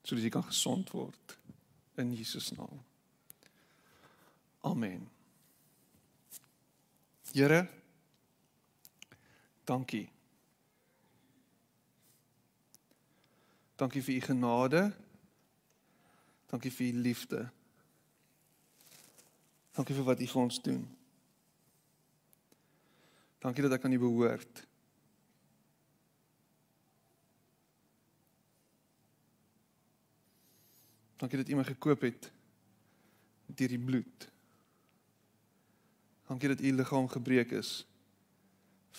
sodat 0.00 0.24
jy 0.24 0.32
kan 0.34 0.48
gesond 0.48 0.88
word 0.96 1.36
in 2.00 2.14
Jesus 2.16 2.48
naam. 2.56 2.80
Amen. 4.66 5.04
Here 7.32 7.68
dankie. 9.70 10.08
Dankie 13.78 14.02
vir 14.02 14.16
u 14.16 14.20
genade. 14.20 14.82
Dankie 16.50 16.72
vir 16.74 16.86
u 16.86 17.02
liefde. 17.06 17.44
Dankie 19.76 19.94
vir 19.94 20.04
wat 20.04 20.20
u 20.20 20.26
vir 20.26 20.42
ons 20.42 20.58
doen. 20.62 20.82
Dankie 23.40 23.64
dat 23.64 23.78
ek 23.78 23.86
aan 23.86 23.94
u 23.96 24.00
behoort. 24.02 24.66
Dankie 31.20 31.40
dat 31.40 31.48
u 31.48 31.56
my 31.56 31.64
gekoop 31.68 32.04
het 32.08 32.30
deur 33.46 33.72
die 33.72 33.80
bloed. 33.80 34.28
Dankie 36.28 36.52
dat 36.52 36.60
u 36.60 36.72
liggaam 36.72 37.08
gebreek 37.08 37.56
is 37.56 37.72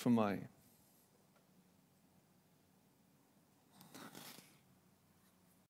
vir 0.01 0.11
my. 0.11 0.34